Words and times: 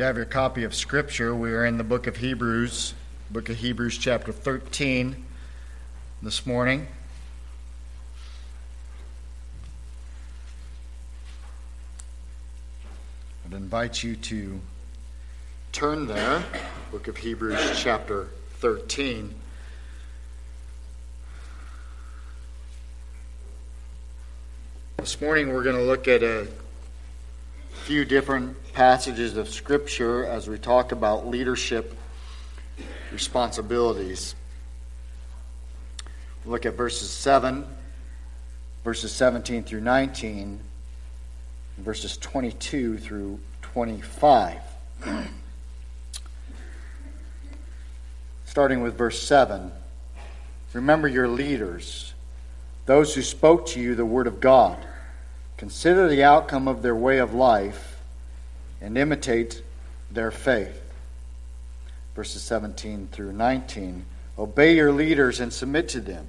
you 0.00 0.06
have 0.06 0.16
your 0.16 0.24
copy 0.24 0.64
of 0.64 0.74
Scripture, 0.74 1.34
we 1.34 1.52
are 1.52 1.66
in 1.66 1.76
the 1.76 1.84
book 1.84 2.06
of 2.06 2.16
Hebrews, 2.16 2.94
book 3.30 3.50
of 3.50 3.56
Hebrews, 3.58 3.98
chapter 3.98 4.32
13, 4.32 5.26
this 6.22 6.46
morning. 6.46 6.88
I'd 13.44 13.52
invite 13.52 14.02
you 14.02 14.16
to 14.16 14.58
turn 15.72 16.06
there, 16.06 16.42
book 16.90 17.06
of 17.06 17.18
Hebrews, 17.18 17.78
chapter 17.78 18.28
13. 18.60 19.34
This 24.96 25.20
morning 25.20 25.52
we're 25.52 25.62
going 25.62 25.76
to 25.76 25.82
look 25.82 26.08
at 26.08 26.22
a 26.22 26.48
few 27.90 28.04
different 28.04 28.72
passages 28.72 29.36
of 29.36 29.48
Scripture 29.48 30.24
as 30.24 30.46
we 30.46 30.56
talk 30.56 30.92
about 30.92 31.26
leadership 31.26 31.98
responsibilities. 33.10 34.36
We'll 36.44 36.52
look 36.52 36.66
at 36.66 36.74
verses 36.74 37.10
7, 37.10 37.66
verses 38.84 39.10
17 39.10 39.64
through 39.64 39.80
19, 39.80 40.60
verses 41.78 42.16
22 42.16 42.98
through 42.98 43.40
25. 43.62 44.60
Starting 48.44 48.82
with 48.82 48.96
verse 48.96 49.20
7 49.20 49.72
Remember 50.74 51.08
your 51.08 51.26
leaders, 51.26 52.14
those 52.86 53.16
who 53.16 53.22
spoke 53.22 53.66
to 53.66 53.80
you 53.80 53.96
the 53.96 54.06
word 54.06 54.28
of 54.28 54.38
God. 54.38 54.78
Consider 55.60 56.08
the 56.08 56.24
outcome 56.24 56.66
of 56.68 56.80
their 56.80 56.96
way 56.96 57.18
of 57.18 57.34
life 57.34 58.00
and 58.80 58.96
imitate 58.96 59.62
their 60.10 60.30
faith. 60.30 60.80
Verses 62.16 62.40
17 62.40 63.10
through 63.12 63.34
19. 63.34 64.06
Obey 64.38 64.74
your 64.74 64.90
leaders 64.90 65.38
and 65.38 65.52
submit 65.52 65.90
to 65.90 66.00
them, 66.00 66.28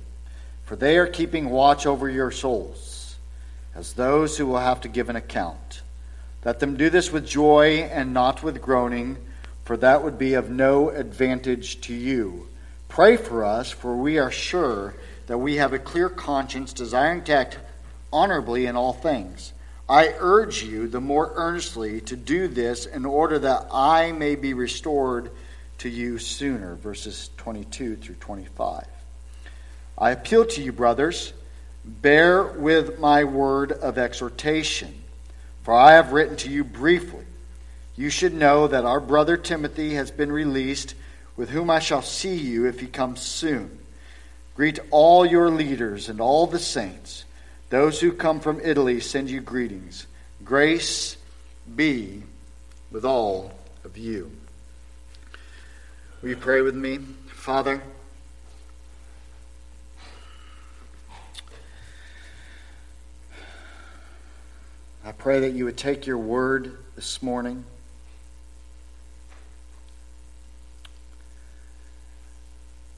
for 0.66 0.76
they 0.76 0.98
are 0.98 1.08
keeping 1.08 1.50
watch 1.50 1.86
over 1.86 2.10
your 2.10 2.30
souls, 2.30 3.16
as 3.74 3.94
those 3.94 4.38
who 4.38 4.46
will 4.46 4.60
have 4.60 4.82
to 4.82 4.90
give 4.90 5.08
an 5.08 5.16
account. 5.16 5.82
Let 6.44 6.60
them 6.60 6.76
do 6.76 6.90
this 6.90 7.10
with 7.10 7.26
joy 7.26 7.90
and 7.90 8.14
not 8.14 8.44
with 8.44 8.62
groaning, 8.62 9.16
for 9.64 9.78
that 9.78 10.04
would 10.04 10.18
be 10.18 10.34
of 10.34 10.50
no 10.50 10.90
advantage 10.90 11.80
to 11.84 11.94
you. 11.94 12.50
Pray 12.90 13.16
for 13.16 13.46
us, 13.46 13.72
for 13.72 13.96
we 13.96 14.20
are 14.20 14.30
sure 14.30 14.94
that 15.28 15.38
we 15.38 15.56
have 15.56 15.72
a 15.72 15.80
clear 15.80 16.10
conscience, 16.10 16.74
desiring 16.74 17.24
to 17.24 17.34
act 17.34 17.58
honorably 18.12 18.66
in 18.66 18.76
all 18.76 18.94
things. 18.94 19.54
I 19.88 20.14
urge 20.20 20.64
you 20.64 20.88
the 20.88 21.02
more 21.02 21.32
earnestly 21.36 22.02
to 22.02 22.16
do 22.16 22.48
this 22.48 22.86
in 22.86 23.06
order 23.06 23.40
that 23.40 23.68
I 23.74 24.12
may 24.14 24.36
be 24.36 24.54
restored 24.54 25.32
to 25.80 25.90
you 25.90 26.18
sooner. 26.18 26.76
Verses 26.76 27.30
22 27.38 27.98
through 27.98 28.16
25. 28.16 28.86
I 29.98 30.12
appeal 30.12 30.46
to 30.46 30.62
you, 30.62 30.72
brothers, 30.72 31.34
bear 31.84 32.44
with 32.44 33.00
my 33.00 33.24
word 33.24 33.72
of 33.72 33.98
exhortation, 33.98 35.04
for 35.64 35.74
I 35.74 35.94
have 35.94 36.14
written 36.14 36.38
to 36.38 36.50
you 36.50 36.64
briefly. 36.64 37.26
You 37.96 38.10
should 38.10 38.34
know 38.34 38.68
that 38.68 38.86
our 38.86 39.00
brother 39.00 39.38
Timothy 39.38 39.96
has 39.96 40.10
been 40.10 40.32
released, 40.32 40.96
with 41.36 41.50
whom 41.50 41.70
I 41.70 41.80
shall 41.80 42.02
see 42.02 42.36
you 42.36 42.66
if 42.66 42.80
he 42.80 42.88
comes 42.88 43.22
soon. 43.22 43.78
Greet 44.56 44.80
all 44.90 45.26
your 45.26 45.50
leaders 45.50 46.08
and 46.10 46.22
all 46.22 46.48
the 46.48 46.60
saints. 46.60 47.26
Those 47.72 48.02
who 48.02 48.12
come 48.12 48.42
from 48.42 48.60
Italy 48.62 49.00
send 49.00 49.30
you 49.30 49.40
greetings. 49.40 50.06
Grace 50.44 51.16
be 51.74 52.22
with 52.92 53.06
all 53.06 53.54
of 53.86 53.98
you. 53.98 54.30
Will 56.22 56.32
you 56.32 56.36
pray 56.36 56.60
with 56.60 56.76
me? 56.76 56.98
Father, 57.28 57.82
I 65.06 65.14
pray 65.14 65.40
that 65.40 65.54
you 65.54 65.64
would 65.64 65.78
take 65.78 66.06
your 66.06 66.18
word 66.18 66.78
this 66.98 67.24
morning. 67.24 67.64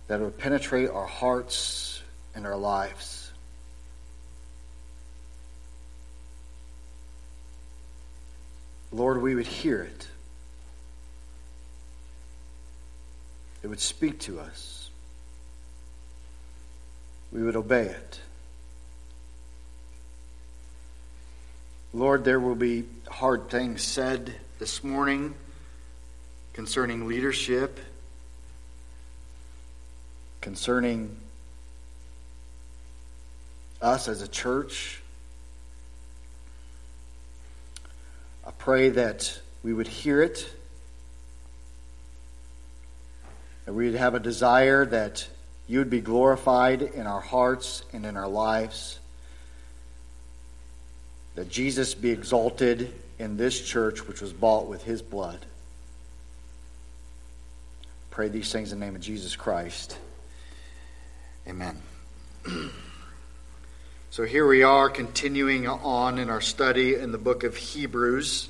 That 0.07 0.19
it 0.19 0.23
would 0.23 0.39
penetrate 0.39 0.89
our 0.89 1.05
hearts 1.05 2.01
and 2.33 2.47
our 2.47 2.57
lives. 2.57 3.12
Lord, 8.93 9.21
we 9.21 9.33
would 9.33 9.47
hear 9.47 9.81
it. 9.81 10.07
It 13.63 13.67
would 13.67 13.79
speak 13.79 14.19
to 14.21 14.39
us. 14.39 14.89
We 17.31 17.41
would 17.41 17.55
obey 17.55 17.87
it. 17.87 18.19
Lord, 21.91 22.23
there 22.23 22.39
will 22.39 22.55
be 22.55 22.85
hard 23.09 23.49
things 23.49 23.81
said 23.81 24.33
this 24.59 24.83
morning 24.83 25.33
concerning 26.53 27.07
leadership, 27.07 27.79
concerning 30.41 31.17
us 33.81 34.07
as 34.07 34.21
a 34.21 34.27
church. 34.27 35.02
Pray 38.63 38.87
that 38.87 39.41
we 39.61 39.73
would 39.73 39.89
hear 39.89 40.21
it, 40.21 40.49
that 43.65 43.73
we 43.73 43.87
would 43.89 43.99
have 43.99 44.15
a 44.15 44.21
desire 44.21 44.85
that 44.85 45.27
you 45.67 45.79
would 45.79 45.89
be 45.89 45.99
glorified 45.99 46.81
in 46.81 47.05
our 47.05 47.19
hearts 47.19 47.83
and 47.91 48.05
in 48.05 48.15
our 48.15 48.29
lives, 48.29 49.01
that 51.35 51.49
Jesus 51.49 51.93
be 51.93 52.11
exalted 52.11 52.93
in 53.19 53.35
this 53.35 53.59
church 53.59 54.07
which 54.07 54.21
was 54.21 54.31
bought 54.31 54.69
with 54.69 54.81
his 54.85 55.01
blood. 55.01 55.45
Pray 58.11 58.29
these 58.29 58.49
things 58.49 58.71
in 58.71 58.79
the 58.79 58.85
name 58.85 58.95
of 58.95 59.01
Jesus 59.01 59.35
Christ. 59.35 59.97
Amen. 61.45 61.81
So 64.13 64.25
here 64.25 64.45
we 64.45 64.61
are 64.61 64.91
continuing 64.91 65.67
on 65.67 66.19
in 66.19 66.29
our 66.29 66.39
study 66.39 66.93
in 66.93 67.11
the 67.11 67.17
book 67.17 67.43
of 67.43 67.57
Hebrews. 67.57 68.47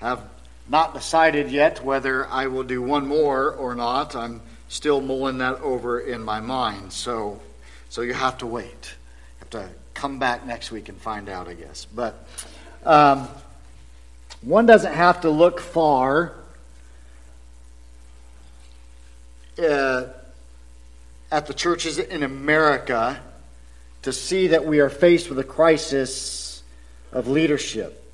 I've 0.00 0.20
not 0.68 0.94
decided 0.94 1.50
yet 1.50 1.84
whether 1.84 2.26
I 2.26 2.48
will 2.48 2.64
do 2.64 2.82
one 2.82 3.06
more 3.06 3.52
or 3.52 3.74
not. 3.74 4.16
I'm 4.16 4.40
still 4.68 5.00
mulling 5.00 5.38
that 5.38 5.60
over 5.60 6.00
in 6.00 6.22
my 6.22 6.40
mind. 6.40 6.92
So 6.92 7.40
so 7.88 8.02
you 8.02 8.14
have 8.14 8.38
to 8.38 8.46
wait. 8.46 8.66
You 8.68 9.38
have 9.40 9.50
to 9.50 9.68
come 9.94 10.18
back 10.18 10.46
next 10.46 10.70
week 10.70 10.88
and 10.88 10.98
find 10.98 11.28
out, 11.28 11.48
I 11.48 11.54
guess. 11.54 11.86
But 11.86 12.26
um, 12.84 13.28
one 14.42 14.66
doesn't 14.66 14.92
have 14.92 15.22
to 15.22 15.30
look 15.30 15.60
far 15.60 16.34
uh, 19.58 20.04
at 21.32 21.46
the 21.46 21.54
churches 21.54 21.98
in 21.98 22.22
America 22.22 23.18
to 24.02 24.12
see 24.12 24.48
that 24.48 24.66
we 24.66 24.80
are 24.80 24.90
faced 24.90 25.30
with 25.30 25.38
a 25.38 25.44
crisis 25.44 26.62
of 27.12 27.28
leadership. 27.28 28.05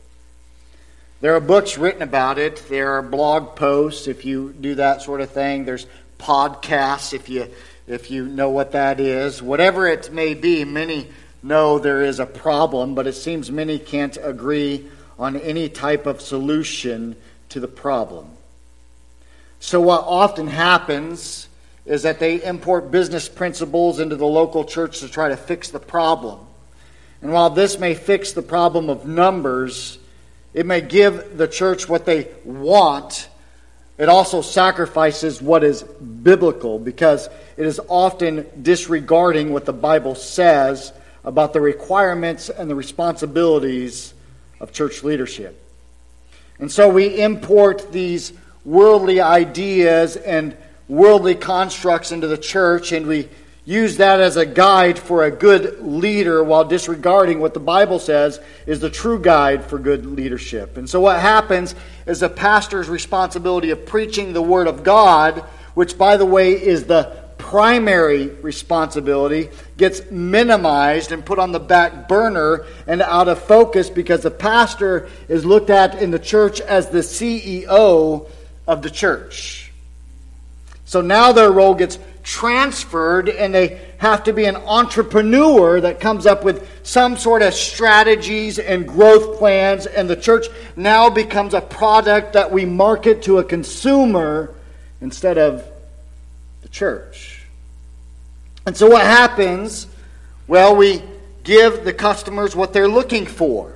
There 1.22 1.36
are 1.36 1.40
books 1.40 1.78
written 1.78 2.02
about 2.02 2.40
it. 2.40 2.64
There 2.68 2.94
are 2.94 3.02
blog 3.02 3.54
posts 3.54 4.08
if 4.08 4.24
you 4.24 4.52
do 4.60 4.74
that 4.74 5.02
sort 5.02 5.20
of 5.20 5.30
thing. 5.30 5.64
There's 5.64 5.86
podcasts 6.18 7.14
if 7.14 7.28
you 7.28 7.48
if 7.86 8.10
you 8.10 8.26
know 8.26 8.50
what 8.50 8.72
that 8.72 8.98
is. 8.98 9.40
Whatever 9.40 9.86
it 9.86 10.12
may 10.12 10.34
be, 10.34 10.64
many 10.64 11.06
know 11.40 11.78
there 11.78 12.02
is 12.02 12.18
a 12.18 12.26
problem, 12.26 12.96
but 12.96 13.06
it 13.06 13.12
seems 13.12 13.52
many 13.52 13.78
can't 13.78 14.18
agree 14.20 14.88
on 15.16 15.36
any 15.36 15.68
type 15.68 16.06
of 16.06 16.20
solution 16.20 17.14
to 17.50 17.60
the 17.60 17.68
problem. 17.68 18.28
So 19.60 19.80
what 19.80 20.02
often 20.04 20.48
happens 20.48 21.46
is 21.86 22.02
that 22.02 22.18
they 22.18 22.42
import 22.42 22.90
business 22.90 23.28
principles 23.28 24.00
into 24.00 24.16
the 24.16 24.26
local 24.26 24.64
church 24.64 24.98
to 24.98 25.08
try 25.08 25.28
to 25.28 25.36
fix 25.36 25.70
the 25.70 25.78
problem. 25.78 26.40
And 27.20 27.32
while 27.32 27.50
this 27.50 27.78
may 27.78 27.94
fix 27.94 28.32
the 28.32 28.42
problem 28.42 28.90
of 28.90 29.06
numbers, 29.06 29.98
it 30.54 30.66
may 30.66 30.80
give 30.80 31.36
the 31.36 31.48
church 31.48 31.88
what 31.88 32.04
they 32.04 32.28
want. 32.44 33.28
It 33.98 34.08
also 34.08 34.42
sacrifices 34.42 35.40
what 35.40 35.64
is 35.64 35.82
biblical 35.82 36.78
because 36.78 37.28
it 37.56 37.66
is 37.66 37.80
often 37.88 38.46
disregarding 38.60 39.52
what 39.52 39.64
the 39.64 39.72
Bible 39.72 40.14
says 40.14 40.92
about 41.24 41.52
the 41.52 41.60
requirements 41.60 42.48
and 42.48 42.68
the 42.68 42.74
responsibilities 42.74 44.12
of 44.60 44.72
church 44.72 45.02
leadership. 45.02 45.58
And 46.58 46.70
so 46.70 46.88
we 46.88 47.20
import 47.20 47.92
these 47.92 48.32
worldly 48.64 49.20
ideas 49.20 50.16
and 50.16 50.56
worldly 50.88 51.34
constructs 51.34 52.12
into 52.12 52.26
the 52.26 52.38
church, 52.38 52.92
and 52.92 53.06
we 53.06 53.28
use 53.64 53.98
that 53.98 54.20
as 54.20 54.36
a 54.36 54.44
guide 54.44 54.98
for 54.98 55.24
a 55.24 55.30
good 55.30 55.80
leader 55.80 56.42
while 56.42 56.64
disregarding 56.64 57.38
what 57.38 57.54
the 57.54 57.60
Bible 57.60 57.98
says 57.98 58.40
is 58.66 58.80
the 58.80 58.90
true 58.90 59.20
guide 59.20 59.64
for 59.64 59.78
good 59.78 60.04
leadership. 60.04 60.76
And 60.76 60.88
so, 60.88 61.00
what 61.00 61.20
happens 61.20 61.74
is 62.06 62.22
a 62.22 62.28
pastor's 62.28 62.88
responsibility 62.88 63.70
of 63.70 63.86
preaching 63.86 64.32
the 64.32 64.42
Word 64.42 64.66
of 64.66 64.82
God, 64.82 65.40
which, 65.74 65.96
by 65.96 66.16
the 66.16 66.26
way, 66.26 66.52
is 66.52 66.84
the 66.84 67.22
primary 67.38 68.28
responsibility, 68.28 69.50
gets 69.76 70.10
minimized 70.10 71.12
and 71.12 71.24
put 71.24 71.38
on 71.38 71.52
the 71.52 71.60
back 71.60 72.08
burner 72.08 72.64
and 72.86 73.02
out 73.02 73.28
of 73.28 73.42
focus 73.42 73.90
because 73.90 74.22
the 74.22 74.30
pastor 74.30 75.08
is 75.28 75.44
looked 75.44 75.68
at 75.68 76.00
in 76.00 76.10
the 76.10 76.18
church 76.18 76.60
as 76.60 76.88
the 76.90 77.00
CEO 77.00 78.28
of 78.66 78.82
the 78.82 78.90
church. 78.90 79.72
So 80.84 81.00
now 81.00 81.32
their 81.32 81.50
role 81.50 81.74
gets 81.74 81.98
transferred 82.22 83.28
and 83.28 83.54
they 83.54 83.80
have 83.98 84.24
to 84.24 84.32
be 84.32 84.44
an 84.44 84.56
entrepreneur 84.56 85.80
that 85.80 86.00
comes 86.00 86.26
up 86.26 86.44
with 86.44 86.68
some 86.84 87.16
sort 87.16 87.42
of 87.42 87.52
strategies 87.52 88.58
and 88.58 88.86
growth 88.86 89.38
plans 89.38 89.86
and 89.86 90.08
the 90.08 90.16
church 90.16 90.46
now 90.76 91.10
becomes 91.10 91.54
a 91.54 91.60
product 91.60 92.34
that 92.34 92.50
we 92.50 92.64
market 92.64 93.22
to 93.22 93.38
a 93.38 93.44
consumer 93.44 94.54
instead 95.00 95.36
of 95.36 95.64
the 96.62 96.68
church. 96.68 97.44
And 98.66 98.76
so 98.76 98.88
what 98.88 99.02
happens? 99.02 99.88
Well, 100.46 100.76
we 100.76 101.02
give 101.42 101.84
the 101.84 101.92
customers 101.92 102.54
what 102.54 102.72
they're 102.72 102.88
looking 102.88 103.26
for. 103.26 103.72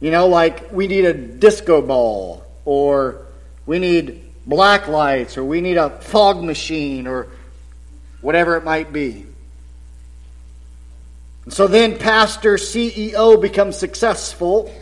You 0.00 0.10
know, 0.10 0.26
like 0.26 0.72
we 0.72 0.88
need 0.88 1.04
a 1.04 1.14
disco 1.14 1.80
ball 1.80 2.44
or 2.64 3.22
we 3.64 3.78
need 3.78 4.25
black 4.46 4.88
lights 4.88 5.36
or 5.36 5.44
we 5.44 5.60
need 5.60 5.76
a 5.76 5.90
fog 5.90 6.42
machine 6.42 7.06
or 7.06 7.26
whatever 8.20 8.56
it 8.56 8.64
might 8.64 8.92
be. 8.92 9.26
And 11.44 11.52
so 11.52 11.66
then, 11.66 11.98
pastor, 11.98 12.54
CEO 12.54 13.40
becomes 13.40 13.76
successful. 13.76 14.72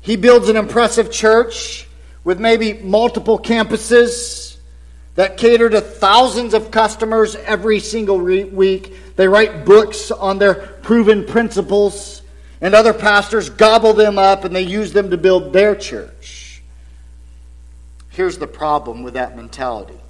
He 0.00 0.16
builds 0.16 0.48
an 0.48 0.56
impressive 0.56 1.10
church 1.10 1.86
with 2.24 2.40
maybe 2.40 2.74
multiple 2.74 3.38
campuses 3.38 4.56
that 5.14 5.36
cater 5.36 5.68
to 5.70 5.80
thousands 5.80 6.54
of 6.54 6.70
customers 6.70 7.36
every 7.36 7.80
single 7.80 8.18
week. 8.18 8.94
They 9.16 9.28
write 9.28 9.64
books 9.64 10.10
on 10.10 10.38
their 10.38 10.54
proven 10.54 11.24
principles, 11.24 12.22
and 12.60 12.74
other 12.74 12.92
pastors 12.92 13.48
gobble 13.50 13.94
them 13.94 14.18
up 14.18 14.44
and 14.44 14.54
they 14.54 14.62
use 14.62 14.92
them 14.92 15.10
to 15.10 15.16
build 15.16 15.52
their 15.52 15.74
church. 15.74 16.45
Here's 18.16 18.38
the 18.38 18.46
problem 18.46 19.02
with 19.02 19.12
that 19.12 19.36
mentality 19.36 20.00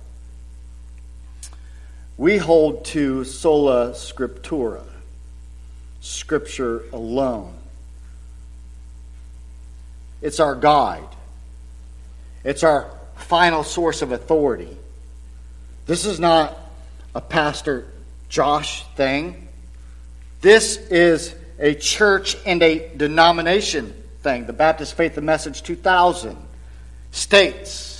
we 2.17 2.37
hold 2.37 2.85
to 2.85 3.25
sola 3.25 3.91
scriptura, 3.91 4.85
scripture 6.00 6.85
alone. 6.93 7.53
It's 10.23 10.38
our 10.38 10.55
guide, 10.55 11.08
it's 12.44 12.62
our 12.62 12.93
final 13.17 13.64
source 13.64 14.03
of 14.03 14.12
authority. 14.12 14.76
This 15.87 16.06
is 16.06 16.20
not 16.20 16.56
a 17.12 17.20
Pastor 17.20 17.88
Josh 18.29 18.85
thing. 18.94 19.49
This 20.43 20.76
is 20.76 21.35
a 21.59 21.75
church 21.75 22.37
and 22.47 22.62
a 22.62 22.88
denomination 22.97 24.00
thing. 24.23 24.47
The 24.47 24.52
Baptist 24.52 24.97
Faith 24.97 25.17
and 25.17 25.26
Message 25.26 25.64
2000 25.64 26.37
states 27.11 27.96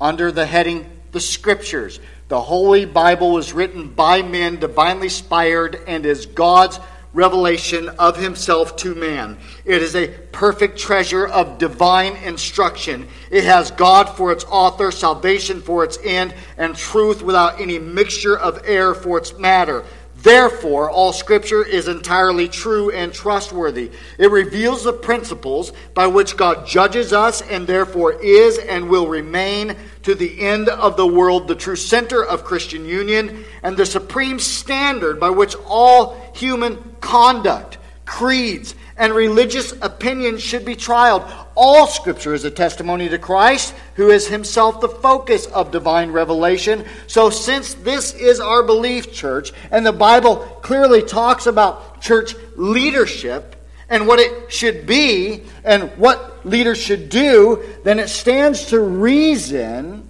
under 0.00 0.32
the 0.32 0.46
heading 0.46 0.90
The 1.12 1.20
Scriptures. 1.20 2.00
The 2.28 2.40
Holy 2.40 2.84
Bible 2.84 3.32
was 3.32 3.52
written 3.52 3.88
by 3.88 4.22
men, 4.22 4.58
divinely 4.58 5.06
inspired, 5.06 5.80
and 5.86 6.06
is 6.06 6.26
God's 6.26 6.80
revelation 7.12 7.88
of 7.90 8.16
Himself 8.16 8.76
to 8.76 8.94
man. 8.94 9.38
It 9.64 9.82
is 9.82 9.94
a 9.94 10.08
perfect 10.08 10.78
treasure 10.78 11.26
of 11.26 11.58
divine 11.58 12.16
instruction. 12.16 13.06
It 13.30 13.44
has 13.44 13.70
God 13.70 14.06
for 14.16 14.32
its 14.32 14.44
author, 14.44 14.90
salvation 14.90 15.60
for 15.60 15.84
its 15.84 15.98
end, 16.02 16.34
and 16.58 16.74
truth 16.74 17.22
without 17.22 17.60
any 17.60 17.78
mixture 17.78 18.36
of 18.36 18.62
error 18.64 18.94
for 18.94 19.16
its 19.18 19.38
matter. 19.38 19.84
Therefore, 20.24 20.90
all 20.90 21.12
Scripture 21.12 21.62
is 21.62 21.86
entirely 21.86 22.48
true 22.48 22.90
and 22.90 23.12
trustworthy. 23.12 23.90
It 24.16 24.30
reveals 24.30 24.82
the 24.82 24.94
principles 24.94 25.70
by 25.92 26.06
which 26.06 26.38
God 26.38 26.66
judges 26.66 27.12
us 27.12 27.42
and 27.42 27.66
therefore 27.66 28.14
is 28.14 28.56
and 28.56 28.88
will 28.88 29.06
remain 29.06 29.76
to 30.04 30.14
the 30.14 30.40
end 30.40 30.70
of 30.70 30.96
the 30.96 31.06
world 31.06 31.46
the 31.46 31.54
true 31.54 31.76
center 31.76 32.24
of 32.24 32.42
Christian 32.42 32.86
union 32.86 33.44
and 33.62 33.76
the 33.76 33.84
supreme 33.84 34.38
standard 34.38 35.20
by 35.20 35.28
which 35.28 35.56
all 35.66 36.18
human 36.34 36.96
conduct, 37.02 37.76
creeds, 38.06 38.74
and 38.96 39.12
religious 39.12 39.72
opinions 39.82 40.42
should 40.42 40.64
be 40.64 40.76
trialed. 40.76 41.28
All 41.54 41.86
Scripture 41.86 42.34
is 42.34 42.44
a 42.44 42.50
testimony 42.50 43.08
to 43.08 43.18
Christ, 43.18 43.74
who 43.94 44.10
is 44.10 44.28
himself 44.28 44.80
the 44.80 44.88
focus 44.88 45.46
of 45.46 45.70
divine 45.70 46.12
revelation. 46.12 46.84
So, 47.06 47.30
since 47.30 47.74
this 47.74 48.14
is 48.14 48.40
our 48.40 48.62
belief, 48.62 49.12
church, 49.12 49.52
and 49.70 49.84
the 49.84 49.92
Bible 49.92 50.36
clearly 50.62 51.02
talks 51.02 51.46
about 51.46 52.00
church 52.00 52.34
leadership 52.56 53.56
and 53.88 54.06
what 54.06 54.18
it 54.18 54.52
should 54.52 54.86
be 54.86 55.42
and 55.64 55.90
what 55.98 56.46
leaders 56.46 56.78
should 56.78 57.08
do, 57.08 57.64
then 57.84 57.98
it 57.98 58.08
stands 58.08 58.66
to 58.66 58.80
reason 58.80 60.08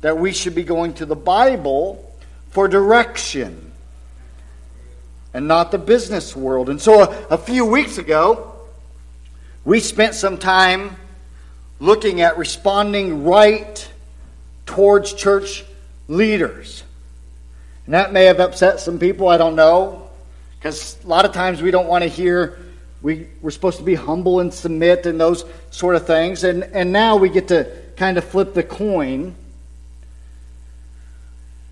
that 0.00 0.18
we 0.18 0.32
should 0.32 0.54
be 0.54 0.64
going 0.64 0.94
to 0.94 1.06
the 1.06 1.16
Bible 1.16 2.02
for 2.50 2.68
direction 2.68 3.65
and 5.36 5.46
not 5.46 5.70
the 5.70 5.76
business 5.76 6.34
world. 6.34 6.70
And 6.70 6.80
so 6.80 7.02
a, 7.02 7.26
a 7.32 7.36
few 7.36 7.66
weeks 7.66 7.98
ago, 7.98 8.54
we 9.66 9.80
spent 9.80 10.14
some 10.14 10.38
time 10.38 10.96
looking 11.78 12.22
at 12.22 12.38
responding 12.38 13.22
right 13.22 13.86
towards 14.64 15.12
church 15.12 15.62
leaders. 16.08 16.82
And 17.84 17.92
that 17.92 18.14
may 18.14 18.24
have 18.24 18.40
upset 18.40 18.80
some 18.80 18.98
people, 18.98 19.28
I 19.28 19.36
don't 19.36 19.56
know. 19.56 20.08
Because 20.58 20.96
a 21.04 21.06
lot 21.06 21.26
of 21.26 21.32
times 21.32 21.60
we 21.60 21.70
don't 21.70 21.86
want 21.86 22.02
to 22.02 22.08
hear 22.08 22.58
we, 23.02 23.28
we're 23.42 23.50
supposed 23.50 23.76
to 23.76 23.84
be 23.84 23.94
humble 23.94 24.40
and 24.40 24.54
submit 24.54 25.04
and 25.04 25.20
those 25.20 25.44
sort 25.70 25.96
of 25.96 26.06
things. 26.06 26.44
And, 26.44 26.64
and 26.64 26.92
now 26.92 27.16
we 27.16 27.28
get 27.28 27.48
to 27.48 27.70
kind 27.96 28.16
of 28.16 28.24
flip 28.24 28.54
the 28.54 28.62
coin. 28.62 29.34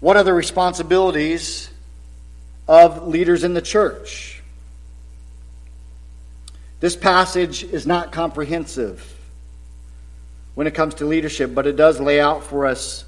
What 0.01 0.19
are 0.19 0.23
the 0.23 0.35
responsibilities 0.35 1.71
of 2.67 3.07
leaders 3.07 3.45
in 3.45 3.55
the 3.55 3.63
church. 3.63 4.43
This 6.81 6.97
passage 6.97 7.65
is 7.65 7.87
not 7.87 8.13
comprehensive 8.13 9.11
when 10.55 10.67
it 10.67 10.75
comes 10.75 10.95
to 10.95 11.07
leadership, 11.07 11.55
but 11.55 11.67
it 11.67 11.77
does 11.77 12.01
lay 12.01 12.21
out 12.21 12.45
for 12.45 12.67
us 12.67 13.05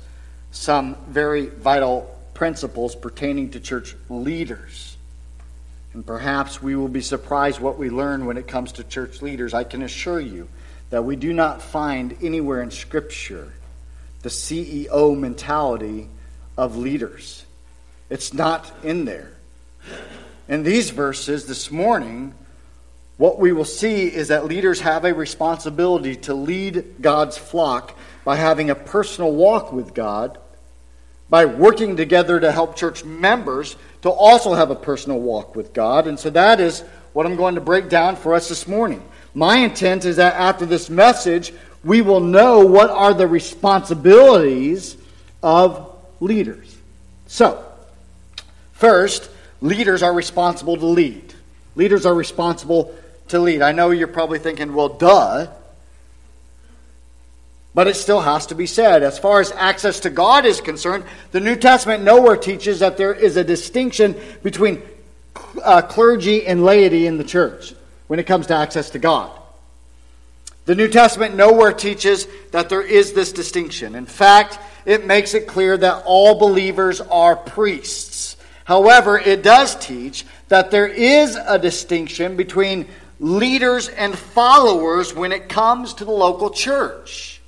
some 0.50 0.96
very 1.08 1.46
vital 1.46 2.12
principles 2.34 2.94
pertaining 2.94 3.50
to 3.50 3.60
church 3.60 3.94
leaders. 4.08 4.96
And 5.94 6.04
perhaps 6.04 6.62
we 6.62 6.76
will 6.76 6.88
be 6.88 7.00
surprised 7.00 7.60
what 7.60 7.78
we 7.78 7.88
learn 7.88 8.26
when 8.26 8.36
it 8.36 8.46
comes 8.46 8.72
to 8.72 8.84
church 8.84 9.22
leaders. 9.22 9.54
I 9.54 9.64
can 9.64 9.82
assure 9.82 10.20
you 10.20 10.48
that 10.90 11.04
we 11.04 11.16
do 11.16 11.32
not 11.32 11.62
find 11.62 12.16
anywhere 12.22 12.62
in 12.62 12.70
Scripture 12.70 13.52
the 14.22 14.28
CEO 14.28 15.18
mentality 15.18 16.08
of 16.56 16.76
leaders. 16.76 17.44
It's 18.10 18.32
not 18.32 18.70
in 18.82 19.04
there. 19.04 19.35
In 20.48 20.62
these 20.62 20.90
verses 20.90 21.46
this 21.46 21.70
morning, 21.70 22.34
what 23.16 23.38
we 23.38 23.52
will 23.52 23.64
see 23.64 24.06
is 24.06 24.28
that 24.28 24.44
leaders 24.44 24.80
have 24.80 25.04
a 25.04 25.14
responsibility 25.14 26.16
to 26.16 26.34
lead 26.34 26.96
God's 27.00 27.38
flock 27.38 27.96
by 28.24 28.36
having 28.36 28.70
a 28.70 28.74
personal 28.74 29.32
walk 29.32 29.72
with 29.72 29.94
God, 29.94 30.38
by 31.28 31.46
working 31.46 31.96
together 31.96 32.38
to 32.38 32.52
help 32.52 32.76
church 32.76 33.04
members 33.04 33.76
to 34.02 34.10
also 34.10 34.54
have 34.54 34.70
a 34.70 34.76
personal 34.76 35.18
walk 35.18 35.56
with 35.56 35.72
God. 35.72 36.06
And 36.06 36.18
so 36.18 36.30
that 36.30 36.60
is 36.60 36.80
what 37.12 37.26
I'm 37.26 37.36
going 37.36 37.54
to 37.54 37.60
break 37.60 37.88
down 37.88 38.16
for 38.16 38.34
us 38.34 38.48
this 38.48 38.68
morning. 38.68 39.02
My 39.34 39.58
intent 39.58 40.04
is 40.04 40.16
that 40.16 40.34
after 40.34 40.66
this 40.66 40.90
message, 40.90 41.52
we 41.82 42.02
will 42.02 42.20
know 42.20 42.66
what 42.66 42.90
are 42.90 43.14
the 43.14 43.26
responsibilities 43.26 44.96
of 45.42 45.96
leaders. 46.20 46.76
So, 47.26 47.64
first, 48.72 49.30
leaders 49.60 50.02
are 50.02 50.12
responsible 50.12 50.76
to 50.76 50.86
lead. 50.86 51.34
Leaders 51.74 52.06
are 52.06 52.14
responsible 52.14 52.94
to 53.28 53.38
lead. 53.38 53.62
I 53.62 53.72
know 53.72 53.90
you're 53.90 54.08
probably 54.08 54.38
thinking, 54.38 54.74
well, 54.74 54.88
duh. 54.88 55.48
But 57.74 57.88
it 57.88 57.94
still 57.94 58.20
has 58.20 58.46
to 58.46 58.54
be 58.54 58.66
said. 58.66 59.02
As 59.02 59.18
far 59.18 59.40
as 59.40 59.52
access 59.52 60.00
to 60.00 60.10
God 60.10 60.46
is 60.46 60.60
concerned, 60.60 61.04
the 61.32 61.40
New 61.40 61.56
Testament 61.56 62.02
nowhere 62.02 62.36
teaches 62.36 62.80
that 62.80 62.96
there 62.96 63.12
is 63.12 63.36
a 63.36 63.44
distinction 63.44 64.16
between 64.42 64.82
uh, 65.62 65.82
clergy 65.82 66.46
and 66.46 66.64
laity 66.64 67.06
in 67.06 67.18
the 67.18 67.24
church 67.24 67.74
when 68.06 68.18
it 68.18 68.26
comes 68.26 68.46
to 68.46 68.54
access 68.54 68.90
to 68.90 68.98
God. 68.98 69.30
The 70.64 70.74
New 70.74 70.88
Testament 70.88 71.36
nowhere 71.36 71.72
teaches 71.72 72.26
that 72.50 72.68
there 72.68 72.82
is 72.82 73.12
this 73.12 73.32
distinction. 73.32 73.94
In 73.94 74.06
fact, 74.06 74.58
it 74.84 75.06
makes 75.06 75.34
it 75.34 75.46
clear 75.46 75.76
that 75.76 76.04
all 76.06 76.38
believers 76.38 77.00
are 77.00 77.36
priests. 77.36 78.15
However, 78.66 79.16
it 79.16 79.44
does 79.44 79.76
teach 79.76 80.26
that 80.48 80.72
there 80.72 80.88
is 80.88 81.36
a 81.36 81.56
distinction 81.56 82.36
between 82.36 82.88
leaders 83.20 83.88
and 83.88 84.18
followers 84.18 85.14
when 85.14 85.30
it 85.30 85.48
comes 85.48 85.94
to 85.94 86.04
the 86.04 86.10
local 86.10 86.50
church. 86.50 87.40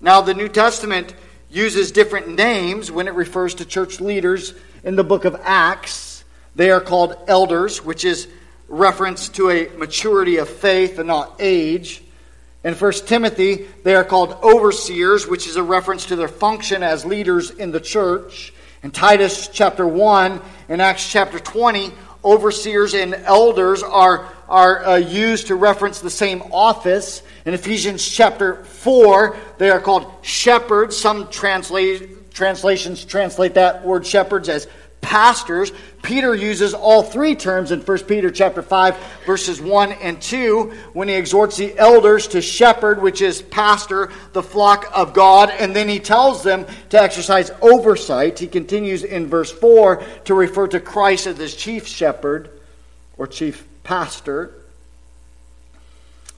Now, 0.00 0.20
the 0.20 0.34
New 0.34 0.48
Testament 0.48 1.14
uses 1.50 1.92
different 1.92 2.34
names 2.36 2.90
when 2.90 3.06
it 3.06 3.14
refers 3.14 3.54
to 3.54 3.64
church 3.64 4.00
leaders 4.00 4.54
in 4.82 4.96
the 4.96 5.04
book 5.04 5.24
of 5.24 5.40
Acts. 5.44 6.24
They 6.56 6.72
are 6.72 6.80
called 6.80 7.14
elders, 7.28 7.84
which 7.84 8.04
is 8.04 8.26
reference 8.66 9.28
to 9.30 9.50
a 9.50 9.68
maturity 9.76 10.38
of 10.38 10.48
faith 10.48 10.98
and 10.98 11.06
not 11.06 11.36
age. 11.38 12.02
In 12.64 12.74
1 12.74 12.92
Timothy, 13.06 13.68
they 13.84 13.94
are 13.94 14.04
called 14.04 14.36
overseers, 14.42 15.28
which 15.28 15.46
is 15.46 15.54
a 15.54 15.62
reference 15.62 16.06
to 16.06 16.16
their 16.16 16.26
function 16.26 16.82
as 16.82 17.04
leaders 17.04 17.50
in 17.50 17.70
the 17.70 17.80
church. 17.80 18.52
In 18.82 18.92
Titus 18.92 19.48
chapter 19.48 19.88
1 19.88 20.40
and 20.68 20.80
Acts 20.80 21.10
chapter 21.10 21.40
20, 21.40 21.90
overseers 22.24 22.94
and 22.94 23.12
elders 23.14 23.82
are, 23.82 24.28
are 24.48 24.84
uh, 24.84 24.96
used 24.96 25.48
to 25.48 25.56
reference 25.56 26.00
the 26.00 26.10
same 26.10 26.42
office. 26.52 27.22
In 27.44 27.54
Ephesians 27.54 28.06
chapter 28.06 28.62
4, 28.64 29.36
they 29.58 29.70
are 29.70 29.80
called 29.80 30.06
shepherds. 30.22 30.96
Some 30.96 31.28
translate, 31.28 32.32
translations 32.32 33.04
translate 33.04 33.54
that 33.54 33.84
word 33.84 34.06
shepherds 34.06 34.48
as 34.48 34.68
pastors. 35.00 35.72
Peter 36.02 36.34
uses 36.34 36.74
all 36.74 37.02
three 37.02 37.34
terms 37.34 37.72
in 37.72 37.80
1 37.80 37.98
Peter 38.04 38.30
chapter 38.30 38.62
5 38.62 38.96
verses 39.26 39.60
1 39.60 39.92
and 39.92 40.20
2 40.20 40.72
when 40.92 41.08
he 41.08 41.14
exhorts 41.14 41.56
the 41.56 41.76
elders 41.78 42.28
to 42.28 42.40
shepherd 42.40 43.02
which 43.02 43.20
is 43.20 43.42
pastor 43.42 44.10
the 44.32 44.42
flock 44.42 44.90
of 44.94 45.12
God 45.12 45.50
and 45.50 45.74
then 45.74 45.88
he 45.88 45.98
tells 45.98 46.42
them 46.42 46.66
to 46.90 47.00
exercise 47.00 47.50
oversight. 47.60 48.38
He 48.38 48.46
continues 48.46 49.04
in 49.04 49.26
verse 49.26 49.50
4 49.50 50.02
to 50.24 50.34
refer 50.34 50.68
to 50.68 50.80
Christ 50.80 51.26
as 51.26 51.38
his 51.38 51.54
chief 51.54 51.86
shepherd 51.86 52.50
or 53.16 53.26
chief 53.26 53.66
pastor. 53.82 54.54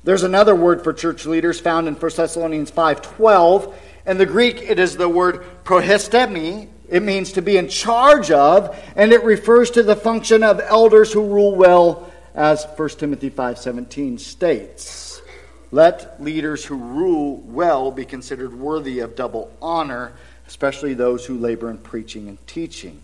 There's 0.02 0.22
another 0.22 0.54
word 0.54 0.82
for 0.82 0.92
church 0.92 1.26
leaders 1.26 1.60
found 1.60 1.86
in 1.86 1.94
1 1.94 2.10
Thessalonians 2.16 2.70
5:12. 2.70 3.74
In 4.06 4.16
the 4.16 4.26
Greek 4.26 4.62
it 4.62 4.78
is 4.78 4.96
the 4.96 5.08
word 5.08 5.44
prohistemi, 5.64 6.68
it 6.90 7.02
means 7.04 7.32
to 7.32 7.42
be 7.42 7.56
in 7.56 7.68
charge 7.68 8.32
of, 8.32 8.76
and 8.96 9.12
it 9.12 9.22
refers 9.22 9.70
to 9.72 9.82
the 9.82 9.94
function 9.94 10.42
of 10.42 10.60
elders 10.60 11.12
who 11.12 11.24
rule 11.24 11.54
well, 11.54 12.10
as 12.34 12.66
1 12.76 12.98
Timothy 12.98 13.30
5:17 13.30 14.18
states. 14.18 15.22
Let 15.70 16.20
leaders 16.20 16.64
who 16.64 16.74
rule 16.74 17.36
well 17.46 17.92
be 17.92 18.04
considered 18.04 18.58
worthy 18.58 18.98
of 18.98 19.14
double 19.14 19.52
honor, 19.62 20.12
especially 20.48 20.94
those 20.94 21.26
who 21.26 21.38
labor 21.38 21.70
in 21.70 21.78
preaching 21.78 22.28
and 22.28 22.44
teaching. 22.48 23.00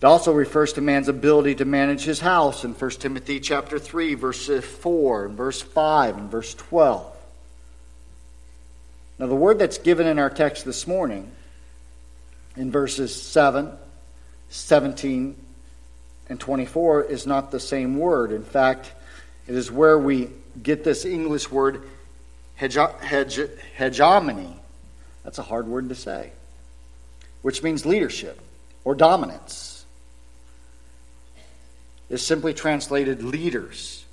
It 0.00 0.06
also 0.06 0.32
refers 0.32 0.74
to 0.74 0.80
man's 0.80 1.08
ability 1.08 1.56
to 1.56 1.64
manage 1.64 2.04
his 2.04 2.20
house 2.20 2.62
in 2.62 2.74
1 2.74 2.90
Timothy 3.00 3.40
chapter 3.40 3.80
3 3.80 4.14
verse 4.14 4.46
4 4.46 5.24
and 5.24 5.36
verse 5.36 5.60
5 5.60 6.18
and 6.18 6.30
verse 6.30 6.54
12. 6.54 7.16
Now 9.18 9.26
the 9.26 9.34
word 9.34 9.58
that's 9.58 9.78
given 9.78 10.06
in 10.06 10.20
our 10.20 10.30
text 10.30 10.64
this 10.64 10.86
morning 10.86 11.32
in 12.56 12.70
verses 12.70 13.20
7, 13.20 13.70
17, 14.48 15.36
and 16.28 16.40
24 16.40 17.04
is 17.04 17.26
not 17.26 17.50
the 17.50 17.60
same 17.60 17.98
word. 17.98 18.32
In 18.32 18.44
fact, 18.44 18.92
it 19.46 19.54
is 19.54 19.70
where 19.70 19.98
we 19.98 20.30
get 20.62 20.84
this 20.84 21.04
English 21.04 21.50
word 21.50 21.82
hegemony. 22.56 24.56
That's 25.24 25.38
a 25.38 25.42
hard 25.42 25.66
word 25.66 25.88
to 25.88 25.94
say, 25.94 26.30
which 27.42 27.62
means 27.62 27.84
leadership 27.84 28.40
or 28.84 28.94
dominance. 28.94 29.84
Is 32.10 32.24
simply 32.24 32.54
translated 32.54 33.22
leaders. 33.22 34.04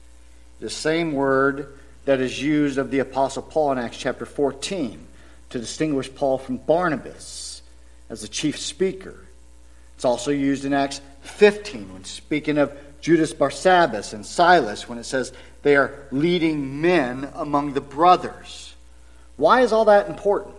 The 0.59 0.69
same 0.69 1.11
word 1.11 1.77
that 2.05 2.21
is 2.21 2.41
used 2.41 2.77
of 2.77 2.89
the 2.89 2.99
Apostle 2.99 3.43
Paul 3.43 3.73
in 3.73 3.77
Acts 3.77 3.97
chapter 3.97 4.25
14 4.25 5.05
to 5.49 5.59
distinguish 5.59 6.13
Paul 6.13 6.37
from 6.37 6.57
Barnabas 6.57 7.50
as 8.11 8.21
the 8.21 8.27
chief 8.27 8.59
speaker. 8.59 9.15
It's 9.95 10.03
also 10.03 10.31
used 10.31 10.65
in 10.65 10.73
Acts 10.73 10.99
15 11.21 11.93
when 11.93 12.03
speaking 12.03 12.57
of 12.57 12.77
Judas 12.99 13.33
Barsabbas 13.33 14.13
and 14.13 14.25
Silas 14.25 14.87
when 14.87 14.97
it 14.97 15.05
says 15.05 15.31
they 15.63 15.77
are 15.77 16.07
leading 16.11 16.81
men 16.81 17.31
among 17.35 17.73
the 17.73 17.81
brothers. 17.81 18.75
Why 19.37 19.61
is 19.61 19.71
all 19.71 19.85
that 19.85 20.09
important? 20.09 20.55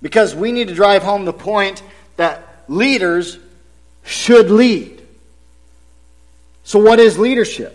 Because 0.00 0.34
we 0.34 0.52
need 0.52 0.68
to 0.68 0.74
drive 0.74 1.02
home 1.02 1.26
the 1.26 1.32
point 1.34 1.82
that 2.16 2.64
leaders 2.66 3.38
should 4.04 4.50
lead. 4.50 5.02
So, 6.64 6.78
what 6.78 6.98
is 6.98 7.18
leadership? 7.18 7.74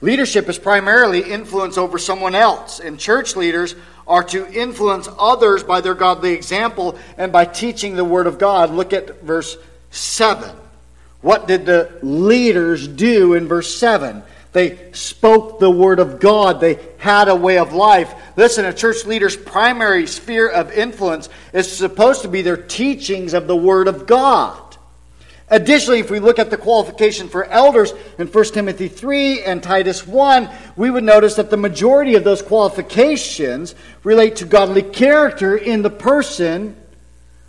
Leadership 0.00 0.48
is 0.48 0.58
primarily 0.58 1.22
influence 1.22 1.78
over 1.78 1.98
someone 1.98 2.34
else, 2.34 2.78
and 2.78 3.00
church 3.00 3.36
leaders 3.36 3.74
are 4.06 4.24
to 4.24 4.46
influence 4.52 5.08
others 5.18 5.62
by 5.62 5.80
their 5.80 5.94
godly 5.94 6.32
example 6.32 6.98
and 7.16 7.32
by 7.32 7.44
teaching 7.44 7.96
the 7.96 8.04
Word 8.04 8.26
of 8.26 8.38
God. 8.38 8.70
Look 8.70 8.92
at 8.92 9.22
verse 9.22 9.56
7. 9.90 10.54
What 11.20 11.48
did 11.48 11.64
the 11.64 11.98
leaders 12.02 12.86
do 12.86 13.34
in 13.34 13.48
verse 13.48 13.74
7? 13.76 14.22
They 14.52 14.92
spoke 14.92 15.58
the 15.58 15.70
Word 15.70 15.98
of 15.98 16.20
God. 16.20 16.60
They 16.60 16.78
had 16.98 17.28
a 17.28 17.34
way 17.34 17.58
of 17.58 17.72
life. 17.72 18.14
Listen, 18.36 18.64
a 18.64 18.72
church 18.72 19.04
leader's 19.04 19.36
primary 19.36 20.06
sphere 20.06 20.48
of 20.48 20.70
influence 20.70 21.28
is 21.52 21.76
supposed 21.76 22.22
to 22.22 22.28
be 22.28 22.42
their 22.42 22.56
teachings 22.56 23.34
of 23.34 23.48
the 23.48 23.56
Word 23.56 23.88
of 23.88 24.06
God. 24.06 24.60
Additionally, 25.54 26.00
if 26.00 26.10
we 26.10 26.18
look 26.18 26.40
at 26.40 26.50
the 26.50 26.56
qualification 26.56 27.28
for 27.28 27.44
elders 27.44 27.94
in 28.18 28.26
1 28.26 28.44
Timothy 28.46 28.88
3 28.88 29.44
and 29.44 29.62
Titus 29.62 30.04
1, 30.04 30.50
we 30.74 30.90
would 30.90 31.04
notice 31.04 31.36
that 31.36 31.48
the 31.48 31.56
majority 31.56 32.16
of 32.16 32.24
those 32.24 32.42
qualifications 32.42 33.76
relate 34.02 34.34
to 34.34 34.46
godly 34.46 34.82
character 34.82 35.56
in 35.56 35.82
the 35.82 35.90
person, 35.90 36.74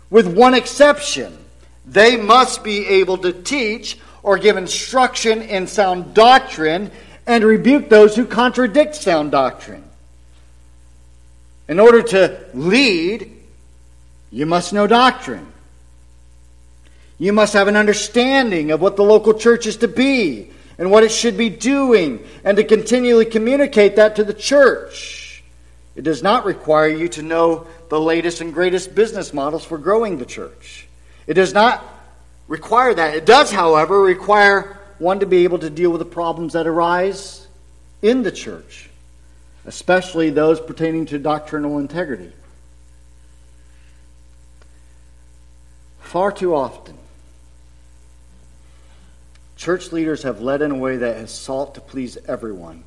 with 0.08 0.32
one 0.32 0.54
exception. 0.54 1.36
They 1.84 2.16
must 2.16 2.62
be 2.62 2.86
able 2.86 3.18
to 3.18 3.32
teach 3.32 3.98
or 4.22 4.38
give 4.38 4.56
instruction 4.56 5.42
in 5.42 5.66
sound 5.66 6.14
doctrine 6.14 6.92
and 7.26 7.42
rebuke 7.42 7.88
those 7.88 8.14
who 8.14 8.24
contradict 8.24 8.94
sound 8.94 9.32
doctrine. 9.32 9.82
In 11.66 11.80
order 11.80 12.02
to 12.02 12.38
lead, 12.54 13.32
you 14.30 14.46
must 14.46 14.72
know 14.72 14.86
doctrine. 14.86 15.54
You 17.18 17.32
must 17.32 17.54
have 17.54 17.68
an 17.68 17.76
understanding 17.76 18.70
of 18.70 18.80
what 18.80 18.96
the 18.96 19.02
local 19.02 19.34
church 19.34 19.66
is 19.66 19.78
to 19.78 19.88
be 19.88 20.50
and 20.78 20.90
what 20.90 21.02
it 21.02 21.10
should 21.10 21.38
be 21.38 21.48
doing, 21.48 22.22
and 22.44 22.58
to 22.58 22.62
continually 22.64 23.24
communicate 23.24 23.96
that 23.96 24.16
to 24.16 24.24
the 24.24 24.34
church. 24.34 25.42
It 25.94 26.04
does 26.04 26.22
not 26.22 26.44
require 26.44 26.88
you 26.88 27.08
to 27.08 27.22
know 27.22 27.66
the 27.88 27.98
latest 27.98 28.42
and 28.42 28.52
greatest 28.52 28.94
business 28.94 29.32
models 29.32 29.64
for 29.64 29.78
growing 29.78 30.18
the 30.18 30.26
church. 30.26 30.86
It 31.26 31.32
does 31.32 31.54
not 31.54 31.82
require 32.46 32.92
that. 32.92 33.14
It 33.14 33.24
does, 33.24 33.50
however, 33.50 34.02
require 34.02 34.78
one 34.98 35.20
to 35.20 35.26
be 35.26 35.44
able 35.44 35.60
to 35.60 35.70
deal 35.70 35.90
with 35.90 36.00
the 36.00 36.04
problems 36.04 36.52
that 36.52 36.66
arise 36.66 37.46
in 38.02 38.22
the 38.22 38.32
church, 38.32 38.90
especially 39.64 40.28
those 40.28 40.60
pertaining 40.60 41.06
to 41.06 41.18
doctrinal 41.18 41.78
integrity. 41.78 42.32
Far 46.00 46.32
too 46.32 46.54
often, 46.54 46.98
Church 49.56 49.90
leaders 49.90 50.22
have 50.22 50.40
led 50.40 50.62
in 50.62 50.70
a 50.70 50.76
way 50.76 50.98
that 50.98 51.16
has 51.16 51.30
sought 51.32 51.74
to 51.74 51.80
please 51.80 52.18
everyone. 52.28 52.84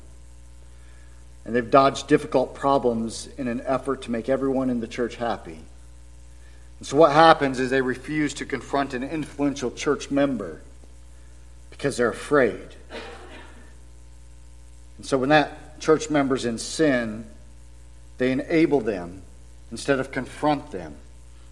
And 1.44 1.54
they've 1.54 1.70
dodged 1.70 2.06
difficult 2.06 2.54
problems 2.54 3.28
in 3.36 3.48
an 3.48 3.60
effort 3.64 4.02
to 4.02 4.10
make 4.10 4.28
everyone 4.28 4.70
in 4.70 4.80
the 4.80 4.86
church 4.86 5.16
happy. 5.16 5.58
And 6.78 6.86
so 6.86 6.96
what 6.96 7.12
happens 7.12 7.58
is 7.58 7.70
they 7.70 7.82
refuse 7.82 8.34
to 8.34 8.46
confront 8.46 8.94
an 8.94 9.02
influential 9.02 9.70
church 9.70 10.10
member 10.10 10.60
because 11.70 11.96
they're 11.96 12.10
afraid. 12.10 12.68
And 14.96 15.04
so 15.04 15.18
when 15.18 15.30
that 15.30 15.80
church 15.80 16.08
member's 16.08 16.44
in 16.44 16.58
sin, 16.58 17.26
they 18.18 18.32
enable 18.32 18.80
them 18.80 19.22
instead 19.70 19.98
of 19.98 20.12
confront 20.12 20.70
them. 20.70 20.94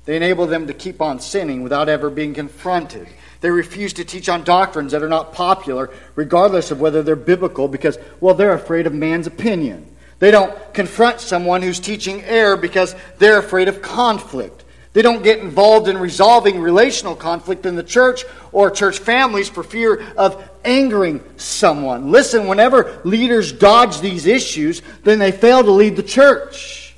They 0.05 0.17
enable 0.17 0.47
them 0.47 0.67
to 0.67 0.75
keep 0.75 1.03
on 1.03 1.21
sinning 1.21 1.63
without 1.63 1.89
ever 1.89 2.09
being 2.09 2.35
confronted. 2.35 3.09
They 3.41 3.51
refuse 3.51 3.93
to 3.95 4.05
teach 4.05 4.29
on 4.29 4.45
doctrines 4.45 4.93
that 4.93 5.03
are 5.03 5.09
not 5.09 5.33
popular, 5.33 5.91
regardless 6.15 6.71
of 6.71 6.81
whether 6.81 7.03
they're 7.03 7.17
biblical, 7.17 7.69
because, 7.69 7.99
well, 8.21 8.35
they're 8.35 8.55
afraid 8.55 8.87
of 8.87 8.95
man's 8.95 9.27
opinion. 9.27 9.87
They 10.19 10.31
don't 10.31 10.57
confront 10.75 11.21
someone 11.21 11.63
who's 11.63 11.79
teaching 11.79 12.23
error 12.25 12.57
because 12.57 12.95
they're 13.19 13.39
afraid 13.39 13.69
of 13.69 13.81
conflict. 13.81 14.65
They 14.93 15.03
don't 15.03 15.23
get 15.23 15.39
involved 15.39 15.87
in 15.87 15.97
resolving 15.99 16.59
relational 16.59 17.15
conflict 17.15 17.67
in 17.67 17.77
the 17.77 17.85
church 17.85 18.25
or 18.51 18.71
church 18.71 18.99
families 18.99 19.49
for 19.49 19.63
fear 19.63 20.03
of 20.17 20.43
angering 20.65 21.23
someone. 21.37 22.11
Listen, 22.11 22.49
whenever 22.49 23.01
leaders 23.05 23.53
dodge 23.53 24.01
these 24.01 24.27
issues, 24.27 24.83
then 25.05 25.21
they 25.21 25.31
fail 25.31 25.63
to 25.63 25.71
lead 25.71 25.95
the 25.95 26.03
church. 26.03 26.97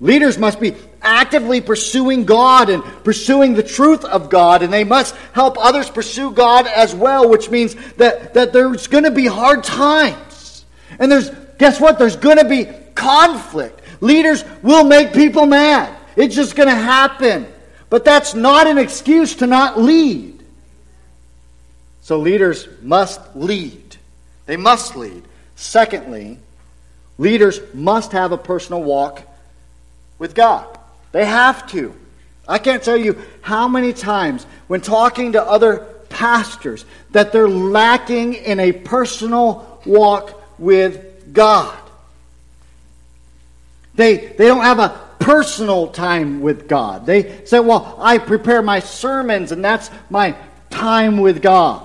Leaders 0.00 0.36
must 0.36 0.60
be 0.60 0.74
actively 1.08 1.60
pursuing 1.60 2.24
God 2.26 2.68
and 2.68 2.84
pursuing 3.02 3.54
the 3.54 3.62
truth 3.62 4.04
of 4.04 4.28
God, 4.28 4.62
and 4.62 4.72
they 4.72 4.84
must 4.84 5.14
help 5.32 5.56
others 5.58 5.88
pursue 5.88 6.30
God 6.30 6.66
as 6.66 6.94
well, 6.94 7.28
which 7.28 7.50
means 7.50 7.74
that, 7.96 8.34
that 8.34 8.52
there's 8.52 8.86
going 8.86 9.04
to 9.04 9.10
be 9.10 9.26
hard 9.26 9.64
times. 9.64 10.64
And 10.98 11.10
there's, 11.10 11.30
guess 11.58 11.80
what? 11.80 11.98
There's 11.98 12.16
going 12.16 12.38
to 12.38 12.48
be 12.48 12.66
conflict. 12.94 13.80
Leaders 14.00 14.44
will 14.62 14.84
make 14.84 15.12
people 15.14 15.46
mad. 15.46 15.96
It's 16.14 16.34
just 16.34 16.54
going 16.54 16.68
to 16.68 16.74
happen. 16.74 17.46
But 17.90 18.04
that's 18.04 18.34
not 18.34 18.66
an 18.66 18.76
excuse 18.76 19.36
to 19.36 19.46
not 19.46 19.80
lead. 19.80 20.42
So 22.02 22.18
leaders 22.18 22.68
must 22.82 23.20
lead. 23.34 23.96
They 24.46 24.56
must 24.56 24.94
lead. 24.94 25.22
Secondly, 25.56 26.38
leaders 27.16 27.60
must 27.72 28.12
have 28.12 28.32
a 28.32 28.38
personal 28.38 28.82
walk 28.82 29.22
with 30.18 30.34
God. 30.34 30.77
They 31.12 31.24
have 31.24 31.66
to. 31.70 31.94
I 32.46 32.58
can't 32.58 32.82
tell 32.82 32.96
you 32.96 33.20
how 33.42 33.68
many 33.68 33.92
times 33.92 34.44
when 34.68 34.80
talking 34.80 35.32
to 35.32 35.42
other 35.42 35.86
pastors 36.08 36.84
that 37.10 37.32
they're 37.32 37.48
lacking 37.48 38.34
in 38.34 38.60
a 38.60 38.72
personal 38.72 39.80
walk 39.84 40.42
with 40.58 41.32
God. 41.32 41.76
They, 43.94 44.16
they 44.16 44.46
don't 44.46 44.62
have 44.62 44.78
a 44.78 45.00
personal 45.18 45.88
time 45.88 46.40
with 46.40 46.68
God. 46.68 47.04
They 47.04 47.44
say, 47.44 47.60
well, 47.60 47.96
I 47.98 48.18
prepare 48.18 48.62
my 48.62 48.80
sermons 48.80 49.52
and 49.52 49.64
that's 49.64 49.90
my 50.08 50.36
time 50.70 51.18
with 51.18 51.42
God. 51.42 51.84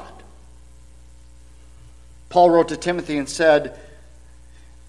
Paul 2.30 2.50
wrote 2.50 2.70
to 2.70 2.77
Timothy 2.77 3.18
and 3.18 3.27
said, 3.27 3.80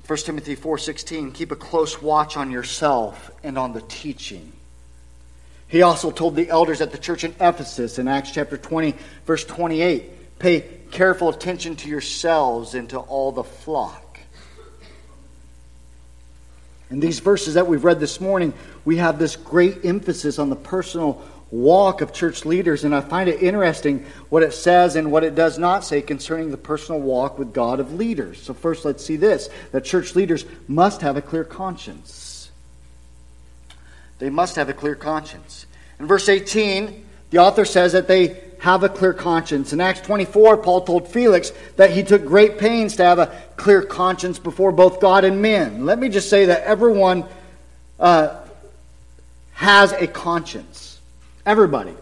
1 0.07 0.19
Timothy 0.19 0.55
4:16, 0.55 1.33
keep 1.33 1.51
a 1.51 1.57
close 1.57 2.03
watch 2.03 2.37
on 2.37 2.51
yourself 2.51 3.31
and 3.43 3.57
on 3.57 3.73
the 3.73 3.81
teaching. 3.83 4.53
He 5.67 5.83
also 5.83 6.11
told 6.11 6.37
the 6.37 6.51
elders 6.51 6.81
at 6.83 6.93
the 6.93 6.99
church 6.99 7.25
in 7.25 7.35
Ephesus 7.41 7.99
in 7.99 8.07
Acts 8.07 8.31
chapter 8.31 8.59
20 8.59 8.95
verse 9.27 9.45
28, 9.45 10.39
pay 10.39 10.65
careful 10.91 11.31
attention 11.31 11.75
to 11.77 11.89
yourselves 11.89 12.75
and 12.75 12.89
to 12.91 12.99
all 12.99 13.33
the 13.33 13.43
flock. 13.43 14.19
In 16.91 17.01
these 17.01 17.19
verses 17.19 17.55
that 17.55 17.67
we've 17.67 17.83
read 17.83 17.99
this 17.99 18.21
morning, 18.21 18.53
we 18.85 18.99
have 18.99 19.19
this 19.19 19.37
great 19.37 19.85
emphasis 19.85 20.39
on 20.39 20.51
the 20.51 20.57
personal 20.57 21.23
walk 21.55 22.01
of 22.01 22.13
church 22.13 22.45
leaders, 22.45 22.85
and 22.85 22.95
I 22.95 23.01
find 23.01 23.29
it 23.29 23.43
interesting 23.43 24.05
what 24.29 24.43
it 24.43 24.53
says 24.53 24.97
and 24.97 25.13
what 25.13 25.23
it 25.23 25.35
does 25.35 25.59
not 25.59 25.85
say 25.85 26.03
concerning 26.03 26.51
the 26.51 26.57
personal 26.57 27.01
walk 27.01 27.39
with 27.39 27.53
God 27.53 27.81
of 27.81 27.95
leaders. 27.95 28.43
So, 28.43 28.55
first, 28.55 28.85
let's 28.85 29.05
see 29.05 29.17
this 29.17 29.49
that 29.73 29.85
church 29.85 30.17
leaders 30.17 30.45
must 30.67 31.01
have 31.03 31.17
a 31.17 31.23
clear 31.23 31.45
conscience. 31.45 32.51
They 34.19 34.31
must 34.31 34.57
have 34.57 34.69
a 34.69 34.73
clear 34.73 34.95
conscience. 34.95 35.67
In 36.01 36.07
verse 36.07 36.29
18, 36.29 37.05
the 37.31 37.39
author 37.39 37.65
says 37.65 37.93
that 37.93 38.09
they 38.09 38.41
have 38.59 38.83
a 38.83 38.89
clear 38.89 39.13
conscience. 39.13 39.73
In 39.73 39.81
Acts 39.81 40.01
24, 40.01 40.59
Paul 40.59 40.81
told 40.81 41.09
Felix 41.09 41.53
that 41.77 41.91
he 41.91 42.03
took 42.03 42.25
great 42.25 42.59
pains 42.59 42.97
to 42.97 43.05
have 43.05 43.19
a 43.19 43.27
clear 43.57 43.83
conscience 43.83 44.39
before 44.39 44.73
both 44.73 45.01
God 45.01 45.25
and 45.25 45.43
men. 45.43 45.85
Let 45.85 45.99
me 45.99 46.09
just 46.09 46.31
say 46.31 46.47
that 46.47 46.63
everyone 46.63 47.27
uh, 48.01 48.41
has 49.53 49.93
a 49.93 50.07
conscience. 50.07 50.84
Everybody. 51.47 51.95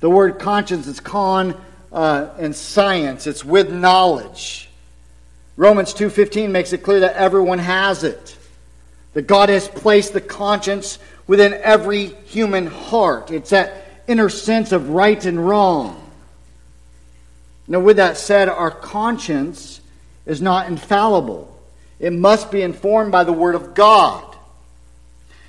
The 0.00 0.10
word 0.10 0.38
conscience 0.38 0.86
is 0.86 1.00
con 1.00 1.54
uh, 1.92 2.30
in 2.38 2.54
science. 2.54 3.26
It's 3.26 3.44
with 3.44 3.70
knowledge. 3.72 4.68
Romans 5.56 5.94
2:15 5.94 6.50
makes 6.50 6.72
it 6.72 6.78
clear 6.78 7.00
that 7.00 7.14
everyone 7.16 7.58
has 7.58 8.02
it. 8.02 8.36
That 9.14 9.26
God 9.26 9.48
has 9.50 9.68
placed 9.68 10.14
the 10.14 10.20
conscience 10.20 10.98
within 11.26 11.54
every 11.54 12.06
human 12.06 12.66
heart. 12.66 13.30
It's 13.30 13.50
that 13.50 14.02
inner 14.06 14.28
sense 14.28 14.72
of 14.72 14.90
right 14.90 15.22
and 15.24 15.46
wrong. 15.46 15.98
Now, 17.68 17.80
with 17.80 17.98
that 17.98 18.16
said, 18.16 18.48
our 18.48 18.70
conscience 18.70 19.80
is 20.26 20.42
not 20.42 20.68
infallible. 20.68 21.48
It 22.00 22.12
must 22.12 22.50
be 22.50 22.62
informed 22.62 23.12
by 23.12 23.24
the 23.24 23.32
Word 23.32 23.54
of 23.54 23.74
God. 23.74 24.24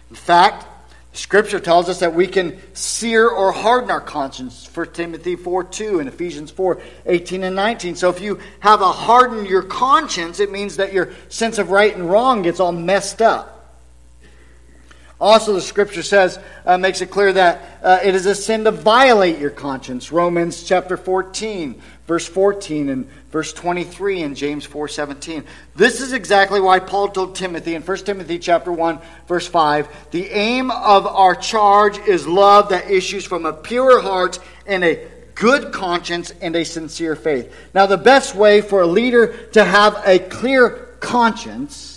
In 0.09 0.15
fact, 0.15 0.67
Scripture 1.13 1.59
tells 1.59 1.89
us 1.89 1.99
that 1.99 2.15
we 2.15 2.25
can 2.25 2.59
sear 2.73 3.29
or 3.29 3.51
harden 3.51 3.91
our 3.91 4.01
conscience. 4.01 4.67
1 4.73 4.93
Timothy 4.93 5.35
4 5.35 5.63
2 5.63 5.99
and 5.99 6.09
Ephesians 6.09 6.49
4 6.49 6.81
18 7.05 7.43
and 7.43 7.55
19. 7.55 7.95
So 7.95 8.09
if 8.09 8.19
you 8.19 8.39
have 8.59 8.81
a 8.81 8.91
hardened 8.91 9.47
your 9.47 9.61
conscience, 9.61 10.39
it 10.39 10.51
means 10.51 10.77
that 10.77 10.91
your 10.91 11.11
sense 11.29 11.59
of 11.59 11.69
right 11.69 11.93
and 11.95 12.09
wrong 12.09 12.41
gets 12.41 12.59
all 12.59 12.71
messed 12.71 13.21
up. 13.21 13.52
Also, 15.21 15.53
the 15.53 15.61
scripture 15.61 16.03
says, 16.03 16.39
uh, 16.65 16.77
makes 16.77 17.01
it 17.01 17.11
clear 17.11 17.31
that 17.31 17.79
uh, 17.81 17.99
it 18.03 18.15
is 18.15 18.25
a 18.25 18.35
sin 18.35 18.63
to 18.65 18.71
violate 18.71 19.39
your 19.39 19.51
conscience. 19.51 20.11
Romans 20.11 20.63
chapter 20.63 20.97
14, 20.97 21.81
verse 22.07 22.27
14, 22.27 22.89
and 22.89 23.09
verse 23.31 23.53
23 23.53 24.21
in 24.21 24.35
James 24.35 24.67
4:17. 24.67 25.45
This 25.75 26.01
is 26.01 26.13
exactly 26.13 26.59
why 26.59 26.79
Paul 26.79 27.09
told 27.09 27.35
Timothy 27.35 27.75
in 27.75 27.81
1 27.81 27.97
Timothy 27.99 28.37
chapter 28.37 28.71
1, 28.71 28.99
verse 29.27 29.47
5, 29.47 29.87
the 30.11 30.29
aim 30.29 30.71
of 30.71 31.07
our 31.07 31.35
charge 31.35 31.97
is 31.99 32.27
love 32.27 32.69
that 32.69 32.91
issues 32.91 33.23
from 33.23 33.45
a 33.45 33.53
pure 33.53 34.01
heart 34.01 34.39
and 34.65 34.83
a 34.83 35.07
good 35.35 35.71
conscience 35.71 36.31
and 36.41 36.55
a 36.55 36.65
sincere 36.65 37.15
faith. 37.15 37.53
Now, 37.73 37.85
the 37.85 37.97
best 37.97 38.35
way 38.35 38.61
for 38.61 38.81
a 38.81 38.87
leader 38.87 39.27
to 39.53 39.63
have 39.63 40.01
a 40.05 40.19
clear 40.19 40.69
conscience 40.99 41.92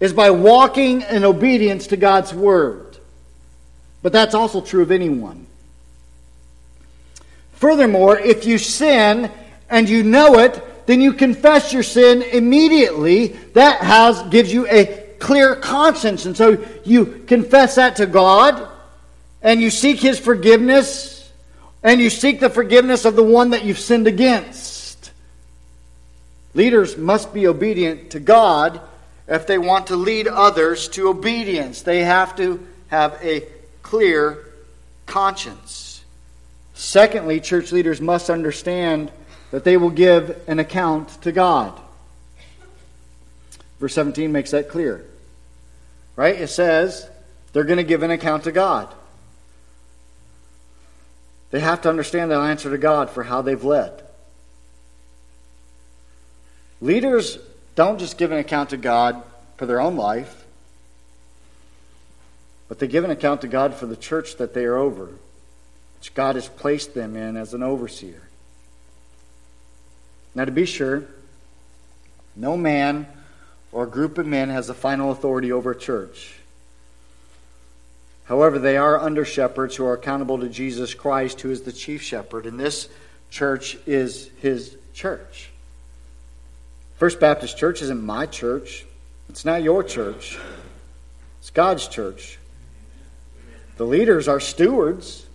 is 0.00 0.12
by 0.12 0.30
walking 0.30 1.02
in 1.02 1.24
obedience 1.24 1.88
to 1.88 1.96
God's 1.96 2.34
word. 2.34 2.98
But 4.02 4.12
that's 4.12 4.34
also 4.34 4.60
true 4.60 4.82
of 4.82 4.90
anyone. 4.90 5.46
Furthermore, 7.54 8.18
if 8.18 8.44
you 8.44 8.58
sin 8.58 9.30
and 9.70 9.88
you 9.88 10.02
know 10.02 10.38
it, 10.38 10.62
then 10.86 11.00
you 11.00 11.12
confess 11.12 11.72
your 11.72 11.82
sin 11.82 12.22
immediately. 12.22 13.28
That 13.54 13.80
has 13.80 14.22
gives 14.24 14.52
you 14.52 14.66
a 14.68 14.84
clear 15.18 15.56
conscience. 15.56 16.26
And 16.26 16.36
so 16.36 16.64
you 16.84 17.06
confess 17.26 17.76
that 17.76 17.96
to 17.96 18.06
God 18.06 18.68
and 19.42 19.60
you 19.60 19.70
seek 19.70 19.98
his 19.98 20.18
forgiveness 20.18 21.32
and 21.82 22.00
you 22.00 22.10
seek 22.10 22.40
the 22.40 22.50
forgiveness 22.50 23.04
of 23.04 23.16
the 23.16 23.22
one 23.22 23.50
that 23.50 23.64
you've 23.64 23.78
sinned 23.78 24.06
against. 24.06 25.10
Leaders 26.54 26.96
must 26.96 27.34
be 27.34 27.46
obedient 27.46 28.10
to 28.10 28.20
God 28.20 28.80
if 29.28 29.46
they 29.46 29.58
want 29.58 29.88
to 29.88 29.96
lead 29.96 30.28
others 30.28 30.88
to 30.88 31.08
obedience, 31.08 31.82
they 31.82 32.04
have 32.04 32.36
to 32.36 32.66
have 32.88 33.18
a 33.22 33.46
clear 33.82 34.44
conscience. 35.06 36.04
Secondly, 36.74 37.40
church 37.40 37.72
leaders 37.72 38.00
must 38.00 38.30
understand 38.30 39.10
that 39.50 39.64
they 39.64 39.76
will 39.76 39.90
give 39.90 40.42
an 40.46 40.58
account 40.58 41.08
to 41.22 41.32
God. 41.32 41.78
Verse 43.80 43.94
17 43.94 44.32
makes 44.32 44.50
that 44.52 44.68
clear. 44.68 45.04
Right? 46.14 46.40
It 46.40 46.48
says 46.48 47.08
they're 47.52 47.64
going 47.64 47.78
to 47.78 47.84
give 47.84 48.02
an 48.02 48.10
account 48.10 48.44
to 48.44 48.52
God. 48.52 48.92
They 51.50 51.60
have 51.60 51.82
to 51.82 51.88
understand 51.88 52.30
they'll 52.30 52.42
answer 52.42 52.70
to 52.70 52.78
God 52.78 53.10
for 53.10 53.22
how 53.22 53.42
they've 53.42 53.62
led. 53.62 54.02
Leaders 56.80 57.38
don't 57.76 57.98
just 57.98 58.18
give 58.18 58.32
an 58.32 58.38
account 58.38 58.70
to 58.70 58.76
God 58.76 59.22
for 59.56 59.66
their 59.66 59.80
own 59.80 59.96
life, 59.96 60.44
but 62.68 62.80
they 62.80 62.88
give 62.88 63.04
an 63.04 63.10
account 63.10 63.42
to 63.42 63.48
God 63.48 63.74
for 63.74 63.86
the 63.86 63.96
church 63.96 64.36
that 64.38 64.54
they 64.54 64.64
are 64.64 64.76
over, 64.76 65.10
which 65.98 66.14
God 66.14 66.34
has 66.34 66.48
placed 66.48 66.94
them 66.94 67.14
in 67.14 67.36
as 67.36 67.54
an 67.54 67.62
overseer. 67.62 68.22
Now, 70.34 70.46
to 70.46 70.50
be 70.50 70.66
sure, 70.66 71.04
no 72.34 72.56
man 72.56 73.06
or 73.72 73.86
group 73.86 74.18
of 74.18 74.26
men 74.26 74.48
has 74.48 74.66
the 74.66 74.74
final 74.74 75.12
authority 75.12 75.52
over 75.52 75.70
a 75.70 75.78
church. 75.78 76.34
However, 78.24 78.58
they 78.58 78.76
are 78.76 78.98
under 78.98 79.24
shepherds 79.24 79.76
who 79.76 79.84
are 79.84 79.94
accountable 79.94 80.38
to 80.40 80.48
Jesus 80.48 80.94
Christ, 80.94 81.42
who 81.42 81.50
is 81.50 81.62
the 81.62 81.72
chief 81.72 82.02
shepherd, 82.02 82.46
and 82.46 82.58
this 82.58 82.88
church 83.30 83.76
is 83.86 84.30
his 84.40 84.76
church. 84.94 85.50
First 86.96 87.20
Baptist 87.20 87.58
Church 87.58 87.82
isn't 87.82 88.02
my 88.02 88.26
church. 88.26 88.86
It's 89.28 89.44
not 89.44 89.62
your 89.62 89.82
church. 89.82 90.38
It's 91.40 91.50
God's 91.50 91.88
church. 91.88 92.38
The 93.76 93.84
leaders 93.84 94.28
are 94.28 94.40
stewards. 94.40 95.26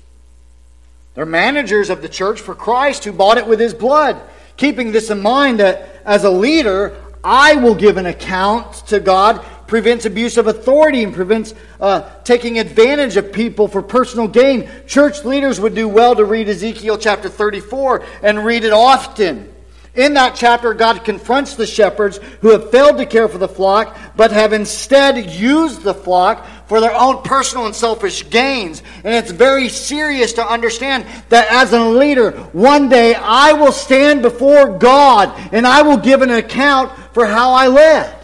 They're 1.14 1.26
managers 1.26 1.92
of 1.92 2.02
the 2.02 2.10
church 2.10 2.42
for 2.42 2.56
Christ 2.56 3.04
who 3.04 3.12
bought 3.12 3.38
it 3.38 3.46
with 3.46 3.60
his 3.60 3.76
blood. 3.76 4.20
Keeping 4.58 4.92
this 4.92 5.12
in 5.12 5.22
mind 5.22 5.60
that 5.60 6.02
as 6.04 6.24
a 6.24 6.32
leader, 6.32 6.96
I 7.24 7.56
will 7.58 7.76
give 7.76 7.98
an 7.98 8.08
account 8.08 8.74
to 8.88 9.00
God 9.00 9.46
prevents 9.68 10.06
abuse 10.06 10.38
of 10.38 10.48
authority 10.48 11.04
and 11.04 11.14
prevents 11.14 11.54
uh, 11.80 12.10
taking 12.24 12.60
advantage 12.60 13.18
of 13.18 13.32
people 13.32 13.68
for 13.68 13.82
personal 13.82 14.28
gain. 14.28 14.70
Church 14.88 15.24
leaders 15.24 15.60
would 15.60 15.76
do 15.76 15.88
well 15.88 16.16
to 16.16 16.26
read 16.26 16.50
Ezekiel 16.50 16.98
chapter 16.98 17.30
34 17.30 18.04
and 18.24 18.44
read 18.44 18.64
it 18.64 18.74
often. 18.74 19.51
In 19.94 20.14
that 20.14 20.36
chapter, 20.36 20.74
God 20.74 21.04
confronts 21.04 21.56
the 21.56 21.68
shepherds 21.68 22.18
who 22.40 22.52
have 22.52 22.72
failed 22.72 22.98
to 22.98 23.06
care 23.06 23.28
for 23.28 23.38
the 23.38 23.48
flock, 23.48 23.98
but 24.16 24.32
have 24.32 24.54
instead 24.54 25.30
used 25.30 25.84
the 25.84 25.94
flock 25.94 26.48
for 26.68 26.80
their 26.80 26.96
own 26.96 27.22
personal 27.24 27.66
and 27.66 27.76
selfish 27.76 28.30
gains. 28.30 28.82
And 29.04 29.14
it's 29.14 29.32
very 29.32 29.68
serious 29.68 30.32
to 30.34 30.48
understand 30.48 31.06
that 31.28 31.52
as 31.52 31.74
a 31.74 31.84
leader, 31.84 32.32
one 32.54 32.88
day 32.88 33.16
I 33.16 33.52
will 33.52 33.74
stand 33.74 34.22
before 34.22 34.78
God 34.78 35.38
and 35.52 35.68
I 35.68 35.82
will 35.82 35.98
give 35.98 36.22
an 36.22 36.32
account 36.32 36.98
for 37.14 37.26
how 37.26 37.52
I 37.52 37.68
led. 37.68 38.21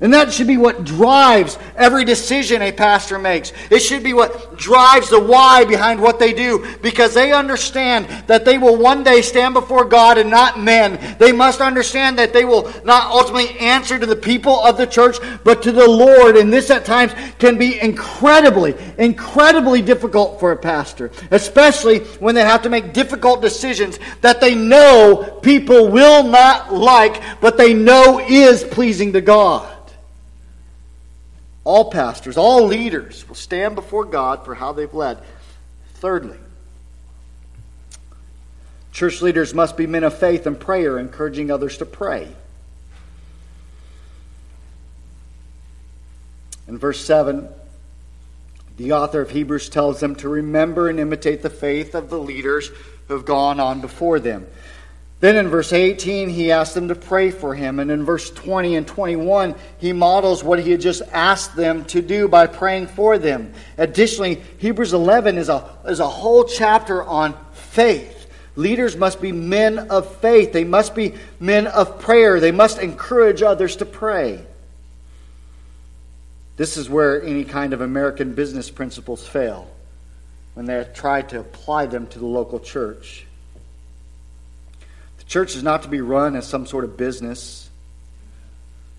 And 0.00 0.12
that 0.12 0.32
should 0.32 0.48
be 0.48 0.56
what 0.56 0.84
drives 0.84 1.56
every 1.76 2.04
decision 2.04 2.62
a 2.62 2.72
pastor 2.72 3.16
makes. 3.16 3.52
It 3.70 3.78
should 3.78 4.02
be 4.02 4.12
what 4.12 4.58
drives 4.58 5.08
the 5.08 5.20
why 5.20 5.64
behind 5.64 6.02
what 6.02 6.18
they 6.18 6.32
do 6.32 6.66
because 6.82 7.14
they 7.14 7.32
understand 7.32 8.06
that 8.26 8.44
they 8.44 8.58
will 8.58 8.76
one 8.76 9.04
day 9.04 9.22
stand 9.22 9.54
before 9.54 9.84
God 9.84 10.18
and 10.18 10.28
not 10.28 10.58
men. 10.58 11.16
They 11.20 11.30
must 11.30 11.60
understand 11.60 12.18
that 12.18 12.32
they 12.32 12.44
will 12.44 12.72
not 12.84 13.12
ultimately 13.12 13.56
answer 13.60 13.96
to 13.96 14.04
the 14.04 14.16
people 14.16 14.58
of 14.64 14.76
the 14.76 14.86
church 14.86 15.18
but 15.44 15.62
to 15.62 15.70
the 15.70 15.88
Lord. 15.88 16.36
And 16.36 16.52
this 16.52 16.70
at 16.70 16.84
times 16.84 17.12
can 17.38 17.56
be 17.56 17.80
incredibly, 17.80 18.74
incredibly 18.98 19.80
difficult 19.80 20.40
for 20.40 20.50
a 20.50 20.56
pastor, 20.56 21.12
especially 21.30 22.00
when 22.18 22.34
they 22.34 22.42
have 22.42 22.62
to 22.62 22.68
make 22.68 22.92
difficult 22.92 23.40
decisions 23.40 24.00
that 24.22 24.40
they 24.40 24.56
know 24.56 25.38
people 25.40 25.88
will 25.88 26.24
not 26.24 26.74
like 26.74 27.22
but 27.40 27.56
they 27.56 27.74
know 27.74 28.18
is 28.18 28.64
pleasing 28.64 29.12
to 29.12 29.20
God. 29.20 29.70
All 31.64 31.90
pastors, 31.90 32.36
all 32.36 32.66
leaders 32.66 33.26
will 33.26 33.34
stand 33.34 33.74
before 33.74 34.04
God 34.04 34.44
for 34.44 34.54
how 34.54 34.72
they've 34.72 34.92
led. 34.92 35.18
Thirdly, 35.94 36.36
church 38.92 39.22
leaders 39.22 39.54
must 39.54 39.76
be 39.76 39.86
men 39.86 40.04
of 40.04 40.16
faith 40.16 40.46
and 40.46 40.60
prayer, 40.60 40.98
encouraging 40.98 41.50
others 41.50 41.78
to 41.78 41.86
pray. 41.86 42.28
In 46.68 46.78
verse 46.78 47.02
7, 47.04 47.48
the 48.76 48.92
author 48.92 49.20
of 49.20 49.30
Hebrews 49.30 49.68
tells 49.68 50.00
them 50.00 50.16
to 50.16 50.28
remember 50.28 50.88
and 50.88 51.00
imitate 51.00 51.42
the 51.42 51.50
faith 51.50 51.94
of 51.94 52.10
the 52.10 52.18
leaders 52.18 52.70
who 53.06 53.14
have 53.14 53.24
gone 53.24 53.60
on 53.60 53.80
before 53.80 54.18
them. 54.18 54.46
Then 55.20 55.36
in 55.36 55.48
verse 55.48 55.72
18, 55.72 56.28
he 56.28 56.52
asks 56.52 56.74
them 56.74 56.88
to 56.88 56.94
pray 56.94 57.30
for 57.30 57.54
him. 57.54 57.78
And 57.78 57.90
in 57.90 58.04
verse 58.04 58.30
20 58.30 58.76
and 58.76 58.86
21, 58.86 59.54
he 59.78 59.92
models 59.92 60.44
what 60.44 60.58
he 60.58 60.70
had 60.70 60.80
just 60.80 61.02
asked 61.12 61.56
them 61.56 61.84
to 61.86 62.02
do 62.02 62.28
by 62.28 62.46
praying 62.46 62.88
for 62.88 63.16
them. 63.16 63.54
Additionally, 63.78 64.42
Hebrews 64.58 64.92
11 64.92 65.38
is 65.38 65.48
a, 65.48 65.68
is 65.86 66.00
a 66.00 66.08
whole 66.08 66.44
chapter 66.44 67.02
on 67.02 67.34
faith. 67.52 68.14
Leaders 68.56 68.96
must 68.96 69.20
be 69.20 69.32
men 69.32 69.78
of 69.78 70.16
faith, 70.18 70.52
they 70.52 70.62
must 70.62 70.94
be 70.94 71.14
men 71.40 71.66
of 71.66 71.98
prayer, 71.98 72.38
they 72.38 72.52
must 72.52 72.78
encourage 72.78 73.42
others 73.42 73.76
to 73.76 73.84
pray. 73.84 74.44
This 76.56 76.76
is 76.76 76.88
where 76.88 77.20
any 77.22 77.44
kind 77.44 77.72
of 77.72 77.80
American 77.80 78.34
business 78.34 78.70
principles 78.70 79.26
fail 79.26 79.68
when 80.54 80.66
they 80.66 80.86
try 80.94 81.22
to 81.22 81.40
apply 81.40 81.86
them 81.86 82.06
to 82.08 82.18
the 82.20 82.26
local 82.26 82.60
church. 82.60 83.26
The 85.24 85.30
church 85.30 85.56
is 85.56 85.62
not 85.62 85.82
to 85.82 85.88
be 85.88 86.00
run 86.00 86.36
as 86.36 86.46
some 86.46 86.66
sort 86.66 86.84
of 86.84 86.96
business. 86.96 87.68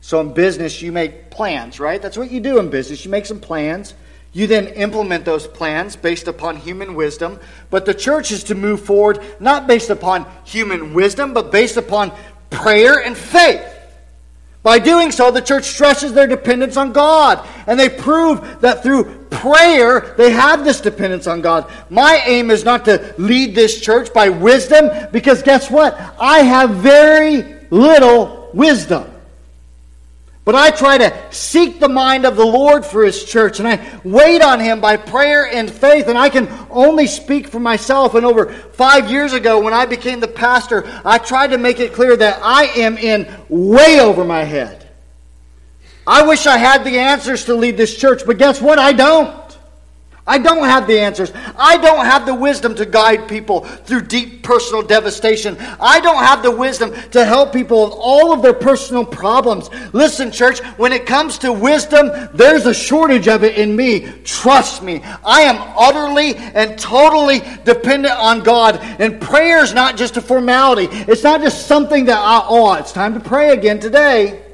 So 0.01 0.21
in 0.21 0.33
business, 0.33 0.81
you 0.81 0.91
make 0.91 1.31
plans, 1.31 1.79
right? 1.79 2.01
That's 2.01 2.17
what 2.17 2.31
you 2.31 2.39
do 2.39 2.59
in 2.59 2.69
business. 2.69 3.05
You 3.05 3.11
make 3.11 3.25
some 3.25 3.39
plans. 3.39 3.93
You 4.33 4.47
then 4.47 4.67
implement 4.67 5.23
those 5.23 5.47
plans 5.47 5.95
based 5.95 6.27
upon 6.27 6.57
human 6.57 6.93
wisdom. 6.93 7.39
But 7.69 7.85
the 7.85 7.93
church 7.93 8.31
is 8.31 8.43
to 8.45 8.55
move 8.55 8.81
forward 8.81 9.19
not 9.39 9.65
based 9.65 9.89
upon 9.89 10.25
human 10.43 10.93
wisdom, 10.93 11.33
but 11.33 11.51
based 11.51 11.77
upon 11.77 12.11
prayer 12.49 12.99
and 12.99 13.17
faith. 13.17 13.65
By 14.61 14.79
doing 14.79 15.11
so, 15.11 15.29
the 15.31 15.41
church 15.41 15.65
stresses 15.65 16.13
their 16.13 16.27
dependence 16.27 16.75
on 16.75 16.91
God, 16.91 17.47
and 17.67 17.79
they 17.79 17.87
prove 17.87 18.61
that 18.61 18.81
through 18.81 19.24
prayer 19.35 20.13
they 20.17 20.31
have 20.31 20.63
this 20.63 20.81
dependence 20.81 21.27
on 21.27 21.41
God. 21.41 21.71
My 21.89 22.21
aim 22.25 22.51
is 22.51 22.63
not 22.63 22.85
to 22.85 23.13
lead 23.17 23.55
this 23.55 23.81
church 23.81 24.13
by 24.13 24.29
wisdom, 24.29 24.89
because 25.11 25.43
guess 25.43 25.69
what? 25.69 25.99
I 26.19 26.39
have 26.39 26.71
very 26.71 27.67
little 27.69 28.49
wisdom. 28.53 29.11
But 30.45 30.53
I 30.53 30.69
try 30.69 30.99
to 30.99 31.11
seek 31.31 31.79
the 31.79 31.89
mind 31.89 32.23
of 32.23 32.35
the 32.35 32.45
Lord 32.45 32.85
for 32.85 33.03
His 33.03 33.25
church, 33.25 33.57
and 33.57 33.67
I 33.67 33.99
wait 34.03 34.43
on 34.43 34.59
Him 34.59 34.79
by 34.79 34.95
prayer 34.95 35.47
and 35.47 35.69
faith. 35.69 36.07
And 36.07 36.19
I 36.19 36.29
can 36.29 36.47
only 36.69 37.07
speak 37.07 37.47
for 37.47 37.59
myself. 37.59 38.13
And 38.13 38.23
over 38.23 38.53
five 38.53 39.09
years 39.09 39.33
ago, 39.33 39.59
when 39.59 39.73
I 39.73 39.87
became 39.87 40.19
the 40.19 40.27
pastor, 40.27 40.85
I 41.03 41.17
tried 41.17 41.47
to 41.47 41.57
make 41.57 41.79
it 41.79 41.93
clear 41.93 42.15
that 42.15 42.41
I 42.43 42.65
am 42.65 42.95
in 42.95 43.27
way 43.49 43.99
over 43.99 44.23
my 44.23 44.43
head. 44.43 44.84
I 46.07 46.25
wish 46.25 46.45
I 46.45 46.57
had 46.57 46.83
the 46.83 46.99
answers 46.99 47.45
to 47.45 47.55
lead 47.55 47.77
this 47.77 47.97
church, 47.97 48.21
but 48.25 48.37
guess 48.37 48.61
what? 48.61 48.79
I 48.79 48.93
don't. 48.93 49.45
I 50.27 50.39
don't 50.39 50.65
have 50.65 50.87
the 50.87 50.99
answers. 50.99 51.31
I 51.55 51.77
don't 51.77 52.03
have 52.03 52.25
the 52.25 52.33
wisdom 52.33 52.73
to 52.75 52.85
guide 52.85 53.27
people 53.27 53.61
through 53.61 54.03
deep 54.03 54.41
personal 54.41 54.81
devastation. 54.81 55.55
I 55.79 55.99
don't 55.99 56.23
have 56.23 56.41
the 56.41 56.49
wisdom 56.49 56.93
to 57.11 57.23
help 57.23 57.53
people 57.53 57.85
with 57.85 57.93
all 57.95 58.33
of 58.33 58.41
their 58.41 58.53
personal 58.53 59.05
problems. 59.05 59.69
Listen, 59.93 60.31
church, 60.31 60.61
when 60.77 60.93
it 60.93 61.05
comes 61.05 61.37
to 61.39 61.53
wisdom, 61.53 62.09
there's 62.33 62.65
a 62.65 62.73
shortage 62.73 63.27
of 63.27 63.43
it 63.43 63.57
in 63.57 63.75
me. 63.75 64.11
Trust 64.23 64.81
me. 64.81 65.03
I 65.23 65.41
am 65.41 65.57
utterly 65.77 66.35
and 66.35 66.77
totally 66.79 67.41
dependent 67.63 68.15
on 68.15 68.41
God. 68.41 68.79
And 68.99 69.21
prayer 69.21 69.63
is 69.63 69.75
not 69.75 69.95
just 69.95 70.17
a 70.17 70.21
formality. 70.21 70.87
It's 70.91 71.23
not 71.23 71.41
just 71.41 71.67
something 71.67 72.05
that 72.05 72.17
I, 72.17 72.43
oh, 72.47 72.73
it's 72.73 72.91
time 72.91 73.13
to 73.13 73.19
pray 73.19 73.49
again 73.49 73.79
today. 73.79 74.44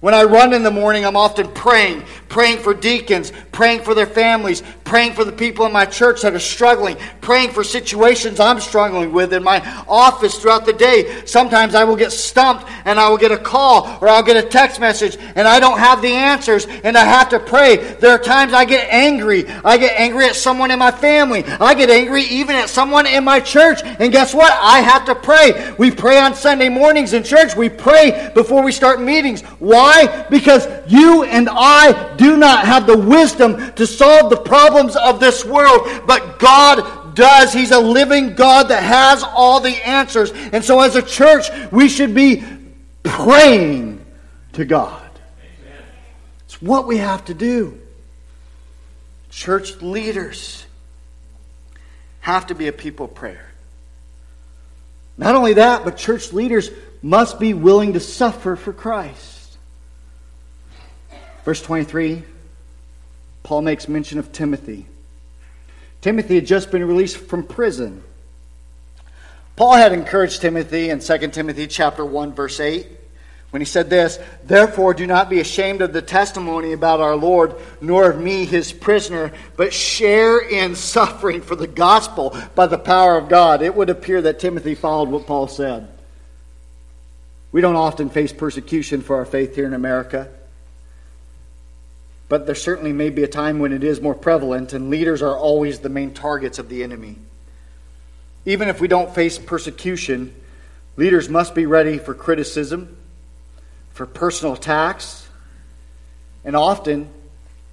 When 0.00 0.14
I 0.14 0.22
run 0.22 0.54
in 0.54 0.62
the 0.62 0.70
morning, 0.70 1.04
I'm 1.04 1.16
often 1.16 1.48
praying, 1.48 2.04
praying 2.30 2.58
for 2.58 2.72
deacons, 2.72 3.32
praying 3.52 3.82
for 3.82 3.94
their 3.94 4.06
families, 4.06 4.62
praying 4.84 5.12
for 5.12 5.24
the 5.24 5.32
people 5.32 5.66
in 5.66 5.72
my 5.72 5.84
church 5.84 6.22
that 6.22 6.32
are 6.32 6.38
struggling, 6.38 6.96
praying 7.20 7.50
for 7.50 7.62
situations 7.62 8.40
I'm 8.40 8.60
struggling 8.60 9.12
with 9.12 9.32
in 9.34 9.42
my 9.42 9.60
office 9.86 10.38
throughout 10.38 10.64
the 10.64 10.72
day. 10.72 11.22
Sometimes 11.26 11.74
I 11.74 11.84
will 11.84 11.96
get 11.96 12.12
stumped 12.12 12.64
and 12.84 12.98
I 12.98 13.08
will 13.08 13.18
get 13.18 13.32
a 13.32 13.38
call 13.38 13.98
or 14.00 14.08
I'll 14.08 14.22
get 14.22 14.42
a 14.42 14.48
text 14.48 14.80
message 14.80 15.18
and 15.34 15.46
I 15.46 15.60
don't 15.60 15.78
have 15.78 16.00
the 16.00 16.12
answers 16.12 16.66
and 16.84 16.96
I 16.96 17.04
have 17.04 17.28
to 17.30 17.40
pray. 17.40 17.76
There 17.76 18.10
are 18.10 18.18
times 18.18 18.52
I 18.52 18.64
get 18.64 18.88
angry. 18.92 19.48
I 19.64 19.76
get 19.76 19.98
angry 19.98 20.24
at 20.26 20.36
someone 20.36 20.70
in 20.70 20.78
my 20.78 20.92
family. 20.92 21.44
I 21.44 21.74
get 21.74 21.90
angry 21.90 22.22
even 22.22 22.54
at 22.54 22.68
someone 22.68 23.06
in 23.06 23.24
my 23.24 23.40
church. 23.40 23.80
And 23.84 24.12
guess 24.12 24.32
what? 24.32 24.52
I 24.52 24.80
have 24.80 25.04
to 25.06 25.14
pray. 25.16 25.74
We 25.78 25.90
pray 25.90 26.18
on 26.20 26.34
Sunday 26.34 26.68
mornings 26.68 27.12
in 27.12 27.24
church. 27.24 27.56
We 27.56 27.68
pray 27.68 28.30
before 28.34 28.62
we 28.62 28.70
start 28.70 29.00
meetings. 29.00 29.42
Why? 29.58 30.26
Because 30.30 30.68
you 30.86 31.24
and 31.24 31.48
I 31.50 32.16
do 32.20 32.36
not 32.36 32.66
have 32.66 32.86
the 32.86 32.98
wisdom 32.98 33.72
to 33.72 33.86
solve 33.86 34.28
the 34.28 34.36
problems 34.36 34.94
of 34.94 35.20
this 35.20 35.42
world, 35.42 35.88
but 36.06 36.38
God 36.38 37.14
does. 37.14 37.50
He's 37.50 37.70
a 37.70 37.80
living 37.80 38.34
God 38.34 38.68
that 38.68 38.82
has 38.82 39.22
all 39.22 39.60
the 39.60 39.74
answers. 39.88 40.30
And 40.30 40.62
so, 40.62 40.80
as 40.80 40.96
a 40.96 41.02
church, 41.02 41.46
we 41.72 41.88
should 41.88 42.14
be 42.14 42.44
praying 43.02 44.04
to 44.52 44.66
God. 44.66 45.10
It's 46.44 46.60
what 46.60 46.86
we 46.86 46.98
have 46.98 47.24
to 47.24 47.34
do. 47.34 47.80
Church 49.30 49.80
leaders 49.80 50.66
have 52.20 52.48
to 52.48 52.54
be 52.54 52.68
a 52.68 52.72
people 52.72 53.06
of 53.06 53.14
prayer. 53.14 53.50
Not 55.16 55.36
only 55.36 55.54
that, 55.54 55.86
but 55.86 55.96
church 55.96 56.34
leaders 56.34 56.70
must 57.00 57.40
be 57.40 57.54
willing 57.54 57.94
to 57.94 58.00
suffer 58.00 58.56
for 58.56 58.74
Christ. 58.74 59.29
Verse 61.44 61.62
23, 61.62 62.22
Paul 63.42 63.62
makes 63.62 63.88
mention 63.88 64.18
of 64.18 64.32
Timothy. 64.32 64.86
Timothy 66.00 66.36
had 66.36 66.46
just 66.46 66.70
been 66.70 66.84
released 66.84 67.16
from 67.16 67.42
prison. 67.42 68.02
Paul 69.56 69.74
had 69.74 69.92
encouraged 69.92 70.40
Timothy 70.40 70.90
in 70.90 71.00
2 71.00 71.18
Timothy 71.28 71.66
chapter 71.66 72.04
1 72.04 72.32
verse 72.32 72.60
8 72.60 72.86
when 73.50 73.60
he 73.60 73.66
said 73.66 73.90
this, 73.90 74.18
Therefore 74.44 74.94
do 74.94 75.06
not 75.06 75.28
be 75.28 75.40
ashamed 75.40 75.82
of 75.82 75.92
the 75.92 76.02
testimony 76.02 76.72
about 76.72 77.00
our 77.00 77.16
Lord, 77.16 77.56
nor 77.80 78.08
of 78.08 78.20
me 78.20 78.44
his 78.44 78.72
prisoner, 78.72 79.32
but 79.56 79.74
share 79.74 80.38
in 80.38 80.76
suffering 80.76 81.42
for 81.42 81.56
the 81.56 81.66
gospel 81.66 82.36
by 82.54 82.66
the 82.66 82.78
power 82.78 83.16
of 83.18 83.28
God. 83.28 83.60
It 83.60 83.74
would 83.74 83.90
appear 83.90 84.22
that 84.22 84.38
Timothy 84.38 84.76
followed 84.76 85.08
what 85.08 85.26
Paul 85.26 85.48
said. 85.48 85.88
We 87.50 87.60
don't 87.60 87.76
often 87.76 88.08
face 88.08 88.32
persecution 88.32 89.02
for 89.02 89.16
our 89.16 89.24
faith 89.24 89.56
here 89.56 89.66
in 89.66 89.74
America. 89.74 90.28
But 92.30 92.46
there 92.46 92.54
certainly 92.54 92.92
may 92.92 93.10
be 93.10 93.24
a 93.24 93.28
time 93.28 93.58
when 93.58 93.72
it 93.72 93.82
is 93.82 94.00
more 94.00 94.14
prevalent, 94.14 94.72
and 94.72 94.88
leaders 94.88 95.20
are 95.20 95.36
always 95.36 95.80
the 95.80 95.88
main 95.88 96.14
targets 96.14 96.60
of 96.60 96.68
the 96.68 96.84
enemy. 96.84 97.16
Even 98.46 98.68
if 98.68 98.80
we 98.80 98.86
don't 98.86 99.12
face 99.12 99.36
persecution, 99.36 100.32
leaders 100.96 101.28
must 101.28 101.56
be 101.56 101.66
ready 101.66 101.98
for 101.98 102.14
criticism, 102.14 102.96
for 103.90 104.06
personal 104.06 104.54
attacks, 104.54 105.26
And 106.42 106.56
often, 106.56 107.10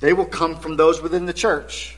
they 0.01 0.11
will 0.11 0.25
come 0.25 0.57
from 0.57 0.75
those 0.75 1.01
within 1.01 1.25
the 1.25 1.33
church. 1.33 1.97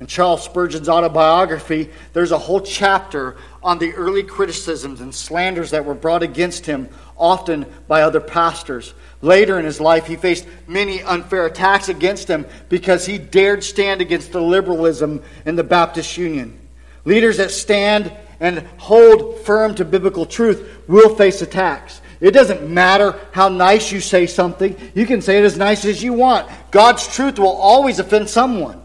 In 0.00 0.06
Charles 0.06 0.42
Spurgeon's 0.42 0.88
autobiography, 0.88 1.90
there's 2.12 2.32
a 2.32 2.38
whole 2.38 2.60
chapter 2.60 3.36
on 3.62 3.78
the 3.78 3.92
early 3.92 4.22
criticisms 4.22 5.00
and 5.00 5.14
slanders 5.14 5.72
that 5.72 5.84
were 5.84 5.94
brought 5.94 6.22
against 6.22 6.64
him, 6.64 6.88
often 7.22 7.64
by 7.86 8.02
other 8.02 8.20
pastors. 8.20 8.92
Later 9.22 9.58
in 9.58 9.64
his 9.64 9.80
life, 9.80 10.06
he 10.06 10.16
faced 10.16 10.46
many 10.66 11.00
unfair 11.02 11.46
attacks 11.46 11.88
against 11.88 12.26
him 12.26 12.44
because 12.68 13.06
he 13.06 13.16
dared 13.16 13.62
stand 13.62 14.00
against 14.00 14.32
the 14.32 14.40
liberalism 14.40 15.22
in 15.46 15.54
the 15.54 15.62
Baptist 15.62 16.16
Union. 16.18 16.58
Leaders 17.04 17.36
that 17.36 17.52
stand 17.52 18.12
and 18.40 18.58
hold 18.76 19.40
firm 19.40 19.76
to 19.76 19.84
biblical 19.84 20.26
truth 20.26 20.82
will 20.88 21.14
face 21.14 21.40
attacks. 21.40 22.00
It 22.20 22.32
doesn't 22.32 22.68
matter 22.68 23.18
how 23.30 23.48
nice 23.48 23.92
you 23.92 24.00
say 24.00 24.26
something, 24.26 24.76
you 24.94 25.06
can 25.06 25.22
say 25.22 25.38
it 25.38 25.44
as 25.44 25.56
nice 25.56 25.84
as 25.84 26.02
you 26.02 26.12
want. 26.12 26.50
God's 26.72 27.06
truth 27.06 27.38
will 27.38 27.56
always 27.56 28.00
offend 28.00 28.28
someone. 28.28 28.82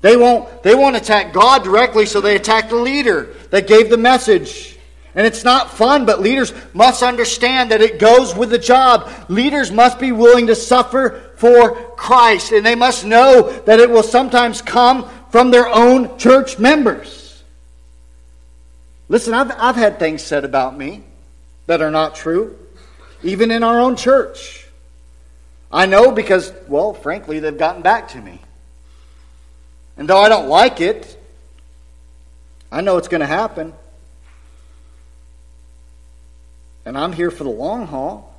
They 0.00 0.16
won't, 0.16 0.62
they 0.62 0.74
won't 0.74 0.96
attack 0.96 1.32
God 1.32 1.62
directly, 1.64 2.06
so 2.06 2.20
they 2.20 2.36
attack 2.36 2.68
the 2.68 2.76
leader 2.76 3.34
that 3.50 3.68
gave 3.68 3.88
the 3.88 3.96
message. 3.96 4.76
And 5.14 5.26
it's 5.26 5.44
not 5.44 5.70
fun, 5.70 6.06
but 6.06 6.20
leaders 6.20 6.54
must 6.72 7.02
understand 7.02 7.70
that 7.70 7.82
it 7.82 7.98
goes 7.98 8.34
with 8.34 8.48
the 8.50 8.58
job. 8.58 9.10
Leaders 9.28 9.70
must 9.70 9.98
be 9.98 10.10
willing 10.10 10.46
to 10.46 10.54
suffer 10.54 11.32
for 11.36 11.74
Christ, 11.96 12.52
and 12.52 12.64
they 12.64 12.74
must 12.74 13.04
know 13.04 13.50
that 13.66 13.78
it 13.78 13.90
will 13.90 14.02
sometimes 14.02 14.62
come 14.62 15.08
from 15.30 15.50
their 15.50 15.68
own 15.68 16.16
church 16.18 16.58
members. 16.58 17.42
Listen, 19.08 19.34
I've, 19.34 19.50
I've 19.58 19.76
had 19.76 19.98
things 19.98 20.22
said 20.22 20.44
about 20.44 20.76
me 20.78 21.02
that 21.66 21.82
are 21.82 21.90
not 21.90 22.14
true, 22.14 22.58
even 23.22 23.50
in 23.50 23.62
our 23.62 23.80
own 23.80 23.96
church. 23.96 24.66
I 25.70 25.84
know 25.86 26.10
because, 26.10 26.52
well, 26.68 26.94
frankly, 26.94 27.38
they've 27.38 27.56
gotten 27.56 27.82
back 27.82 28.08
to 28.08 28.18
me. 28.18 28.40
And 29.98 30.08
though 30.08 30.18
I 30.18 30.30
don't 30.30 30.48
like 30.48 30.80
it, 30.80 31.18
I 32.70 32.80
know 32.80 32.96
it's 32.96 33.08
going 33.08 33.20
to 33.20 33.26
happen. 33.26 33.74
And 36.84 36.98
I'm 36.98 37.12
here 37.12 37.30
for 37.30 37.44
the 37.44 37.50
long 37.50 37.86
haul. 37.86 38.32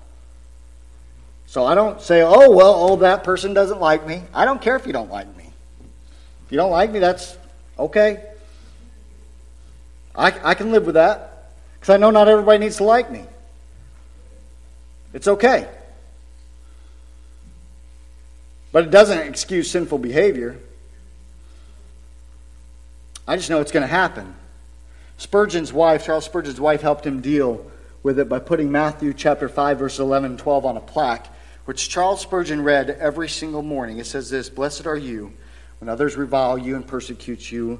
So 1.45 1.65
I 1.65 1.75
don't 1.75 2.01
say, 2.01 2.21
oh, 2.21 2.49
well, 2.51 2.73
oh, 2.75 2.95
that 2.97 3.23
person 3.23 3.53
doesn't 3.53 3.79
like 3.79 4.07
me. 4.07 4.23
I 4.33 4.45
don't 4.45 4.61
care 4.61 4.75
if 4.75 4.87
you 4.87 4.93
don't 4.93 5.11
like 5.11 5.35
me. 5.37 5.51
If 6.45 6.51
you 6.51 6.57
don't 6.57 6.71
like 6.71 6.91
me, 6.91 6.99
that's 6.99 7.37
okay. 7.77 8.23
I, 10.15 10.33
I 10.43 10.53
can 10.55 10.71
live 10.71 10.85
with 10.85 10.95
that 10.95 11.51
because 11.75 11.93
I 11.93 11.97
know 11.97 12.11
not 12.11 12.27
everybody 12.27 12.59
needs 12.59 12.77
to 12.77 12.83
like 12.83 13.11
me. 13.11 13.23
It's 15.13 15.27
okay. 15.27 15.67
But 18.71 18.85
it 18.85 18.91
doesn't 18.91 19.19
excuse 19.19 19.69
sinful 19.69 19.99
behavior. 19.99 20.59
I 23.27 23.37
just 23.37 23.49
know 23.49 23.61
it's 23.61 23.71
going 23.71 23.81
to 23.81 23.87
happen. 23.87 24.35
Spurgeon's 25.17 25.71
wife, 25.71 26.05
Charles 26.05 26.25
Spurgeon's 26.25 26.59
wife, 26.59 26.81
helped 26.81 27.05
him 27.05 27.21
deal 27.21 27.71
with 28.03 28.19
it 28.19 28.27
by 28.27 28.39
putting 28.39 28.69
Matthew 28.71 29.13
chapter 29.13 29.47
5, 29.47 29.79
verse 29.79 29.97
11 29.97 30.31
and 30.31 30.39
12 30.39 30.65
on 30.65 30.77
a 30.77 30.81
plaque, 30.81 31.27
which 31.65 31.87
Charles 31.87 32.21
Spurgeon 32.21 32.61
read 32.61 32.89
every 32.89 33.29
single 33.29 33.61
morning. 33.61 33.97
It 33.97 34.05
says 34.05 34.29
this 34.29 34.49
Blessed 34.49 34.85
are 34.85 34.97
you 34.97 35.33
when 35.79 35.87
others 35.89 36.17
revile 36.17 36.57
you 36.57 36.75
and 36.75 36.85
persecute 36.85 37.49
you 37.49 37.79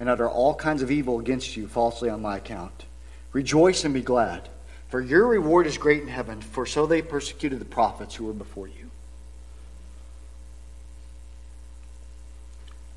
and 0.00 0.08
utter 0.08 0.28
all 0.28 0.54
kinds 0.54 0.82
of 0.82 0.90
evil 0.90 1.20
against 1.20 1.56
you 1.56 1.68
falsely 1.68 2.08
on 2.08 2.22
my 2.22 2.38
account. 2.38 2.86
Rejoice 3.32 3.84
and 3.84 3.92
be 3.92 4.00
glad, 4.00 4.48
for 4.88 5.00
your 5.00 5.26
reward 5.26 5.66
is 5.66 5.76
great 5.76 6.02
in 6.02 6.08
heaven, 6.08 6.40
for 6.40 6.64
so 6.64 6.86
they 6.86 7.02
persecuted 7.02 7.60
the 7.60 7.66
prophets 7.66 8.14
who 8.14 8.24
were 8.24 8.32
before 8.32 8.66
you. 8.66 8.90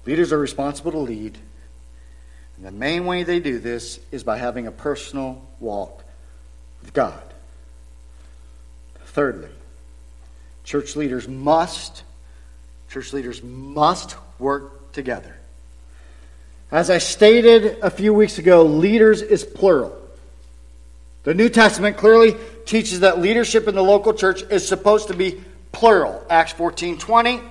Leaders 0.06 0.32
are 0.32 0.40
responsible 0.40 0.92
to 0.92 1.00
lead. 1.00 1.38
And 2.56 2.66
the 2.66 2.72
main 2.72 3.06
way 3.06 3.24
they 3.24 3.42
do 3.42 3.60
this 3.60 4.00
is 4.10 4.24
by 4.24 4.38
having 4.38 4.66
a 4.66 4.72
personal 4.72 5.46
walk 5.60 6.04
God. 6.94 7.22
Thirdly, 9.06 9.50
church 10.64 10.96
leaders 10.96 11.28
must 11.28 12.04
church 12.90 13.14
leaders 13.14 13.44
must 13.44 14.16
work 14.40 14.92
together. 14.94 15.36
As 16.72 16.90
I 16.90 16.98
stated 16.98 17.80
a 17.82 17.90
few 17.90 18.14
weeks 18.14 18.38
ago, 18.38 18.64
leaders 18.64 19.22
is 19.22 19.44
plural. 19.44 19.96
The 21.24 21.34
New 21.34 21.50
Testament 21.50 21.98
clearly 21.98 22.36
teaches 22.66 23.02
that 23.02 23.20
leadership 23.20 23.68
in 23.68 23.76
the 23.76 23.84
local 23.84 24.14
church 24.14 24.42
is 24.50 24.68
supposed 24.68 25.08
to 25.10 25.14
be 25.14 25.42
plural. 25.72 26.26
Acts 26.30 26.54
14:20, 26.54 27.42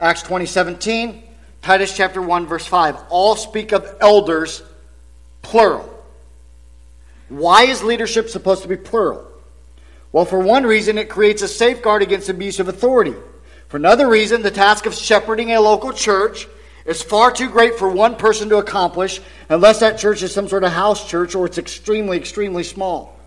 Acts 0.00 0.22
20:17, 0.22 1.22
Titus 1.62 1.96
chapter 1.96 2.20
1 2.20 2.46
verse 2.46 2.66
5 2.66 2.96
all 3.08 3.36
speak 3.36 3.72
of 3.72 3.96
elders 4.00 4.62
plural. 5.42 5.91
Why 7.32 7.62
is 7.62 7.82
leadership 7.82 8.28
supposed 8.28 8.60
to 8.60 8.68
be 8.68 8.76
plural? 8.76 9.26
Well, 10.12 10.26
for 10.26 10.38
one 10.38 10.64
reason, 10.64 10.98
it 10.98 11.08
creates 11.08 11.40
a 11.40 11.48
safeguard 11.48 12.02
against 12.02 12.28
abuse 12.28 12.60
of 12.60 12.68
authority. 12.68 13.14
For 13.68 13.78
another 13.78 14.06
reason, 14.06 14.42
the 14.42 14.50
task 14.50 14.84
of 14.84 14.92
shepherding 14.92 15.50
a 15.52 15.60
local 15.60 15.94
church 15.94 16.46
is 16.84 17.00
far 17.00 17.32
too 17.32 17.48
great 17.48 17.76
for 17.76 17.88
one 17.88 18.16
person 18.16 18.50
to 18.50 18.58
accomplish 18.58 19.22
unless 19.48 19.80
that 19.80 19.98
church 19.98 20.22
is 20.22 20.34
some 20.34 20.46
sort 20.46 20.62
of 20.62 20.72
house 20.72 21.08
church 21.08 21.34
or 21.34 21.46
it's 21.46 21.56
extremely, 21.56 22.18
extremely 22.18 22.64
small. 22.64 23.18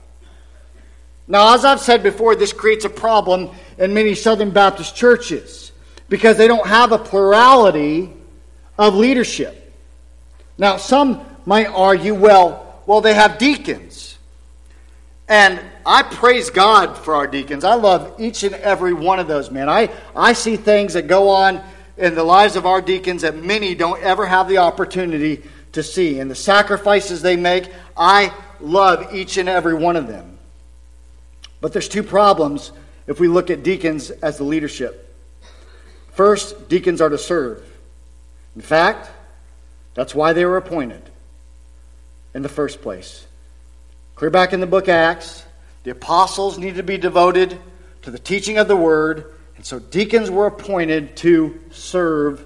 Now, 1.28 1.56
as 1.56 1.66
I've 1.66 1.80
said 1.80 2.04
before, 2.04 2.36
this 2.36 2.54
creates 2.54 2.86
a 2.86 2.90
problem 2.90 3.50
in 3.80 3.96
many 3.96 4.14
Southern 4.14 4.52
Baptist 4.52 4.96
churches 4.96 5.72
because 6.10 6.38
they 6.38 6.48
don't 6.48 6.68
have 6.68 6.92
a 6.92 7.00
plurality 7.00 8.14
of 8.78 8.94
leadership. 8.94 9.74
Now, 10.60 10.78
some 10.78 11.26
might 11.48 11.66
argue, 11.66 12.14
well, 12.14 12.65
well, 12.86 13.02
they 13.02 13.14
have 13.14 13.38
deacons. 13.38 14.18
And 15.28 15.60
I 15.86 16.04
praise 16.04 16.50
God 16.52 16.98
for 16.98 17.16
our 17.16 17.28
deacons. 17.28 17.64
I 17.64 17.76
love 17.76 18.20
each 18.20 18.44
and 18.44 18.54
every 18.56 18.94
one 18.94 19.20
of 19.20 19.28
those 19.28 19.50
men. 19.50 19.70
I, 19.70 19.90
I 20.16 20.34
see 20.34 20.56
things 20.56 20.94
that 20.94 21.08
go 21.08 21.30
on 21.30 21.64
in 21.98 22.14
the 22.14 22.24
lives 22.24 22.56
of 22.56 22.66
our 22.66 22.82
deacons 22.82 23.24
that 23.24 23.36
many 23.36 23.74
don't 23.74 24.02
ever 24.04 24.26
have 24.26 24.48
the 24.48 24.60
opportunity 24.60 25.44
to 25.72 25.82
see. 25.82 26.20
And 26.20 26.30
the 26.30 26.36
sacrifices 26.36 27.22
they 27.22 27.38
make, 27.38 27.72
I 27.98 28.34
love 28.60 29.16
each 29.16 29.38
and 29.38 29.50
every 29.50 29.74
one 29.74 29.96
of 29.96 30.08
them. 30.08 30.38
But 31.60 31.74
there's 31.74 31.90
two 31.90 32.04
problems 32.04 32.72
if 33.08 33.20
we 33.20 33.28
look 33.28 33.50
at 33.50 33.64
deacons 33.64 34.12
as 34.12 34.38
the 34.38 34.44
leadership. 34.44 35.02
First, 36.12 36.70
deacons 36.70 37.02
are 37.02 37.10
to 37.10 37.18
serve. 37.18 37.64
In 38.56 38.62
fact, 38.62 39.10
that's 39.96 40.14
why 40.14 40.34
they 40.34 40.46
were 40.46 40.58
appointed 40.58 41.02
in 42.36 42.44
the 42.44 42.50
first 42.50 42.82
place. 42.82 43.26
Clear 44.14 44.30
back 44.30 44.54
in 44.54 44.60
the 44.60 44.68
book 44.68 44.88
Acts, 44.88 45.44
the 45.84 45.92
apostles 45.92 46.60
needed 46.60 46.76
to 46.76 46.84
be 46.84 46.98
devoted 46.98 47.58
to 48.04 48.12
the 48.12 48.20
teaching 48.20 48.58
of 48.58 48.68
the 48.68 48.76
word, 48.76 49.34
and 49.56 49.66
so 49.66 49.80
deacons 49.80 50.30
were 50.30 50.46
appointed 50.46 51.16
to 51.18 51.60
serve 51.72 52.46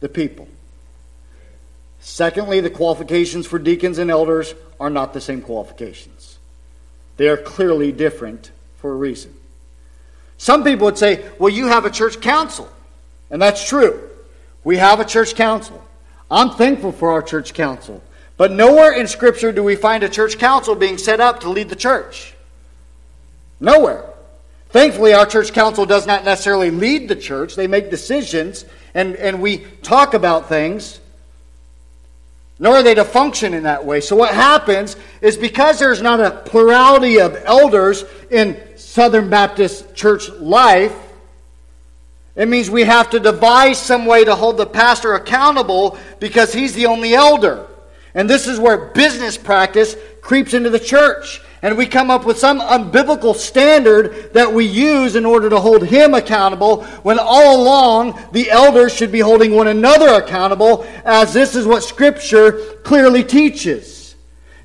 the 0.00 0.08
people. 0.08 0.46
Secondly, 1.98 2.60
the 2.60 2.70
qualifications 2.70 3.46
for 3.46 3.58
deacons 3.58 3.98
and 3.98 4.10
elders 4.10 4.54
are 4.78 4.90
not 4.90 5.14
the 5.14 5.20
same 5.20 5.40
qualifications. 5.40 6.38
They 7.16 7.28
are 7.28 7.36
clearly 7.36 7.90
different 7.90 8.52
for 8.76 8.92
a 8.92 8.96
reason. 8.96 9.34
Some 10.36 10.62
people 10.62 10.84
would 10.84 10.98
say, 10.98 11.26
well, 11.38 11.52
you 11.52 11.66
have 11.66 11.84
a 11.84 11.90
church 11.90 12.20
council. 12.20 12.68
And 13.30 13.42
that's 13.42 13.66
true. 13.66 14.08
We 14.62 14.76
have 14.76 15.00
a 15.00 15.04
church 15.04 15.34
council. 15.34 15.82
I'm 16.30 16.50
thankful 16.50 16.92
for 16.92 17.10
our 17.10 17.22
church 17.22 17.54
council. 17.54 18.02
But 18.38 18.52
nowhere 18.52 18.92
in 18.92 19.08
Scripture 19.08 19.52
do 19.52 19.64
we 19.64 19.76
find 19.76 20.04
a 20.04 20.08
church 20.08 20.38
council 20.38 20.76
being 20.76 20.96
set 20.96 21.20
up 21.20 21.40
to 21.40 21.50
lead 21.50 21.68
the 21.68 21.76
church. 21.76 22.34
Nowhere. 23.60 24.04
Thankfully, 24.70 25.12
our 25.12 25.26
church 25.26 25.52
council 25.52 25.84
does 25.84 26.06
not 26.06 26.24
necessarily 26.24 26.70
lead 26.70 27.08
the 27.08 27.16
church. 27.16 27.56
They 27.56 27.66
make 27.66 27.90
decisions, 27.90 28.64
and, 28.94 29.16
and 29.16 29.42
we 29.42 29.58
talk 29.82 30.14
about 30.14 30.48
things, 30.48 31.00
nor 32.60 32.76
are 32.76 32.82
they 32.82 32.94
to 32.94 33.04
function 33.04 33.54
in 33.54 33.64
that 33.64 33.84
way. 33.84 34.00
So, 34.00 34.14
what 34.14 34.32
happens 34.32 34.94
is 35.20 35.36
because 35.36 35.80
there's 35.80 36.02
not 36.02 36.20
a 36.20 36.30
plurality 36.30 37.18
of 37.20 37.34
elders 37.44 38.04
in 38.30 38.60
Southern 38.76 39.30
Baptist 39.30 39.96
church 39.96 40.28
life, 40.30 40.94
it 42.36 42.46
means 42.46 42.70
we 42.70 42.84
have 42.84 43.10
to 43.10 43.18
devise 43.18 43.80
some 43.80 44.06
way 44.06 44.24
to 44.24 44.36
hold 44.36 44.58
the 44.58 44.66
pastor 44.66 45.14
accountable 45.14 45.98
because 46.20 46.52
he's 46.52 46.74
the 46.74 46.86
only 46.86 47.14
elder. 47.14 47.67
And 48.18 48.28
this 48.28 48.48
is 48.48 48.58
where 48.58 48.86
business 48.86 49.38
practice 49.38 49.94
creeps 50.22 50.52
into 50.52 50.70
the 50.70 50.80
church. 50.80 51.40
And 51.62 51.78
we 51.78 51.86
come 51.86 52.10
up 52.10 52.26
with 52.26 52.36
some 52.36 52.58
unbiblical 52.58 53.32
standard 53.32 54.34
that 54.34 54.52
we 54.52 54.64
use 54.64 55.14
in 55.14 55.24
order 55.24 55.48
to 55.48 55.60
hold 55.60 55.86
him 55.86 56.14
accountable, 56.14 56.82
when 57.04 57.20
all 57.20 57.62
along 57.62 58.20
the 58.32 58.50
elders 58.50 58.92
should 58.92 59.12
be 59.12 59.20
holding 59.20 59.54
one 59.54 59.68
another 59.68 60.20
accountable, 60.20 60.84
as 61.04 61.32
this 61.32 61.54
is 61.54 61.64
what 61.64 61.84
Scripture 61.84 62.54
clearly 62.82 63.22
teaches. 63.22 64.16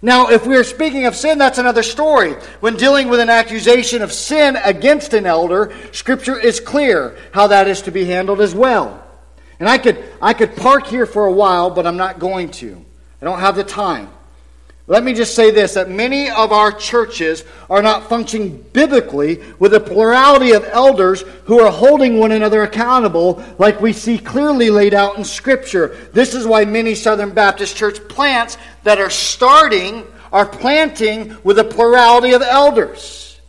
Now, 0.01 0.29
if 0.29 0.47
we 0.47 0.57
are 0.57 0.63
speaking 0.63 1.05
of 1.05 1.15
sin, 1.15 1.37
that's 1.37 1.59
another 1.59 1.83
story. 1.83 2.33
When 2.59 2.75
dealing 2.75 3.07
with 3.07 3.19
an 3.19 3.29
accusation 3.29 4.01
of 4.01 4.11
sin 4.11 4.55
against 4.55 5.13
an 5.13 5.27
elder, 5.27 5.75
Scripture 5.91 6.39
is 6.39 6.59
clear 6.59 7.15
how 7.31 7.45
that 7.47 7.67
is 7.67 7.83
to 7.83 7.91
be 7.91 8.05
handled 8.05 8.41
as 8.41 8.55
well. 8.55 9.07
And 9.59 9.69
I 9.69 9.77
could, 9.77 10.03
I 10.19 10.33
could 10.33 10.55
park 10.55 10.87
here 10.87 11.05
for 11.05 11.27
a 11.27 11.31
while, 11.31 11.69
but 11.69 11.85
I'm 11.85 11.97
not 11.97 12.17
going 12.17 12.49
to. 12.53 12.83
I 13.23 13.25
don't 13.25 13.39
have 13.39 13.55
the 13.55 13.63
time. 13.63 14.09
Let 14.85 15.01
me 15.01 15.13
just 15.13 15.33
say 15.33 15.49
this 15.49 15.75
that 15.75 15.89
many 15.89 16.29
of 16.29 16.51
our 16.51 16.73
churches 16.73 17.45
are 17.69 17.81
not 17.81 18.09
functioning 18.09 18.61
biblically 18.73 19.41
with 19.59 19.73
a 19.75 19.79
plurality 19.79 20.51
of 20.51 20.65
elders 20.65 21.21
who 21.45 21.61
are 21.61 21.71
holding 21.71 22.19
one 22.19 22.33
another 22.33 22.63
accountable, 22.63 23.41
like 23.57 23.79
we 23.79 23.93
see 23.93 24.17
clearly 24.17 24.69
laid 24.69 24.93
out 24.93 25.17
in 25.17 25.23
Scripture. 25.23 25.95
This 26.11 26.33
is 26.33 26.45
why 26.45 26.65
many 26.65 26.95
Southern 26.95 27.29
Baptist 27.29 27.77
church 27.77 28.05
plants 28.09 28.57
that 28.83 28.99
are 28.99 29.09
starting 29.09 30.05
are 30.33 30.45
planting 30.45 31.37
with 31.45 31.59
a 31.59 31.63
plurality 31.63 32.33
of 32.33 32.41
elders. 32.41 33.39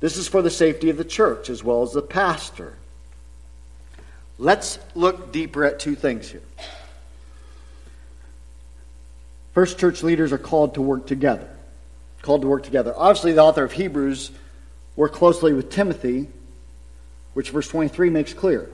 This 0.00 0.16
is 0.16 0.26
for 0.26 0.40
the 0.40 0.48
safety 0.48 0.88
of 0.88 0.96
the 0.96 1.04
church 1.04 1.50
as 1.50 1.62
well 1.62 1.82
as 1.82 1.92
the 1.92 2.00
pastor. 2.00 2.72
Let's 4.38 4.78
look 4.94 5.32
deeper 5.32 5.66
at 5.66 5.80
two 5.80 5.94
things 5.94 6.30
here. 6.30 6.40
First, 9.52 9.78
church 9.78 10.02
leaders 10.02 10.32
are 10.32 10.38
called 10.38 10.74
to 10.74 10.82
work 10.82 11.06
together. 11.06 11.48
Called 12.22 12.42
to 12.42 12.48
work 12.48 12.62
together. 12.62 12.94
Obviously, 12.96 13.32
the 13.32 13.42
author 13.42 13.64
of 13.64 13.72
Hebrews 13.72 14.30
worked 14.96 15.14
closely 15.14 15.52
with 15.52 15.70
Timothy, 15.70 16.28
which 17.34 17.50
verse 17.50 17.68
23 17.68 18.10
makes 18.10 18.32
clear. 18.32 18.70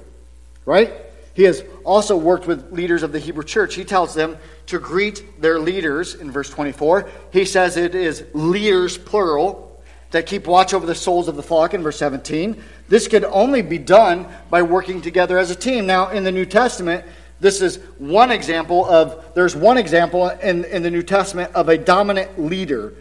Right? 0.64 0.92
He 1.34 1.44
has 1.44 1.62
also 1.84 2.16
worked 2.16 2.46
with 2.46 2.72
leaders 2.72 3.02
of 3.02 3.12
the 3.12 3.18
Hebrew 3.18 3.44
church. 3.44 3.74
He 3.74 3.84
tells 3.84 4.14
them 4.14 4.36
to 4.66 4.78
greet 4.78 5.40
their 5.40 5.60
leaders 5.60 6.14
in 6.14 6.30
verse 6.30 6.50
24. 6.50 7.08
He 7.32 7.44
says 7.44 7.76
it 7.76 7.94
is 7.94 8.24
leaders, 8.34 8.98
plural, 8.98 9.80
that 10.10 10.26
keep 10.26 10.46
watch 10.46 10.74
over 10.74 10.86
the 10.86 10.94
souls 10.94 11.28
of 11.28 11.36
the 11.36 11.42
flock 11.42 11.74
in 11.74 11.82
verse 11.82 11.98
17. 11.98 12.62
This 12.88 13.08
could 13.08 13.24
only 13.24 13.62
be 13.62 13.78
done 13.78 14.26
by 14.50 14.62
working 14.62 15.00
together 15.00 15.38
as 15.38 15.50
a 15.50 15.54
team. 15.54 15.86
Now, 15.86 16.10
in 16.10 16.24
the 16.24 16.32
New 16.32 16.46
Testament, 16.46 17.04
this 17.40 17.62
is 17.62 17.76
one 17.98 18.30
example 18.30 18.84
of, 18.84 19.34
there's 19.34 19.54
one 19.54 19.78
example 19.78 20.28
in, 20.28 20.64
in 20.64 20.82
the 20.82 20.90
New 20.90 21.02
Testament 21.02 21.54
of 21.54 21.68
a 21.68 21.78
dominant 21.78 22.40
leader, 22.40 22.94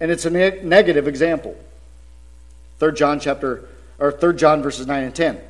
and 0.00 0.10
it's 0.10 0.24
a 0.24 0.30
ne- 0.30 0.60
negative 0.62 1.06
example. 1.06 1.56
3 2.80 2.92
John 2.92 3.20
chapter, 3.20 3.68
or 3.98 4.12
3 4.12 4.34
John 4.36 4.62
verses 4.62 4.86
9 4.86 5.04
and 5.04 5.14
10. 5.14 5.40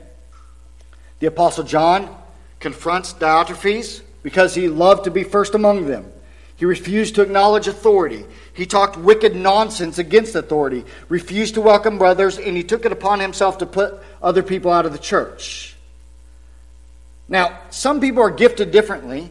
The 1.20 1.26
Apostle 1.26 1.64
John 1.64 2.14
confronts 2.60 3.14
Diotrephes 3.14 4.02
because 4.22 4.54
he 4.54 4.68
loved 4.68 5.04
to 5.04 5.10
be 5.10 5.24
first 5.24 5.54
among 5.54 5.86
them. 5.86 6.12
He 6.56 6.64
refused 6.64 7.14
to 7.14 7.22
acknowledge 7.22 7.68
authority. 7.68 8.24
He 8.52 8.66
talked 8.66 8.96
wicked 8.96 9.34
nonsense 9.36 9.98
against 9.98 10.34
authority, 10.34 10.84
refused 11.08 11.54
to 11.54 11.60
welcome 11.60 11.98
brothers, 11.98 12.36
and 12.36 12.56
he 12.56 12.64
took 12.64 12.84
it 12.84 12.92
upon 12.92 13.20
himself 13.20 13.58
to 13.58 13.66
put 13.66 14.00
other 14.20 14.42
people 14.42 14.72
out 14.72 14.84
of 14.84 14.92
the 14.92 14.98
church. 14.98 15.76
Now, 17.28 17.58
some 17.70 18.00
people 18.00 18.22
are 18.22 18.30
gifted 18.30 18.70
differently 18.70 19.30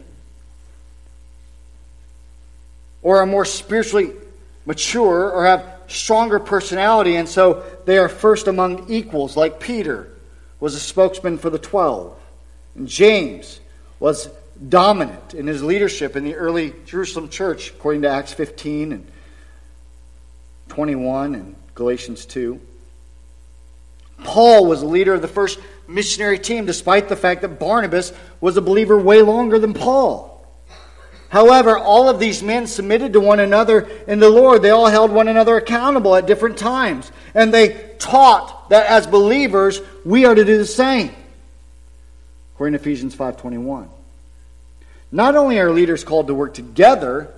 or 3.01 3.17
are 3.17 3.25
more 3.25 3.45
spiritually 3.45 4.11
mature 4.65 5.31
or 5.31 5.45
have 5.45 5.65
stronger 5.87 6.39
personality, 6.39 7.15
and 7.15 7.27
so 7.27 7.63
they 7.85 7.97
are 7.97 8.09
first 8.09 8.47
among 8.47 8.89
equals, 8.89 9.37
like 9.37 9.59
Peter 9.59 10.09
was 10.59 10.75
a 10.75 10.79
spokesman 10.79 11.37
for 11.37 11.49
the 11.49 11.59
twelve, 11.59 12.17
and 12.75 12.87
James 12.87 13.59
was 13.99 14.29
dominant 14.69 15.33
in 15.33 15.47
his 15.47 15.63
leadership 15.63 16.15
in 16.15 16.23
the 16.23 16.35
early 16.35 16.73
Jerusalem 16.85 17.29
church, 17.29 17.69
according 17.69 18.01
to 18.01 18.09
Acts 18.09 18.33
15 18.33 18.91
and 18.91 19.07
21 20.69 21.35
and 21.35 21.55
Galatians 21.75 22.25
2. 22.25 22.59
Paul 24.23 24.65
was 24.65 24.81
the 24.81 24.87
leader 24.87 25.13
of 25.13 25.21
the 25.21 25.27
first 25.27 25.59
missionary 25.87 26.39
team, 26.39 26.65
despite 26.65 27.09
the 27.09 27.15
fact 27.15 27.41
that 27.41 27.59
Barnabas 27.59 28.13
was 28.41 28.57
a 28.57 28.61
believer 28.61 28.97
way 28.97 29.21
longer 29.21 29.59
than 29.59 29.73
Paul. 29.73 30.33
However, 31.29 31.77
all 31.77 32.07
of 32.07 32.19
these 32.19 32.41
men 32.41 32.67
submitted 32.67 33.13
to 33.13 33.19
one 33.19 33.39
another 33.39 33.89
in 34.07 34.19
the 34.19 34.29
Lord. 34.29 34.61
They 34.61 34.69
all 34.69 34.87
held 34.87 35.11
one 35.11 35.27
another 35.27 35.57
accountable 35.57 36.15
at 36.15 36.25
different 36.25 36.57
times. 36.57 37.11
And 37.33 37.53
they 37.53 37.95
taught 37.99 38.69
that 38.69 38.87
as 38.87 39.07
believers, 39.07 39.81
we 40.05 40.25
are 40.25 40.33
to 40.33 40.45
do 40.45 40.57
the 40.57 40.65
same. 40.65 41.13
According 42.55 42.73
to 42.73 42.79
Ephesians 42.79 43.15
5.21. 43.15 43.89
Not 45.11 45.35
only 45.35 45.59
are 45.59 45.71
leaders 45.71 46.03
called 46.03 46.27
to 46.27 46.33
work 46.33 46.53
together, 46.53 47.33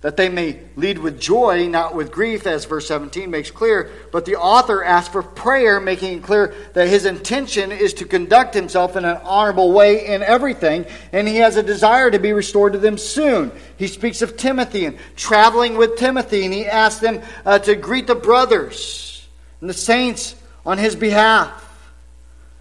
that 0.00 0.16
they 0.16 0.28
may 0.28 0.60
lead 0.76 0.98
with 0.98 1.20
joy, 1.20 1.66
not 1.66 1.92
with 1.92 2.12
grief, 2.12 2.46
as 2.46 2.64
verse 2.64 2.86
17 2.86 3.28
makes 3.28 3.50
clear. 3.50 3.90
But 4.12 4.26
the 4.26 4.36
author 4.36 4.84
asks 4.84 5.12
for 5.12 5.24
prayer, 5.24 5.80
making 5.80 6.18
it 6.18 6.22
clear 6.22 6.54
that 6.74 6.86
his 6.86 7.04
intention 7.04 7.72
is 7.72 7.94
to 7.94 8.04
conduct 8.04 8.54
himself 8.54 8.94
in 8.94 9.04
an 9.04 9.16
honorable 9.24 9.72
way 9.72 10.06
in 10.06 10.22
everything, 10.22 10.86
and 11.12 11.26
he 11.26 11.36
has 11.36 11.56
a 11.56 11.64
desire 11.64 12.12
to 12.12 12.20
be 12.20 12.32
restored 12.32 12.74
to 12.74 12.78
them 12.78 12.96
soon. 12.96 13.50
He 13.76 13.88
speaks 13.88 14.22
of 14.22 14.36
Timothy 14.36 14.84
and 14.84 14.96
traveling 15.16 15.76
with 15.76 15.96
Timothy, 15.96 16.44
and 16.44 16.54
he 16.54 16.66
asks 16.66 17.00
them 17.00 17.20
uh, 17.44 17.58
to 17.58 17.74
greet 17.74 18.06
the 18.06 18.14
brothers 18.14 19.26
and 19.60 19.68
the 19.68 19.74
saints 19.74 20.36
on 20.64 20.78
his 20.78 20.94
behalf. 20.94 21.64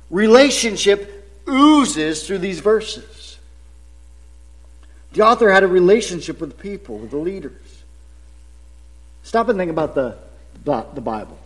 Relationship 0.09 1.13
oozes 1.47 2.25
through 2.25 2.39
these 2.39 2.61
verses. 2.61 3.16
The 5.17 5.25
author 5.25 5.49
had 5.49 5.63
a 5.63 5.67
relationship 5.67 6.39
with 6.39 6.51
the 6.51 6.55
people, 6.55 6.99
with 6.99 7.09
the 7.09 7.17
leaders. 7.17 7.83
Stop 9.23 9.49
and 9.49 9.57
think 9.57 9.71
about 9.71 9.95
the, 9.95 10.15
the 10.63 11.01
Bible. 11.01 11.39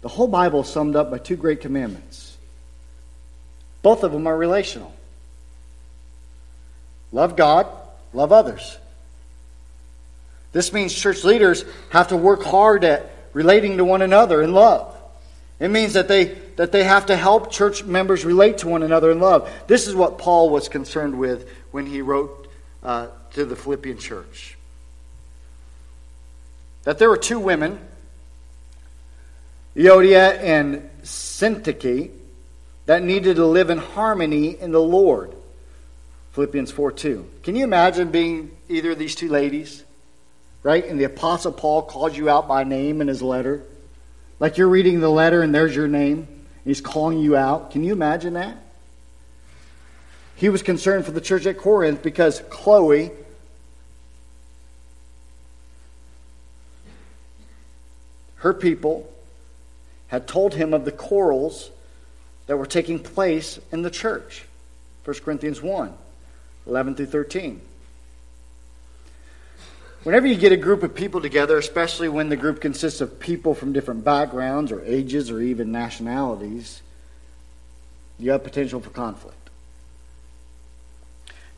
The 0.00 0.08
whole 0.08 0.26
Bible 0.26 0.62
is 0.62 0.70
summed 0.70 0.96
up 0.96 1.10
by 1.10 1.18
two 1.18 1.36
great 1.36 1.60
commandments. 1.60 2.38
Both 3.82 4.04
of 4.04 4.12
them 4.12 4.26
are 4.26 4.34
relational 4.34 4.94
love 7.12 7.36
God, 7.36 7.66
love 8.14 8.32
others. 8.32 8.78
This 10.52 10.72
means 10.72 10.94
church 10.94 11.22
leaders 11.22 11.66
have 11.90 12.08
to 12.08 12.16
work 12.16 12.42
hard 12.42 12.84
at 12.84 13.10
relating 13.34 13.76
to 13.76 13.84
one 13.84 14.00
another 14.00 14.40
in 14.40 14.54
love. 14.54 14.96
It 15.58 15.68
means 15.68 15.92
that 15.92 16.08
they, 16.08 16.38
that 16.56 16.72
they 16.72 16.84
have 16.84 17.04
to 17.06 17.16
help 17.16 17.50
church 17.50 17.84
members 17.84 18.24
relate 18.24 18.58
to 18.58 18.68
one 18.68 18.82
another 18.82 19.10
in 19.10 19.20
love. 19.20 19.52
This 19.66 19.88
is 19.88 19.94
what 19.94 20.16
Paul 20.16 20.48
was 20.48 20.70
concerned 20.70 21.18
with 21.18 21.46
when 21.70 21.84
he 21.84 22.00
wrote 22.00 22.39
uh, 22.82 23.08
to 23.32 23.44
the 23.44 23.56
Philippian 23.56 23.98
church. 23.98 24.56
That 26.84 26.98
there 26.98 27.08
were 27.08 27.16
two 27.16 27.38
women, 27.38 27.78
Euodia 29.76 30.38
and 30.38 30.88
Syntyche, 31.02 32.10
that 32.86 33.02
needed 33.02 33.36
to 33.36 33.46
live 33.46 33.70
in 33.70 33.78
harmony 33.78 34.58
in 34.58 34.72
the 34.72 34.80
Lord. 34.80 35.34
Philippians 36.32 36.70
4 36.70 36.92
2. 36.92 37.28
Can 37.42 37.56
you 37.56 37.64
imagine 37.64 38.10
being 38.10 38.50
either 38.68 38.92
of 38.92 38.98
these 38.98 39.14
two 39.14 39.28
ladies? 39.28 39.84
Right? 40.62 40.84
And 40.84 40.98
the 40.98 41.04
Apostle 41.04 41.52
Paul 41.52 41.82
calls 41.82 42.16
you 42.16 42.28
out 42.28 42.46
by 42.46 42.64
name 42.64 43.00
in 43.00 43.08
his 43.08 43.22
letter. 43.22 43.64
Like 44.38 44.56
you're 44.56 44.68
reading 44.68 45.00
the 45.00 45.10
letter 45.10 45.42
and 45.42 45.54
there's 45.54 45.76
your 45.76 45.88
name. 45.88 46.18
And 46.18 46.64
He's 46.64 46.80
calling 46.80 47.18
you 47.18 47.36
out. 47.36 47.70
Can 47.70 47.84
you 47.84 47.92
imagine 47.92 48.34
that? 48.34 48.56
He 50.40 50.48
was 50.48 50.62
concerned 50.62 51.04
for 51.04 51.10
the 51.10 51.20
church 51.20 51.44
at 51.44 51.58
Corinth 51.58 52.02
because 52.02 52.42
Chloe, 52.48 53.10
her 58.36 58.54
people, 58.54 59.12
had 60.08 60.26
told 60.26 60.54
him 60.54 60.72
of 60.72 60.86
the 60.86 60.92
quarrels 60.92 61.70
that 62.46 62.56
were 62.56 62.64
taking 62.64 62.98
place 62.98 63.60
in 63.70 63.82
the 63.82 63.90
church. 63.90 64.46
1 65.04 65.18
Corinthians 65.18 65.60
1 65.60 65.92
11 66.66 66.94
through 66.94 67.06
13. 67.06 67.60
Whenever 70.04 70.26
you 70.26 70.36
get 70.36 70.52
a 70.52 70.56
group 70.56 70.82
of 70.82 70.94
people 70.94 71.20
together, 71.20 71.58
especially 71.58 72.08
when 72.08 72.30
the 72.30 72.36
group 72.36 72.62
consists 72.62 73.02
of 73.02 73.20
people 73.20 73.54
from 73.54 73.74
different 73.74 74.04
backgrounds 74.04 74.72
or 74.72 74.82
ages 74.86 75.30
or 75.30 75.42
even 75.42 75.70
nationalities, 75.70 76.80
you 78.18 78.30
have 78.30 78.42
potential 78.42 78.80
for 78.80 78.88
conflict. 78.88 79.36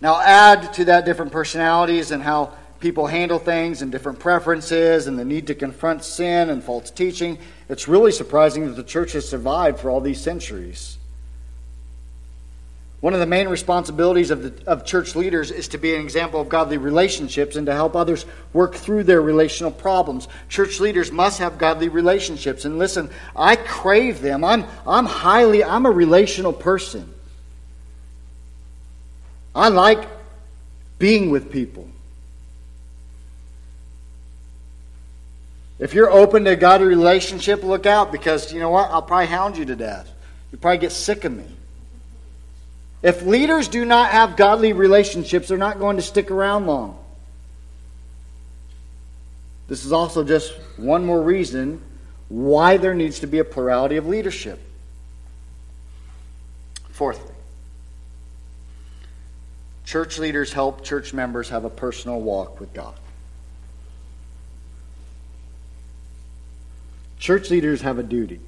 Now, 0.02 0.20
add 0.20 0.72
to 0.74 0.86
that 0.86 1.04
different 1.04 1.30
personalities 1.30 2.10
and 2.10 2.20
how 2.20 2.54
people 2.80 3.06
handle 3.06 3.38
things 3.38 3.82
and 3.82 3.92
different 3.92 4.18
preferences 4.18 5.06
and 5.06 5.16
the 5.16 5.24
need 5.24 5.46
to 5.46 5.54
confront 5.54 6.02
sin 6.02 6.50
and 6.50 6.60
false 6.60 6.90
teaching. 6.90 7.38
It's 7.68 7.86
really 7.86 8.10
surprising 8.10 8.66
that 8.66 8.72
the 8.72 8.82
church 8.82 9.12
has 9.12 9.28
survived 9.28 9.78
for 9.78 9.90
all 9.90 10.00
these 10.00 10.20
centuries. 10.20 10.98
One 12.98 13.14
of 13.14 13.20
the 13.20 13.26
main 13.26 13.48
responsibilities 13.48 14.32
of, 14.32 14.42
the, 14.42 14.68
of 14.68 14.84
church 14.84 15.14
leaders 15.14 15.53
is 15.53 15.68
to 15.68 15.78
be 15.78 15.94
an 15.94 16.00
example 16.00 16.40
of 16.40 16.48
godly 16.48 16.78
relationships 16.78 17.55
and 17.55 17.66
to 17.66 17.72
help 17.72 17.94
others 17.94 18.26
work 18.53 18.74
through 18.74 19.05
their 19.05 19.22
relational 19.22 19.70
problems. 19.70 20.26
Church 20.48 20.80
leaders 20.80 21.12
must 21.12 21.38
have 21.38 21.59
godly 21.59 21.88
relationships. 21.88 22.64
And 22.64 22.76
listen, 22.76 23.09
I 23.36 23.55
crave 23.55 24.20
them. 24.20 24.42
I'm, 24.42 24.64
I'm 24.84 25.07
highly, 25.07 25.62
I'm 25.62 25.86
a 25.86 25.90
relational 25.92 26.53
person. 26.53 27.14
I 29.55 29.68
like 29.68 30.09
being 30.98 31.30
with 31.30 31.50
people. 31.50 31.88
If 35.78 35.94
you're 35.94 36.11
open 36.11 36.44
to 36.44 36.50
a 36.50 36.57
godly 36.57 36.86
relationship, 36.86 37.64
look 37.64 37.86
out 37.86 38.12
because 38.12 38.53
you 38.53 38.61
know 38.61 38.70
what? 38.70 38.90
I'll 38.90 39.03
probably 39.03 39.26
hound 39.26 39.57
you 39.57 39.64
to 39.64 39.74
death. 39.74 40.09
You'll 40.50 40.61
probably 40.61 40.78
get 40.78 40.92
sick 40.92 41.24
of 41.24 41.32
me. 41.32 41.44
If 43.03 43.22
leaders 43.22 43.66
do 43.66 43.84
not 43.84 44.12
have 44.12 44.36
godly 44.36 44.72
relationships, 44.72 45.48
they're 45.48 45.59
not 45.59 45.80
going 45.80 45.96
to 45.96 46.03
stick 46.03 46.30
around 46.30 46.66
long. 46.66 46.98
This 49.66 49.84
is 49.84 49.92
also 49.92 50.22
just 50.22 50.53
one 50.76 51.05
more 51.05 51.20
reason 51.20 51.82
why 52.28 52.76
there 52.76 52.94
needs 52.94 53.20
to 53.20 53.26
be 53.26 53.40
a 53.40 53.44
plurality 53.44 53.96
of 53.96 54.07
leadership. 54.07 54.61
Fourthly, 56.90 57.32
church 59.93 60.18
leaders 60.18 60.55
help 60.55 60.82
church 60.82 61.12
members 61.12 61.51
have 61.51 61.66
a 61.66 61.68
personal 61.68 62.18
walk 62.18 62.59
with 62.59 62.72
God. 62.72 62.95
Church 67.18 67.51
leaders 67.51 67.82
have 67.82 67.99
a 67.99 68.03
duty 68.03 68.40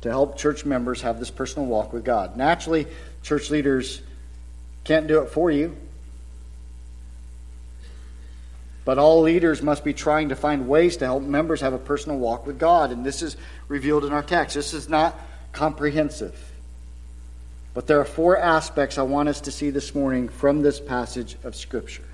to 0.00 0.08
help 0.08 0.38
church 0.38 0.64
members 0.64 1.02
have 1.02 1.18
this 1.18 1.30
personal 1.30 1.68
walk 1.68 1.92
with 1.92 2.02
God. 2.02 2.38
Naturally, 2.38 2.86
church 3.22 3.50
leaders 3.50 4.00
can't 4.84 5.06
do 5.06 5.20
it 5.20 5.28
for 5.28 5.50
you. 5.50 5.76
But 8.86 8.96
all 8.96 9.20
leaders 9.20 9.60
must 9.60 9.84
be 9.84 9.92
trying 9.92 10.30
to 10.30 10.34
find 10.34 10.66
ways 10.66 10.96
to 10.96 11.04
help 11.04 11.22
members 11.22 11.60
have 11.60 11.74
a 11.74 11.78
personal 11.78 12.16
walk 12.16 12.46
with 12.46 12.58
God. 12.58 12.90
And 12.90 13.04
this 13.04 13.20
is 13.20 13.36
revealed 13.68 14.06
in 14.06 14.14
our 14.14 14.22
text. 14.22 14.54
This 14.54 14.72
is 14.72 14.88
not 14.88 15.14
comprehensive. 15.52 16.53
But 17.74 17.88
there 17.88 18.00
are 18.00 18.04
four 18.04 18.38
aspects 18.38 18.98
I 18.98 19.02
want 19.02 19.28
us 19.28 19.42
to 19.42 19.50
see 19.50 19.70
this 19.70 19.94
morning 19.94 20.28
from 20.28 20.62
this 20.62 20.78
passage 20.78 21.36
of 21.42 21.56
Scripture. 21.56 22.04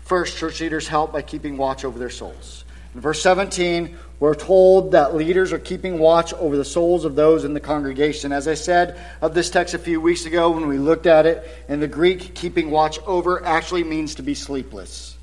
First, 0.00 0.38
church 0.38 0.60
leaders 0.62 0.88
help 0.88 1.12
by 1.12 1.20
keeping 1.20 1.58
watch 1.58 1.84
over 1.84 1.98
their 1.98 2.10
souls. 2.10 2.64
In 2.94 3.02
verse 3.02 3.20
17, 3.20 3.98
we're 4.18 4.34
told 4.34 4.92
that 4.92 5.14
leaders 5.14 5.52
are 5.52 5.58
keeping 5.58 5.98
watch 5.98 6.32
over 6.32 6.56
the 6.56 6.64
souls 6.64 7.04
of 7.04 7.14
those 7.14 7.44
in 7.44 7.52
the 7.52 7.60
congregation. 7.60 8.32
As 8.32 8.48
I 8.48 8.54
said 8.54 8.98
of 9.20 9.34
this 9.34 9.50
text 9.50 9.74
a 9.74 9.78
few 9.78 10.00
weeks 10.00 10.24
ago 10.24 10.52
when 10.52 10.66
we 10.66 10.78
looked 10.78 11.06
at 11.06 11.26
it, 11.26 11.46
in 11.68 11.80
the 11.80 11.88
Greek, 11.88 12.34
keeping 12.34 12.70
watch 12.70 12.98
over 13.00 13.44
actually 13.44 13.84
means 13.84 14.14
to 14.14 14.22
be 14.22 14.34
sleepless. 14.34 15.18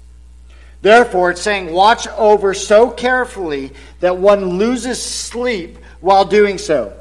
Therefore, 0.83 1.31
it's 1.31 1.41
saying 1.41 1.73
watch 1.73 2.07
over 2.09 2.53
so 2.53 2.91
carefully 2.91 3.71
that 4.01 4.17
one 4.17 4.59
loses 4.59 5.01
sleep 5.01 5.79
while 6.01 6.25
doing 6.25 6.59
so. 6.59 6.93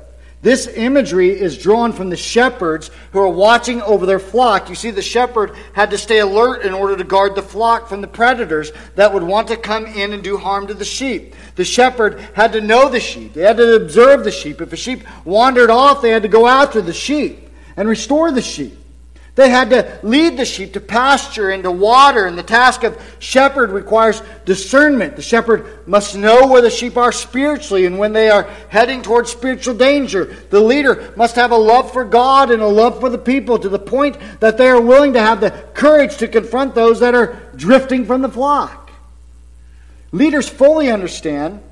This 0.42 0.66
imagery 0.66 1.30
is 1.30 1.56
drawn 1.56 1.92
from 1.92 2.10
the 2.10 2.16
shepherds 2.16 2.90
who 3.12 3.20
are 3.20 3.28
watching 3.28 3.80
over 3.82 4.06
their 4.06 4.18
flock. 4.18 4.68
You 4.68 4.74
see, 4.74 4.90
the 4.90 5.00
shepherd 5.00 5.54
had 5.72 5.90
to 5.90 5.98
stay 5.98 6.18
alert 6.18 6.62
in 6.62 6.74
order 6.74 6.96
to 6.96 7.04
guard 7.04 7.36
the 7.36 7.42
flock 7.42 7.88
from 7.88 8.00
the 8.00 8.08
predators 8.08 8.72
that 8.96 9.14
would 9.14 9.22
want 9.22 9.46
to 9.48 9.56
come 9.56 9.86
in 9.86 10.12
and 10.12 10.22
do 10.22 10.36
harm 10.36 10.66
to 10.66 10.74
the 10.74 10.84
sheep. 10.84 11.36
The 11.54 11.64
shepherd 11.64 12.18
had 12.34 12.52
to 12.54 12.60
know 12.60 12.88
the 12.88 12.98
sheep, 12.98 13.34
they 13.34 13.42
had 13.42 13.56
to 13.58 13.76
observe 13.76 14.24
the 14.24 14.32
sheep. 14.32 14.60
If 14.60 14.72
a 14.72 14.76
sheep 14.76 15.04
wandered 15.24 15.70
off, 15.70 16.02
they 16.02 16.10
had 16.10 16.22
to 16.22 16.28
go 16.28 16.48
after 16.48 16.82
the 16.82 16.92
sheep 16.92 17.48
and 17.76 17.88
restore 17.88 18.32
the 18.32 18.42
sheep. 18.42 18.81
They 19.34 19.48
had 19.48 19.70
to 19.70 19.98
lead 20.02 20.36
the 20.36 20.44
sheep 20.44 20.74
to 20.74 20.80
pasture 20.80 21.48
and 21.50 21.62
to 21.62 21.70
water, 21.70 22.26
and 22.26 22.36
the 22.36 22.42
task 22.42 22.82
of 22.82 23.00
shepherd 23.18 23.70
requires 23.70 24.22
discernment. 24.44 25.16
The 25.16 25.22
shepherd 25.22 25.88
must 25.88 26.14
know 26.14 26.46
where 26.46 26.60
the 26.60 26.68
sheep 26.68 26.98
are 26.98 27.12
spiritually 27.12 27.86
and 27.86 27.98
when 27.98 28.12
they 28.12 28.28
are 28.28 28.42
heading 28.68 29.00
towards 29.00 29.32
spiritual 29.32 29.74
danger. 29.74 30.36
The 30.50 30.60
leader 30.60 31.14
must 31.16 31.36
have 31.36 31.50
a 31.50 31.56
love 31.56 31.94
for 31.94 32.04
God 32.04 32.50
and 32.50 32.60
a 32.60 32.66
love 32.66 33.00
for 33.00 33.08
the 33.08 33.16
people 33.16 33.58
to 33.58 33.70
the 33.70 33.78
point 33.78 34.18
that 34.40 34.58
they 34.58 34.68
are 34.68 34.80
willing 34.80 35.14
to 35.14 35.20
have 35.20 35.40
the 35.40 35.50
courage 35.72 36.18
to 36.18 36.28
confront 36.28 36.74
those 36.74 37.00
that 37.00 37.14
are 37.14 37.50
drifting 37.56 38.04
from 38.04 38.20
the 38.20 38.28
flock. 38.28 38.90
Leaders 40.12 40.46
fully 40.46 40.90
understand 40.90 41.62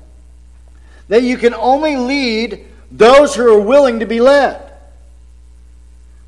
that 1.09 1.21
you 1.21 1.37
can 1.37 1.53
only 1.53 1.95
lead 1.95 2.65
those 2.89 3.35
who 3.35 3.47
are 3.53 3.61
willing 3.61 3.99
to 3.99 4.07
be 4.07 4.19
led. 4.19 4.70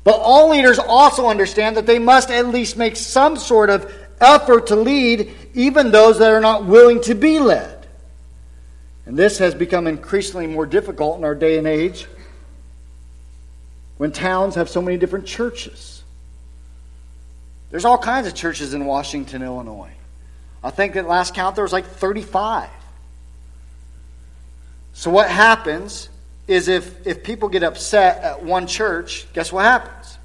But 0.04 0.20
all 0.20 0.50
leaders 0.50 0.78
also 0.78 1.28
understand 1.28 1.76
that 1.78 1.86
they 1.86 1.98
must 1.98 2.30
at 2.30 2.48
least 2.48 2.76
make 2.76 2.96
some 2.96 3.36
sort 3.36 3.70
of 3.70 3.92
effort 4.20 4.68
to 4.68 4.76
lead 4.76 5.34
even 5.54 5.90
those 5.90 6.18
that 6.18 6.30
are 6.30 6.40
not 6.40 6.66
willing 6.66 7.00
to 7.02 7.14
be 7.14 7.38
led. 7.38 7.86
And 9.06 9.16
this 9.16 9.38
has 9.38 9.54
become 9.54 9.86
increasingly 9.86 10.46
more 10.46 10.66
difficult 10.66 11.18
in 11.18 11.24
our 11.24 11.34
day 11.34 11.58
and 11.58 11.66
age 11.66 12.06
when 13.96 14.12
towns 14.12 14.54
have 14.56 14.68
so 14.68 14.82
many 14.82 14.96
different 14.98 15.26
churches. 15.26 16.02
There's 17.70 17.84
all 17.84 17.98
kinds 17.98 18.26
of 18.26 18.34
churches 18.34 18.74
in 18.74 18.84
Washington, 18.84 19.42
Illinois. 19.42 19.92
I 20.62 20.70
think 20.70 20.96
at 20.96 21.06
last 21.06 21.34
count 21.34 21.54
there 21.56 21.64
was 21.64 21.72
like 21.72 21.86
35. 21.86 22.68
So 24.92 25.10
what 25.10 25.28
happens 25.28 26.08
is 26.46 26.68
if, 26.68 27.06
if 27.06 27.22
people 27.22 27.48
get 27.48 27.62
upset 27.62 28.22
at 28.22 28.42
one 28.42 28.66
church, 28.66 29.26
guess 29.32 29.52
what 29.52 29.64
happens? 29.64 30.18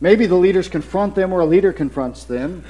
Maybe 0.00 0.26
the 0.26 0.36
leaders 0.36 0.68
confront 0.68 1.14
them 1.14 1.32
or 1.32 1.40
a 1.40 1.46
leader 1.46 1.72
confronts 1.72 2.24
them, 2.24 2.64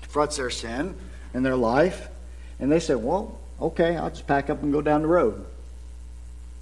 confronts 0.00 0.38
their 0.38 0.50
sin 0.50 0.94
and 1.34 1.44
their 1.44 1.56
life, 1.56 2.08
and 2.58 2.72
they 2.72 2.80
say, 2.80 2.94
Well, 2.94 3.38
okay, 3.60 3.96
I'll 3.96 4.10
just 4.10 4.26
pack 4.26 4.48
up 4.48 4.62
and 4.62 4.72
go 4.72 4.80
down 4.80 5.02
the 5.02 5.08
road 5.08 5.44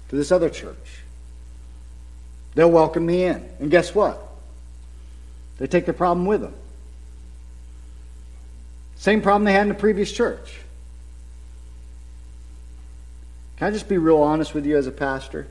to 0.09 0.15
this 0.15 0.31
other 0.31 0.49
church. 0.49 1.03
They'll 2.55 2.71
welcome 2.71 3.05
me 3.05 3.23
in. 3.23 3.47
And 3.59 3.71
guess 3.71 3.93
what? 3.95 4.21
They 5.57 5.67
take 5.67 5.85
the 5.85 5.93
problem 5.93 6.25
with 6.25 6.41
them. 6.41 6.53
Same 8.97 9.21
problem 9.21 9.43
they 9.43 9.53
had 9.53 9.63
in 9.63 9.69
the 9.69 9.75
previous 9.75 10.11
church. 10.11 10.59
Can 13.57 13.67
I 13.67 13.71
just 13.71 13.89
be 13.89 13.97
real 13.97 14.21
honest 14.21 14.53
with 14.53 14.65
you 14.65 14.77
as 14.77 14.85
a 14.85 14.91
pastor? 14.91 15.47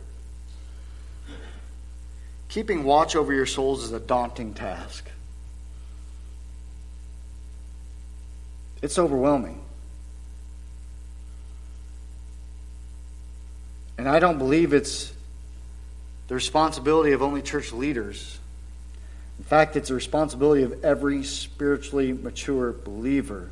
Keeping 2.48 2.84
watch 2.84 3.16
over 3.16 3.32
your 3.32 3.46
souls 3.46 3.82
is 3.82 3.92
a 3.92 3.98
daunting 3.98 4.54
task. 4.54 5.10
It's 8.80 8.98
overwhelming. 8.98 9.60
And 13.98 14.08
I 14.08 14.20
don't 14.20 14.38
believe 14.38 14.72
it's 14.72 15.12
the 16.28 16.34
responsibility 16.34 17.12
of 17.12 17.22
only 17.22 17.42
church 17.42 17.72
leaders. 17.72 18.38
In 19.38 19.44
fact, 19.44 19.74
it's 19.74 19.88
the 19.88 19.94
responsibility 19.94 20.62
of 20.62 20.84
every 20.84 21.24
spiritually 21.24 22.12
mature 22.12 22.72
believer 22.72 23.50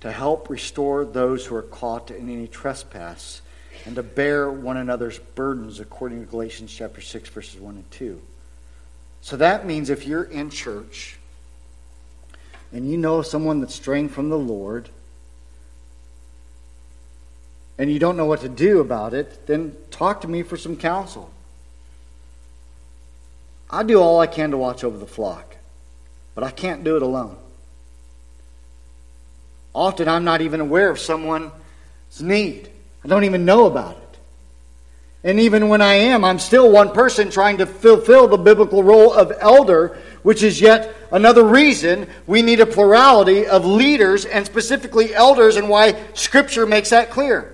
to 0.00 0.12
help 0.12 0.48
restore 0.48 1.04
those 1.04 1.46
who 1.46 1.56
are 1.56 1.62
caught 1.62 2.12
in 2.12 2.28
any 2.28 2.46
trespass 2.46 3.40
and 3.84 3.96
to 3.96 4.02
bear 4.02 4.50
one 4.50 4.76
another's 4.76 5.18
burdens 5.18 5.80
according 5.80 6.24
to 6.24 6.30
Galatians 6.30 6.72
chapter 6.72 7.00
6 7.00 7.28
verses 7.30 7.60
1 7.60 7.74
and 7.74 7.90
2. 7.90 8.20
So 9.20 9.36
that 9.36 9.66
means 9.66 9.90
if 9.90 10.06
you're 10.06 10.24
in 10.24 10.50
church 10.50 11.16
and 12.72 12.90
you 12.90 12.96
know 12.96 13.22
someone 13.22 13.60
that's 13.60 13.74
straying 13.74 14.08
from 14.08 14.30
the 14.30 14.38
Lord 14.38 14.88
and 17.78 17.90
you 17.90 17.98
don't 17.98 18.16
know 18.16 18.26
what 18.26 18.40
to 18.40 18.48
do 18.48 18.80
about 18.80 19.14
it, 19.14 19.46
then 19.46 19.76
talk 19.90 20.20
to 20.22 20.28
me 20.28 20.42
for 20.42 20.56
some 20.56 20.76
counsel. 20.76 21.30
I 23.70 23.82
do 23.82 24.00
all 24.00 24.20
I 24.20 24.26
can 24.26 24.50
to 24.50 24.58
watch 24.58 24.84
over 24.84 24.98
the 24.98 25.06
flock, 25.06 25.56
but 26.34 26.44
I 26.44 26.50
can't 26.50 26.84
do 26.84 26.96
it 26.96 27.02
alone. 27.02 27.36
Often 29.74 30.08
I'm 30.08 30.24
not 30.24 30.42
even 30.42 30.60
aware 30.60 30.90
of 30.90 30.98
someone's 30.98 31.52
need. 32.20 32.71
I 33.04 33.08
don't 33.08 33.24
even 33.24 33.44
know 33.44 33.66
about 33.66 33.96
it. 33.96 34.02
And 35.24 35.38
even 35.38 35.68
when 35.68 35.80
I 35.80 35.94
am, 35.94 36.24
I'm 36.24 36.38
still 36.38 36.70
one 36.70 36.90
person 36.90 37.30
trying 37.30 37.58
to 37.58 37.66
fulfill 37.66 38.26
the 38.26 38.36
biblical 38.36 38.82
role 38.82 39.12
of 39.12 39.32
elder, 39.38 39.98
which 40.22 40.42
is 40.42 40.60
yet 40.60 40.94
another 41.12 41.44
reason 41.44 42.08
we 42.26 42.42
need 42.42 42.60
a 42.60 42.66
plurality 42.66 43.46
of 43.46 43.64
leaders 43.64 44.24
and 44.24 44.44
specifically 44.44 45.14
elders, 45.14 45.56
and 45.56 45.68
why 45.68 45.94
Scripture 46.14 46.66
makes 46.66 46.90
that 46.90 47.10
clear. 47.10 47.48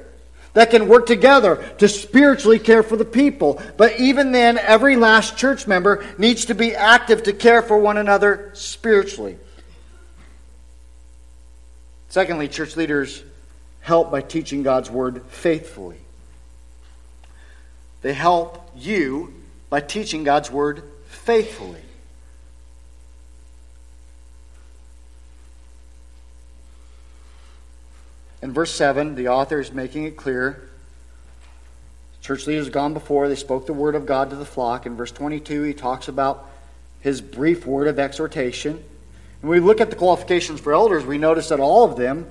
That 0.55 0.71
can 0.71 0.89
work 0.89 1.07
together 1.07 1.57
to 1.79 1.89
spiritually 1.89 2.59
care 2.59 2.83
for 2.83 2.97
the 2.97 3.05
people. 3.05 3.61
But 3.77 4.01
even 4.01 4.33
then, 4.33 4.57
every 4.59 4.97
last 4.97 5.37
church 5.37 5.67
member 5.67 6.05
needs 6.17 6.47
to 6.47 6.55
be 6.55 6.75
active 6.75 7.25
to 7.25 7.35
care 7.35 7.61
for 7.61 7.79
one 7.79 7.99
another 7.99 8.51
spiritually. 8.55 9.37
Secondly, 12.09 12.49
church 12.49 12.77
leaders 12.77 13.23
help 13.89 14.11
by 14.11 14.21
teaching 14.21 14.63
God's 14.63 14.91
word 14.91 15.23
faithfully. 15.29 15.97
They 18.03 18.13
help 18.13 18.71
you 18.77 19.33
by 19.71 19.81
teaching 19.81 20.25
God's 20.25 20.51
word 20.51 20.83
faithfully. 21.07 21.81
In 28.43 28.53
verse 28.53 28.73
7, 28.75 29.15
the 29.15 29.29
author 29.29 29.59
is 29.59 29.73
making 29.73 30.05
it 30.05 30.19
clear. 30.19 30.69
Church 32.21 32.47
leaders 32.47 32.69
gone 32.69 32.93
before. 32.93 33.27
They 33.31 33.37
spoke 33.37 33.65
the 33.65 33.73
word 33.73 33.95
of 33.95 34.05
God 34.05 34.29
to 34.31 34.37
the 34.37 34.45
flock. 34.45 34.85
In 34.85 34.97
verse 34.97 35.13
22, 35.13 35.63
he 35.63 35.73
talks 35.73 36.09
about 36.09 36.47
his 37.01 37.23
brief 37.23 37.65
word 37.65 37.89
of 37.89 37.99
exhortation. 37.99 38.85
And 39.41 39.51
we 39.51 39.61
look 39.61 39.81
at 39.81 39.89
the 39.89 39.97
qualifications 39.97 40.61
for 40.61 40.75
elders, 40.75 41.07
we 41.07 41.17
notice 41.17 41.49
that 41.49 41.59
all 41.59 41.91
of 41.91 41.97
them 41.97 42.31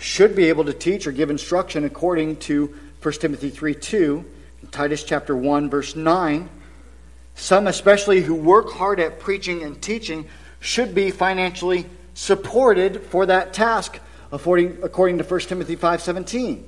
should 0.00 0.34
be 0.34 0.48
able 0.48 0.64
to 0.64 0.72
teach 0.72 1.06
or 1.06 1.12
give 1.12 1.30
instruction 1.30 1.84
according 1.84 2.36
to 2.36 2.74
1 3.02 3.14
Timothy 3.14 3.50
3 3.50 3.74
2, 3.74 4.24
Titus 4.70 5.04
chapter 5.04 5.36
1, 5.36 5.68
verse 5.68 5.94
9. 5.94 6.48
Some, 7.34 7.66
especially 7.66 8.22
who 8.22 8.34
work 8.34 8.70
hard 8.70 8.98
at 8.98 9.20
preaching 9.20 9.62
and 9.62 9.80
teaching, 9.80 10.26
should 10.58 10.94
be 10.94 11.10
financially 11.10 11.86
supported 12.14 13.02
for 13.02 13.26
that 13.26 13.52
task, 13.52 13.98
according, 14.32 14.78
according 14.82 15.18
to 15.18 15.24
1 15.24 15.40
Timothy 15.40 15.76
5.17. 15.76 16.62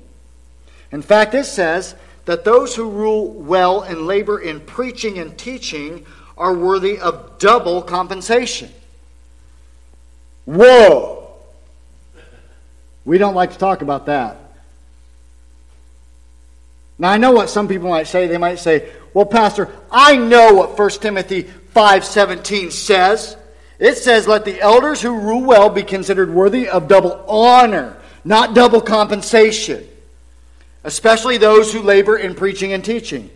In 0.92 1.02
fact, 1.02 1.34
it 1.34 1.44
says 1.44 1.94
that 2.26 2.44
those 2.44 2.76
who 2.76 2.90
rule 2.90 3.32
well 3.32 3.80
and 3.80 4.06
labor 4.06 4.38
in 4.38 4.60
preaching 4.60 5.18
and 5.18 5.36
teaching 5.38 6.04
are 6.36 6.54
worthy 6.54 6.98
of 6.98 7.38
double 7.38 7.80
compensation. 7.80 8.70
Whoa! 10.44 11.21
We 13.04 13.18
don't 13.18 13.34
like 13.34 13.52
to 13.52 13.58
talk 13.58 13.82
about 13.82 14.06
that. 14.06 14.38
Now, 16.98 17.10
I 17.10 17.16
know 17.16 17.32
what 17.32 17.50
some 17.50 17.66
people 17.66 17.88
might 17.88 18.06
say. 18.06 18.28
They 18.28 18.38
might 18.38 18.60
say, 18.60 18.92
well, 19.12 19.26
Pastor, 19.26 19.68
I 19.90 20.16
know 20.16 20.54
what 20.54 20.78
1 20.78 20.90
Timothy 20.90 21.44
5.17 21.74 22.70
says. 22.70 23.36
It 23.78 23.96
says, 23.96 24.28
let 24.28 24.44
the 24.44 24.60
elders 24.60 25.02
who 25.02 25.18
rule 25.18 25.42
well 25.42 25.68
be 25.68 25.82
considered 25.82 26.32
worthy 26.32 26.68
of 26.68 26.86
double 26.86 27.24
honor, 27.26 27.96
not 28.24 28.54
double 28.54 28.80
compensation, 28.80 29.84
especially 30.84 31.38
those 31.38 31.72
who 31.72 31.82
labor 31.82 32.16
in 32.16 32.36
preaching 32.36 32.72
and 32.72 32.84
teaching. 32.84 33.30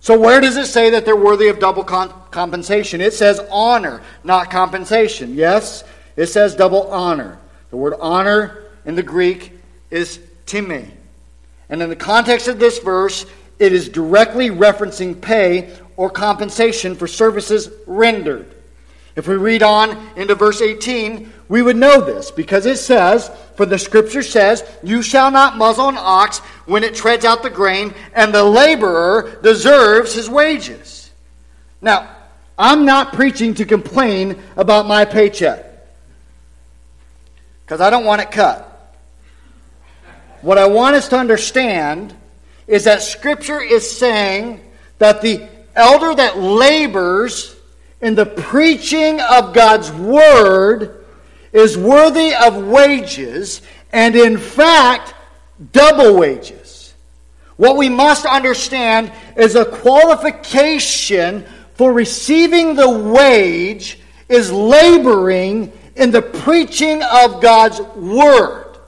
So, 0.00 0.16
where 0.18 0.40
does 0.40 0.56
it 0.56 0.66
say 0.66 0.90
that 0.90 1.04
they're 1.04 1.16
worthy 1.16 1.48
of 1.48 1.58
double 1.58 1.82
compensation? 1.82 3.00
It 3.00 3.14
says 3.14 3.40
honor, 3.50 4.00
not 4.22 4.48
compensation. 4.48 5.34
Yes, 5.34 5.82
it 6.14 6.28
says 6.28 6.54
double 6.54 6.88
honor. 6.92 7.38
The 7.70 7.76
word 7.76 7.94
honor 8.00 8.64
in 8.84 8.94
the 8.94 9.02
Greek 9.02 9.52
is 9.90 10.20
time. 10.46 10.90
And 11.68 11.82
in 11.82 11.88
the 11.88 11.96
context 11.96 12.48
of 12.48 12.58
this 12.58 12.78
verse, 12.78 13.26
it 13.58 13.72
is 13.72 13.88
directly 13.88 14.48
referencing 14.48 15.20
pay 15.20 15.76
or 15.96 16.08
compensation 16.08 16.94
for 16.94 17.06
services 17.06 17.70
rendered. 17.86 18.54
If 19.16 19.26
we 19.26 19.34
read 19.34 19.62
on 19.62 19.98
into 20.16 20.36
verse 20.36 20.62
18, 20.62 21.32
we 21.48 21.60
would 21.60 21.76
know 21.76 22.00
this 22.00 22.30
because 22.30 22.66
it 22.66 22.76
says, 22.76 23.30
For 23.56 23.66
the 23.66 23.78
scripture 23.78 24.22
says, 24.22 24.64
You 24.82 25.02
shall 25.02 25.30
not 25.30 25.56
muzzle 25.56 25.88
an 25.88 25.96
ox 25.98 26.38
when 26.66 26.84
it 26.84 26.94
treads 26.94 27.24
out 27.24 27.42
the 27.42 27.50
grain, 27.50 27.92
and 28.14 28.32
the 28.32 28.44
laborer 28.44 29.38
deserves 29.42 30.14
his 30.14 30.30
wages. 30.30 31.10
Now, 31.82 32.08
I'm 32.56 32.84
not 32.84 33.12
preaching 33.12 33.54
to 33.54 33.64
complain 33.64 34.40
about 34.56 34.86
my 34.86 35.04
paycheck 35.04 35.67
because 37.68 37.82
I 37.82 37.90
don't 37.90 38.06
want 38.06 38.22
it 38.22 38.30
cut. 38.30 38.64
What 40.40 40.56
I 40.56 40.68
want 40.68 40.96
us 40.96 41.08
to 41.08 41.18
understand 41.18 42.14
is 42.66 42.84
that 42.84 43.02
Scripture 43.02 43.60
is 43.60 43.90
saying 43.90 44.62
that 44.96 45.20
the 45.20 45.46
elder 45.76 46.14
that 46.14 46.38
labors 46.38 47.54
in 48.00 48.14
the 48.14 48.24
preaching 48.24 49.20
of 49.20 49.52
God's 49.52 49.92
Word 49.92 51.04
is 51.52 51.76
worthy 51.76 52.34
of 52.34 52.56
wages, 52.56 53.60
and 53.92 54.16
in 54.16 54.38
fact, 54.38 55.12
double 55.70 56.16
wages. 56.16 56.94
What 57.58 57.76
we 57.76 57.90
must 57.90 58.24
understand 58.24 59.12
is 59.36 59.56
a 59.56 59.66
qualification 59.66 61.44
for 61.74 61.92
receiving 61.92 62.76
the 62.76 62.88
wage 62.88 63.98
is 64.30 64.50
laboring 64.50 65.70
in 65.98 66.10
the 66.10 66.22
preaching 66.22 67.02
of 67.02 67.42
God's 67.42 67.80
Word. 67.96 68.78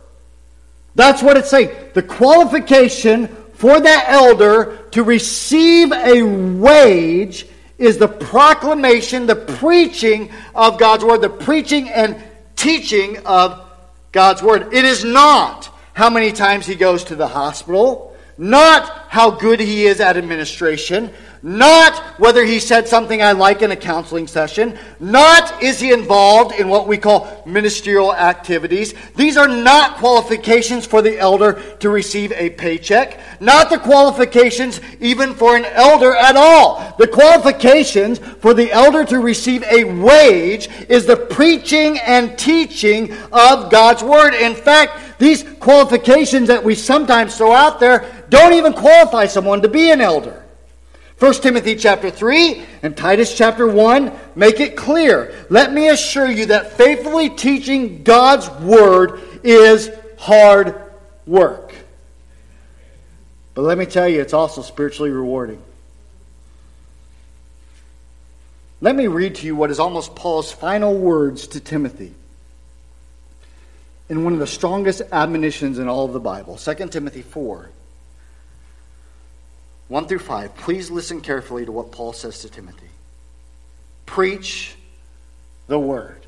That's 0.94 1.22
what 1.22 1.36
it's 1.36 1.50
saying. 1.50 1.70
The 1.94 2.02
qualification 2.02 3.28
for 3.54 3.80
that 3.80 4.06
elder 4.08 4.88
to 4.92 5.02
receive 5.02 5.92
a 5.92 6.22
wage 6.22 7.46
is 7.78 7.98
the 7.98 8.08
proclamation, 8.08 9.26
the 9.26 9.36
preaching 9.36 10.30
of 10.54 10.78
God's 10.78 11.04
word, 11.04 11.22
the 11.22 11.30
preaching 11.30 11.88
and 11.88 12.22
teaching 12.56 13.18
of 13.26 13.66
God's 14.12 14.42
word. 14.42 14.72
It 14.72 14.84
is 14.84 15.04
not 15.04 15.74
how 15.94 16.10
many 16.10 16.32
times 16.32 16.66
he 16.66 16.74
goes 16.74 17.04
to 17.04 17.16
the 17.16 17.28
hospital, 17.28 18.16
not 18.36 19.06
how 19.08 19.30
good 19.30 19.60
he 19.60 19.86
is 19.86 20.00
at 20.00 20.16
administration, 20.16 21.12
not 21.42 22.20
whether 22.20 22.44
he 22.44 22.60
said 22.60 22.86
something 22.86 23.22
I 23.22 23.32
like 23.32 23.62
in 23.62 23.70
a 23.70 23.76
counseling 23.76 24.26
session. 24.26 24.78
Not 24.98 25.62
is 25.62 25.80
he 25.80 25.92
involved 25.92 26.58
in 26.60 26.68
what 26.68 26.86
we 26.86 26.98
call 26.98 27.42
ministerial 27.46 28.14
activities. 28.14 28.94
These 29.16 29.38
are 29.38 29.48
not 29.48 29.96
qualifications 29.96 30.84
for 30.84 31.00
the 31.00 31.18
elder 31.18 31.54
to 31.78 31.88
receive 31.88 32.32
a 32.32 32.50
paycheck. 32.50 33.20
Not 33.40 33.70
the 33.70 33.78
qualifications 33.78 34.80
even 35.00 35.32
for 35.32 35.56
an 35.56 35.64
elder 35.64 36.14
at 36.14 36.36
all. 36.36 36.94
The 36.98 37.08
qualifications 37.08 38.18
for 38.18 38.52
the 38.52 38.70
elder 38.70 39.04
to 39.06 39.18
receive 39.20 39.62
a 39.64 39.84
wage 39.84 40.68
is 40.88 41.06
the 41.06 41.16
preaching 41.16 41.98
and 42.00 42.38
teaching 42.38 43.14
of 43.32 43.70
God's 43.70 44.02
Word. 44.02 44.34
In 44.34 44.54
fact, 44.54 45.18
these 45.18 45.42
qualifications 45.58 46.48
that 46.48 46.62
we 46.64 46.74
sometimes 46.74 47.36
throw 47.36 47.52
out 47.52 47.80
there 47.80 48.04
don't 48.28 48.52
even 48.52 48.74
qualify 48.74 49.26
someone 49.26 49.62
to 49.62 49.68
be 49.68 49.90
an 49.90 50.00
elder. 50.00 50.39
1 51.20 51.34
Timothy 51.34 51.76
chapter 51.76 52.10
3 52.10 52.64
and 52.82 52.96
Titus 52.96 53.36
chapter 53.36 53.68
1 53.68 54.10
make 54.34 54.58
it 54.58 54.74
clear. 54.74 55.34
Let 55.50 55.70
me 55.70 55.90
assure 55.90 56.30
you 56.30 56.46
that 56.46 56.78
faithfully 56.78 57.28
teaching 57.28 58.02
God's 58.02 58.48
word 58.62 59.20
is 59.44 59.90
hard 60.16 60.80
work. 61.26 61.74
But 63.52 63.62
let 63.62 63.76
me 63.76 63.84
tell 63.84 64.08
you, 64.08 64.22
it's 64.22 64.32
also 64.32 64.62
spiritually 64.62 65.10
rewarding. 65.10 65.62
Let 68.80 68.96
me 68.96 69.06
read 69.06 69.34
to 69.36 69.46
you 69.46 69.54
what 69.54 69.70
is 69.70 69.78
almost 69.78 70.16
Paul's 70.16 70.50
final 70.50 70.96
words 70.96 71.48
to 71.48 71.60
Timothy 71.60 72.14
in 74.08 74.24
one 74.24 74.32
of 74.32 74.38
the 74.38 74.46
strongest 74.46 75.02
admonitions 75.12 75.78
in 75.78 75.86
all 75.86 76.06
of 76.06 76.14
the 76.14 76.20
Bible 76.20 76.56
2 76.56 76.88
Timothy 76.88 77.20
4 77.20 77.68
1 79.90 80.06
through 80.06 80.20
5, 80.20 80.54
please 80.54 80.88
listen 80.88 81.20
carefully 81.20 81.66
to 81.66 81.72
what 81.72 81.90
Paul 81.90 82.12
says 82.12 82.38
to 82.42 82.48
Timothy. 82.48 82.86
Preach 84.06 84.76
the 85.66 85.80
word. 85.80 86.24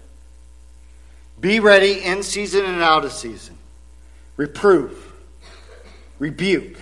Be 1.40 1.60
ready 1.60 2.02
in 2.02 2.24
season 2.24 2.64
and 2.64 2.82
out 2.82 3.04
of 3.04 3.12
season. 3.12 3.56
Reprove, 4.36 5.14
rebuke, 6.18 6.76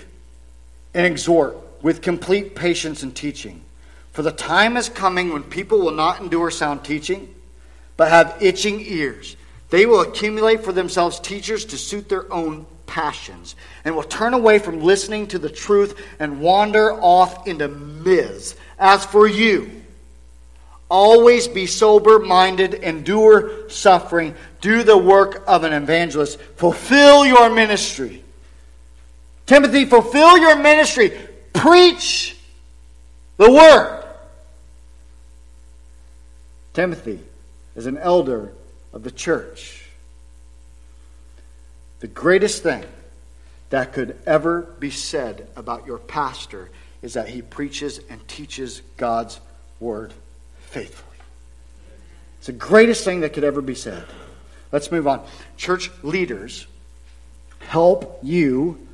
and 0.94 1.04
exhort 1.04 1.58
with 1.82 2.00
complete 2.00 2.54
patience 2.54 3.02
and 3.02 3.14
teaching. 3.14 3.60
For 4.12 4.22
the 4.22 4.32
time 4.32 4.78
is 4.78 4.88
coming 4.88 5.34
when 5.34 5.42
people 5.42 5.80
will 5.80 5.92
not 5.92 6.22
endure 6.22 6.50
sound 6.50 6.82
teaching, 6.82 7.34
but 7.98 8.08
have 8.08 8.38
itching 8.40 8.80
ears. 8.80 9.36
They 9.68 9.84
will 9.84 10.00
accumulate 10.00 10.64
for 10.64 10.72
themselves 10.72 11.20
teachers 11.20 11.66
to 11.66 11.76
suit 11.76 12.08
their 12.08 12.32
own 12.32 12.64
passions 12.90 13.54
and 13.84 13.94
will 13.94 14.02
turn 14.02 14.34
away 14.34 14.58
from 14.58 14.82
listening 14.82 15.28
to 15.28 15.38
the 15.38 15.48
truth 15.48 15.98
and 16.18 16.40
wander 16.40 16.92
off 16.92 17.46
into 17.46 17.68
myths. 17.68 18.56
As 18.80 19.06
for 19.06 19.28
you, 19.28 19.70
always 20.88 21.46
be 21.46 21.66
sober 21.66 22.18
minded, 22.18 22.74
endure 22.74 23.70
suffering, 23.70 24.34
do 24.60 24.82
the 24.82 24.98
work 24.98 25.44
of 25.46 25.62
an 25.62 25.72
evangelist, 25.72 26.40
fulfill 26.56 27.24
your 27.24 27.48
ministry. 27.48 28.24
Timothy, 29.46 29.84
fulfill 29.84 30.36
your 30.36 30.56
ministry, 30.56 31.12
preach 31.52 32.36
the 33.36 33.50
word. 33.50 34.04
Timothy 36.72 37.20
is 37.76 37.86
an 37.86 37.98
elder 37.98 38.52
of 38.92 39.04
the 39.04 39.10
church. 39.12 39.79
The 42.00 42.08
greatest 42.08 42.62
thing 42.62 42.84
that 43.70 43.92
could 43.92 44.18
ever 44.26 44.62
be 44.78 44.90
said 44.90 45.48
about 45.54 45.86
your 45.86 45.98
pastor 45.98 46.70
is 47.02 47.14
that 47.14 47.28
he 47.28 47.42
preaches 47.42 48.00
and 48.10 48.26
teaches 48.26 48.82
God's 48.96 49.40
word 49.78 50.12
faithfully. 50.58 51.06
It's 52.38 52.46
the 52.46 52.52
greatest 52.52 53.04
thing 53.04 53.20
that 53.20 53.32
could 53.32 53.44
ever 53.44 53.60
be 53.60 53.74
said. 53.74 54.04
Let's 54.72 54.90
move 54.90 55.06
on. 55.06 55.24
Church 55.56 55.90
leaders 56.02 56.66
help 57.60 58.18
you 58.22 58.86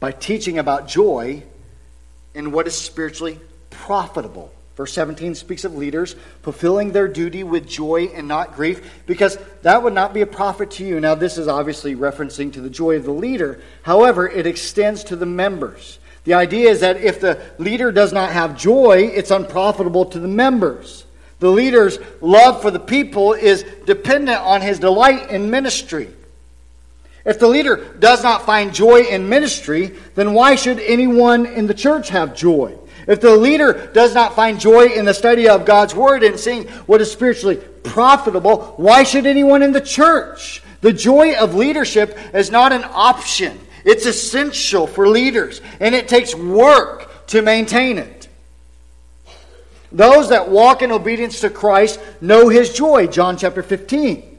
by 0.00 0.12
teaching 0.12 0.58
about 0.58 0.86
joy 0.86 1.42
and 2.34 2.52
what 2.52 2.66
is 2.66 2.74
spiritually 2.76 3.40
profitable. 3.70 4.52
Verse 4.78 4.92
17 4.92 5.34
speaks 5.34 5.64
of 5.64 5.74
leaders 5.74 6.14
fulfilling 6.42 6.92
their 6.92 7.08
duty 7.08 7.42
with 7.42 7.68
joy 7.68 8.04
and 8.14 8.28
not 8.28 8.54
grief, 8.54 9.02
because 9.06 9.36
that 9.62 9.82
would 9.82 9.92
not 9.92 10.14
be 10.14 10.20
a 10.20 10.26
profit 10.26 10.70
to 10.70 10.84
you. 10.84 11.00
Now, 11.00 11.16
this 11.16 11.36
is 11.36 11.48
obviously 11.48 11.96
referencing 11.96 12.52
to 12.52 12.60
the 12.60 12.70
joy 12.70 12.94
of 12.94 13.02
the 13.02 13.10
leader. 13.10 13.60
However, 13.82 14.28
it 14.28 14.46
extends 14.46 15.02
to 15.04 15.16
the 15.16 15.26
members. 15.26 15.98
The 16.22 16.34
idea 16.34 16.70
is 16.70 16.78
that 16.78 16.98
if 16.98 17.20
the 17.20 17.40
leader 17.58 17.90
does 17.90 18.12
not 18.12 18.30
have 18.30 18.56
joy, 18.56 19.10
it's 19.12 19.32
unprofitable 19.32 20.04
to 20.10 20.20
the 20.20 20.28
members. 20.28 21.04
The 21.40 21.50
leader's 21.50 21.98
love 22.20 22.62
for 22.62 22.70
the 22.70 22.78
people 22.78 23.32
is 23.32 23.64
dependent 23.84 24.38
on 24.42 24.60
his 24.60 24.78
delight 24.78 25.30
in 25.30 25.50
ministry. 25.50 26.08
If 27.24 27.40
the 27.40 27.48
leader 27.48 27.84
does 27.98 28.22
not 28.22 28.46
find 28.46 28.72
joy 28.72 29.00
in 29.00 29.28
ministry, 29.28 29.96
then 30.14 30.34
why 30.34 30.54
should 30.54 30.78
anyone 30.78 31.46
in 31.46 31.66
the 31.66 31.74
church 31.74 32.10
have 32.10 32.36
joy? 32.36 32.78
If 33.08 33.22
the 33.22 33.34
leader 33.34 33.90
does 33.94 34.14
not 34.14 34.36
find 34.36 34.60
joy 34.60 34.88
in 34.88 35.06
the 35.06 35.14
study 35.14 35.48
of 35.48 35.64
God's 35.64 35.94
word 35.94 36.22
and 36.22 36.38
seeing 36.38 36.68
what 36.86 37.00
is 37.00 37.10
spiritually 37.10 37.56
profitable, 37.56 38.74
why 38.76 39.02
should 39.02 39.24
anyone 39.24 39.62
in 39.62 39.72
the 39.72 39.80
church? 39.80 40.62
The 40.82 40.92
joy 40.92 41.34
of 41.34 41.54
leadership 41.54 42.16
is 42.34 42.50
not 42.50 42.70
an 42.70 42.84
option. 42.84 43.58
It's 43.82 44.04
essential 44.04 44.86
for 44.86 45.08
leaders, 45.08 45.62
and 45.80 45.94
it 45.94 46.06
takes 46.06 46.34
work 46.34 47.26
to 47.28 47.40
maintain 47.40 47.96
it. 47.96 48.28
Those 49.90 50.28
that 50.28 50.50
walk 50.50 50.82
in 50.82 50.92
obedience 50.92 51.40
to 51.40 51.48
Christ 51.48 51.98
know 52.20 52.50
his 52.50 52.74
joy, 52.74 53.06
John 53.06 53.38
chapter 53.38 53.62
15. 53.62 54.38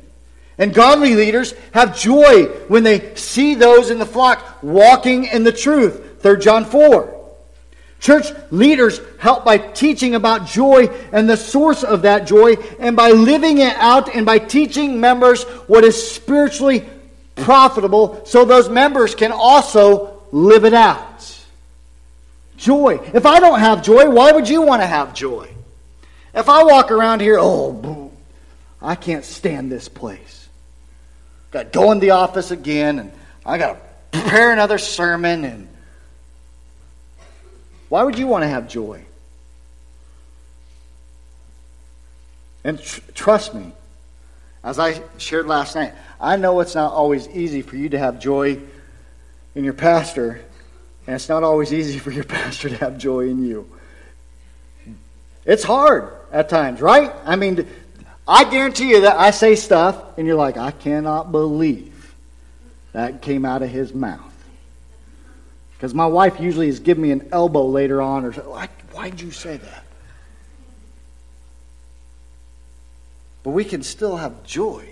And 0.60 0.76
godly 0.76 1.16
leaders 1.16 1.56
have 1.74 1.98
joy 1.98 2.46
when 2.68 2.84
they 2.84 3.16
see 3.16 3.56
those 3.56 3.90
in 3.90 3.98
the 3.98 4.06
flock 4.06 4.62
walking 4.62 5.26
in 5.26 5.44
the 5.44 5.52
truth, 5.52 6.22
3 6.22 6.38
John 6.40 6.66
4. 6.66 7.19
Church 8.00 8.28
leaders 8.50 9.02
help 9.20 9.44
by 9.44 9.58
teaching 9.58 10.16
about 10.16 10.48
joy 10.48 10.88
and 11.12 11.30
the 11.30 11.38
source 11.38 11.84
of 11.84 12.04
that 12.04 12.26
joy, 12.26 12.56
and 12.80 12.96
by 12.96 13.12
living 13.12 13.58
it 13.58 13.76
out 13.76 14.16
and 14.16 14.26
by 14.26 14.40
teaching 14.40 15.00
members 15.00 15.44
what 15.68 15.84
is 15.84 16.12
spiritually 16.12 16.88
profitable 17.36 18.26
so 18.26 18.46
those 18.46 18.70
members 18.70 19.16
can 19.16 19.32
also 19.32 20.22
live 20.32 20.66
it 20.66 20.74
out. 20.74 21.06
Joy. 22.58 23.00
If 23.14 23.26
I 23.26 23.40
don't 23.40 23.60
have 23.60 23.84
joy, 23.84 24.10
why 24.10 24.34
would 24.34 24.50
you 24.50 24.62
want 24.62 24.82
to 24.82 24.88
have 24.88 25.14
joy? 25.14 25.50
If 26.34 26.50
I 26.50 26.64
walk 26.64 26.92
around 26.92 27.22
here, 27.22 27.38
oh, 27.40 27.72
boo, 27.72 28.12
I 28.82 28.96
can't 28.96 29.24
stand 29.24 29.72
this 29.72 29.88
place. 29.88 30.48
Got 31.52 31.72
to 31.72 31.80
go 31.80 31.92
in 31.94 32.00
the 32.00 32.12
office 32.12 32.52
again, 32.52 33.00
and 33.00 33.12
I 33.46 33.58
got 33.58 33.74
to 34.12 34.20
prepare 34.20 34.52
another 34.52 34.78
sermon, 34.78 35.46
and 35.46 35.69
why 37.90 38.04
would 38.04 38.18
you 38.18 38.28
want 38.28 38.44
to 38.44 38.48
have 38.48 38.68
joy? 38.68 39.04
And 42.64 42.82
tr- 42.82 43.02
trust 43.14 43.54
me, 43.54 43.72
as 44.64 44.80
I 44.80 45.02
shared 45.18 45.48
last 45.48 45.76
night, 45.76 45.94
I 46.20 46.36
know 46.36 46.60
it's 46.60 46.76
not 46.76 46.94
always 46.94 47.28
easy 47.30 47.62
for 47.62 47.76
you 47.76 47.90
to 47.90 48.00
have 48.00 48.20
joy 48.20 48.60
in 49.56 49.64
your 49.64 49.74
pastor, 49.74 50.42
and 51.08 51.16
it's 51.16 51.30
not 51.30 51.44
always 51.44 51.74
easy 51.74 52.00
for 52.00 52.12
your 52.12 52.24
pastor 52.26 52.70
to 52.70 52.78
have 52.78 52.98
joy 52.98 53.28
in 53.30 53.46
you. 53.46 53.70
It's 55.46 55.64
hard 55.64 56.14
at 56.32 56.50
times, 56.50 56.82
right? 56.82 57.12
I 57.26 57.36
mean, 57.36 57.68
I 58.28 58.44
guarantee 58.44 58.92
you 58.92 59.02
that 59.02 59.18
I 59.18 59.32
say 59.32 59.56
stuff, 59.56 60.18
and 60.18 60.28
you're 60.28 60.36
like, 60.36 60.58
I 60.58 60.72
cannot 60.72 61.32
believe 61.32 62.14
that 62.92 63.22
came 63.22 63.46
out 63.46 63.64
of 63.64 63.70
his 63.70 63.94
mouth. 63.94 64.29
Because 65.80 65.94
my 65.94 66.08
wife 66.08 66.42
usually 66.42 66.68
is 66.68 66.82
giving 66.82 67.04
me 67.04 67.12
an 67.12 67.30
elbow 67.32 67.66
later 67.66 68.02
on, 68.02 68.26
or 68.26 68.32
why, 68.34 68.68
why'd 68.92 69.22
you 69.22 69.32
say 69.32 69.56
that? 69.56 69.86
But 73.44 73.52
we 73.52 73.64
can 73.64 73.82
still 73.82 74.18
have 74.18 74.44
joy. 74.44 74.90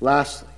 Lastly, 0.00 0.48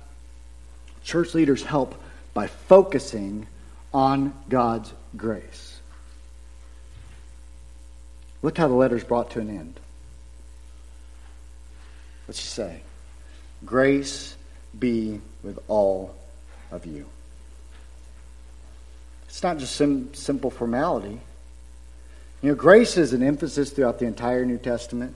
church 1.03 1.35
leaders 1.35 1.61
help 1.61 2.01
by 2.33 2.47
focusing 2.47 3.45
on 3.93 4.33
God's 4.49 4.91
grace. 5.15 5.79
Look 8.41 8.57
how 8.57 8.67
the 8.67 8.73
letter 8.73 8.95
is 8.95 9.03
brought 9.03 9.29
to 9.31 9.39
an 9.39 9.51
end. 9.51 9.79
What's 12.25 12.39
he 12.39 12.47
say? 12.47 12.81
Grace 13.63 14.35
be 14.79 15.21
with 15.43 15.59
all 15.67 16.15
of 16.71 16.87
you. 16.87 17.05
It's 19.29 19.43
not 19.43 19.59
just 19.59 19.75
some 19.75 20.11
simple 20.15 20.49
formality. 20.49 21.21
You 22.41 22.49
know, 22.49 22.55
grace 22.55 22.97
is 22.97 23.13
an 23.13 23.21
emphasis 23.21 23.69
throughout 23.69 23.99
the 23.99 24.05
entire 24.05 24.43
New 24.43 24.57
Testament. 24.57 25.15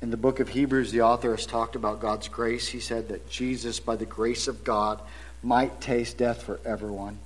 In 0.00 0.10
the 0.10 0.16
book 0.16 0.40
of 0.40 0.48
Hebrews, 0.48 0.90
the 0.90 1.02
author 1.02 1.36
has 1.36 1.44
talked 1.44 1.76
about 1.76 2.00
God's 2.00 2.28
grace. 2.28 2.66
He 2.66 2.80
said 2.80 3.08
that 3.08 3.28
Jesus, 3.28 3.78
by 3.78 3.96
the 3.96 4.06
grace 4.06 4.48
of 4.48 4.64
God, 4.64 5.02
might 5.42 5.82
taste 5.82 6.16
death 6.16 6.42
for 6.42 6.60
everyone. 6.64 7.18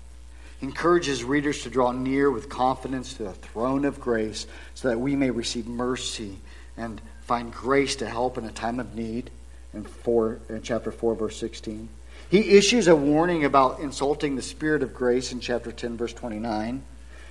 He 0.59 0.67
encourages 0.67 1.23
readers 1.23 1.63
to 1.63 1.71
draw 1.71 1.93
near 1.93 2.29
with 2.29 2.49
confidence 2.49 3.15
to 3.15 3.23
the 3.23 3.35
throne 3.35 3.85
of 3.85 4.01
grace 4.01 4.49
so 4.75 4.89
that 4.89 4.99
we 4.99 5.15
may 5.15 5.31
receive 5.31 5.69
mercy 5.69 6.39
and 6.77 7.01
find 7.21 7.53
grace 7.53 7.95
to 7.97 8.09
help 8.09 8.37
in 8.37 8.45
a 8.45 8.51
time 8.51 8.81
of 8.81 8.97
need 8.97 9.31
in, 9.73 9.85
four, 9.85 10.41
in 10.49 10.61
chapter 10.63 10.91
4, 10.91 11.15
verse 11.15 11.37
16. 11.37 11.89
He 12.35 12.57
issues 12.57 12.89
a 12.89 12.97
warning 12.97 13.45
about 13.45 13.79
insulting 13.79 14.35
the 14.35 14.43
Spirit 14.43 14.83
of 14.83 14.93
grace 14.93 15.31
in 15.31 15.39
chapter 15.39 15.71
10, 15.71 15.97
verse 15.97 16.13
29, 16.13 16.83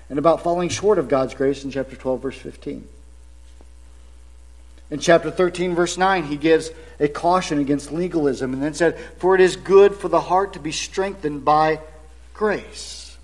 and 0.09 0.17
about 0.17 0.43
falling 0.43 0.69
short 0.69 0.97
of 0.97 1.09
God's 1.09 1.33
grace 1.33 1.65
in 1.65 1.71
chapter 1.71 1.97
12, 1.97 2.21
verse 2.21 2.37
15. 2.37 2.87
In 4.91 4.99
chapter 4.99 5.29
13, 5.29 5.75
verse 5.75 5.97
9, 5.97 6.23
he 6.23 6.37
gives 6.37 6.71
a 7.01 7.09
caution 7.09 7.59
against 7.59 7.91
legalism 7.91 8.53
and 8.53 8.63
then 8.63 8.73
said, 8.73 8.97
For 9.17 9.35
it 9.35 9.41
is 9.41 9.57
good 9.57 9.93
for 9.93 10.07
the 10.07 10.21
heart 10.21 10.53
to 10.53 10.59
be 10.59 10.71
strengthened 10.71 11.43
by 11.43 11.81
grace. 12.33 13.17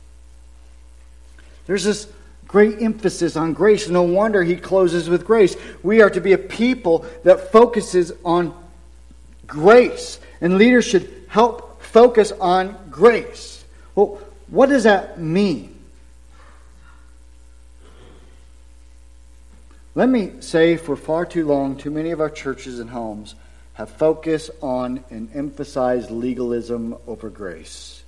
There's 1.65 1.85
this 1.85 2.11
great 2.45 2.81
emphasis 2.81 3.37
on 3.37 3.53
grace. 3.53 3.87
No 3.87 4.03
wonder 4.03 4.43
he 4.43 4.57
closes 4.57 5.07
with 5.07 5.25
grace. 5.25 5.55
We 5.81 6.01
are 6.01 6.09
to 6.09 6.19
be 6.19 6.33
a 6.33 6.37
people 6.37 7.05
that 7.23 7.53
focuses 7.53 8.11
on 8.25 8.53
grace. 9.47 10.19
And 10.41 10.57
leaders 10.57 10.83
should 10.83 11.23
help 11.29 11.67
focus 11.91 12.31
on 12.31 12.77
grace. 12.91 13.63
Well, 13.95 14.19
what 14.47 14.69
does 14.69 14.83
that 14.83 15.19
mean? 15.19 15.75
Let 19.95 20.07
me 20.07 20.33
say 20.39 20.77
for 20.77 20.95
far 20.95 21.25
too 21.25 21.45
long, 21.45 21.75
too 21.75 21.91
many 21.91 22.11
of 22.11 22.21
our 22.21 22.29
churches 22.29 22.79
and 22.79 22.89
homes 22.89 23.35
have 23.73 23.89
focused 23.89 24.51
on 24.61 25.03
and 25.09 25.29
emphasized 25.33 26.11
legalism 26.11 26.95
over 27.07 27.29
grace. 27.29 28.03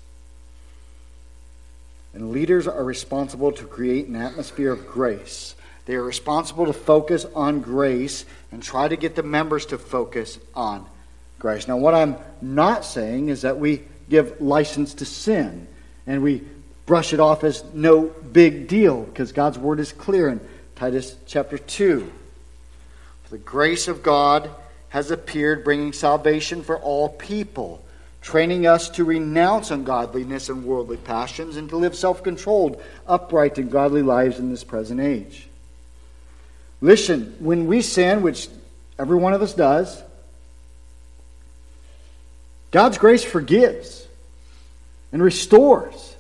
And 2.14 2.32
leaders 2.32 2.68
are 2.68 2.84
responsible 2.84 3.52
to 3.54 3.66
create 3.66 4.08
an 4.08 4.16
atmosphere 4.16 4.72
of 4.72 4.88
grace. 4.88 5.56
They 5.86 5.96
are 5.96 6.04
responsible 6.04 6.68
to 6.68 6.74
focus 6.74 7.26
on 7.36 7.62
grace 7.62 8.26
and 8.52 8.62
try 8.62 8.88
to 8.88 8.96
get 8.96 9.16
the 9.16 9.24
members 9.24 9.66
to 9.68 9.78
focus 9.78 10.38
on 10.54 10.86
grace. 11.42 11.68
Now, 11.68 11.78
what 11.78 11.96
I'm 11.96 12.18
not 12.40 12.86
saying 12.86 13.30
is 13.30 13.42
that 13.42 13.58
we 13.60 13.82
give 14.10 14.40
license 14.40 14.94
to 14.96 15.06
sin 15.06 15.68
and 16.06 16.22
we 16.22 16.44
brush 16.86 17.14
it 17.14 17.20
off 17.20 17.44
as 17.44 17.64
no 17.74 18.04
big 18.04 18.68
deal 18.68 19.04
because 19.04 19.32
God's 19.32 19.58
word 19.58 19.80
is 19.80 19.92
clear 19.92 20.30
in 20.30 20.40
Titus 20.76 21.16
chapter 21.26 21.58
2. 21.58 22.12
The 23.32 23.38
grace 23.40 23.88
of 23.88 24.04
God 24.04 24.52
has 24.90 25.10
appeared, 25.10 25.64
bringing 25.64 25.94
salvation 25.94 26.64
for 26.64 26.78
all 26.78 27.10
people, 27.10 27.82
training 28.22 28.68
us 28.68 28.90
to 28.90 29.04
renounce 29.04 29.72
ungodliness 29.72 30.50
and 30.50 30.64
worldly 30.64 30.98
passions 30.98 31.56
and 31.56 31.70
to 31.70 31.78
live 31.78 31.96
self 31.96 32.24
controlled, 32.24 32.80
upright, 33.08 33.58
and 33.58 33.72
godly 33.72 34.04
lives 34.04 34.38
in 34.38 34.52
this 34.52 34.64
present 34.64 35.00
age. 35.00 35.48
Listen, 36.82 37.36
when 37.40 37.68
we 37.68 37.82
sin, 37.82 38.22
which 38.22 38.48
every 39.00 39.18
one 39.18 39.34
of 39.34 39.42
us 39.42 39.54
does, 39.54 40.04
God's 42.72 42.98
grace 42.98 43.24
forgives 43.24 44.08
and 45.12 45.22
restores. 45.22 46.16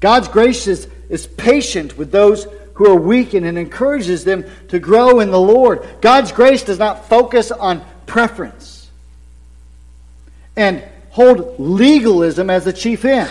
God's 0.00 0.28
grace 0.28 0.66
is, 0.66 0.88
is 1.08 1.26
patient 1.26 1.96
with 1.96 2.10
those 2.10 2.46
who 2.74 2.86
are 2.86 2.96
weakened 2.96 3.46
and 3.46 3.56
encourages 3.56 4.24
them 4.24 4.44
to 4.68 4.78
grow 4.78 5.20
in 5.20 5.30
the 5.30 5.40
Lord. 5.40 5.86
God's 6.00 6.32
grace 6.32 6.62
does 6.62 6.78
not 6.78 7.08
focus 7.08 7.50
on 7.50 7.84
preference 8.06 8.90
and 10.56 10.82
hold 11.10 11.58
legalism 11.58 12.50
as 12.50 12.64
the 12.64 12.72
chief 12.72 13.04
end. 13.04 13.30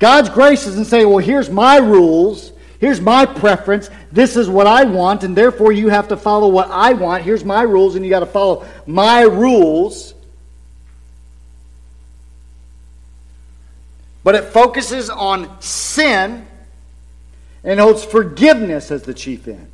God's 0.00 0.28
grace 0.28 0.64
doesn't 0.64 0.86
say, 0.86 1.04
well, 1.04 1.18
here's 1.18 1.48
my 1.48 1.76
rules, 1.76 2.50
here's 2.80 3.00
my 3.00 3.24
preference, 3.24 3.88
this 4.10 4.36
is 4.36 4.48
what 4.48 4.66
I 4.66 4.82
want, 4.84 5.22
and 5.22 5.36
therefore 5.36 5.70
you 5.70 5.88
have 5.88 6.08
to 6.08 6.16
follow 6.16 6.48
what 6.48 6.68
I 6.70 6.94
want. 6.94 7.22
Here's 7.22 7.44
my 7.44 7.62
rules, 7.62 7.94
and 7.94 8.04
you 8.04 8.10
got 8.10 8.20
to 8.20 8.26
follow 8.26 8.66
my 8.86 9.22
rules. 9.22 10.14
But 14.24 14.34
it 14.34 14.44
focuses 14.44 15.10
on 15.10 15.60
sin 15.60 16.46
and 17.64 17.80
holds 17.80 18.04
forgiveness 18.04 18.90
as 18.90 19.02
the 19.02 19.14
chief 19.14 19.48
end. 19.48 19.70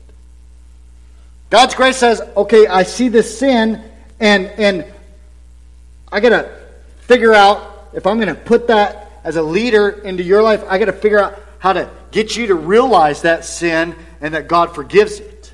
God's 1.50 1.74
grace 1.74 1.96
says, 1.96 2.20
okay, 2.36 2.66
I 2.66 2.82
see 2.82 3.08
this 3.08 3.38
sin, 3.38 3.82
and, 4.20 4.46
and 4.46 4.84
I 6.12 6.20
got 6.20 6.30
to 6.30 6.50
figure 7.00 7.32
out 7.32 7.90
if 7.94 8.06
I'm 8.06 8.16
going 8.16 8.28
to 8.28 8.34
put 8.34 8.68
that 8.68 9.10
as 9.24 9.36
a 9.36 9.42
leader 9.42 9.88
into 9.88 10.22
your 10.22 10.42
life, 10.42 10.62
I 10.68 10.78
got 10.78 10.86
to 10.86 10.92
figure 10.92 11.18
out 11.18 11.40
how 11.58 11.72
to 11.72 11.90
get 12.10 12.36
you 12.36 12.48
to 12.48 12.54
realize 12.54 13.22
that 13.22 13.44
sin 13.44 13.94
and 14.20 14.34
that 14.34 14.48
God 14.48 14.74
forgives 14.74 15.18
it. 15.18 15.52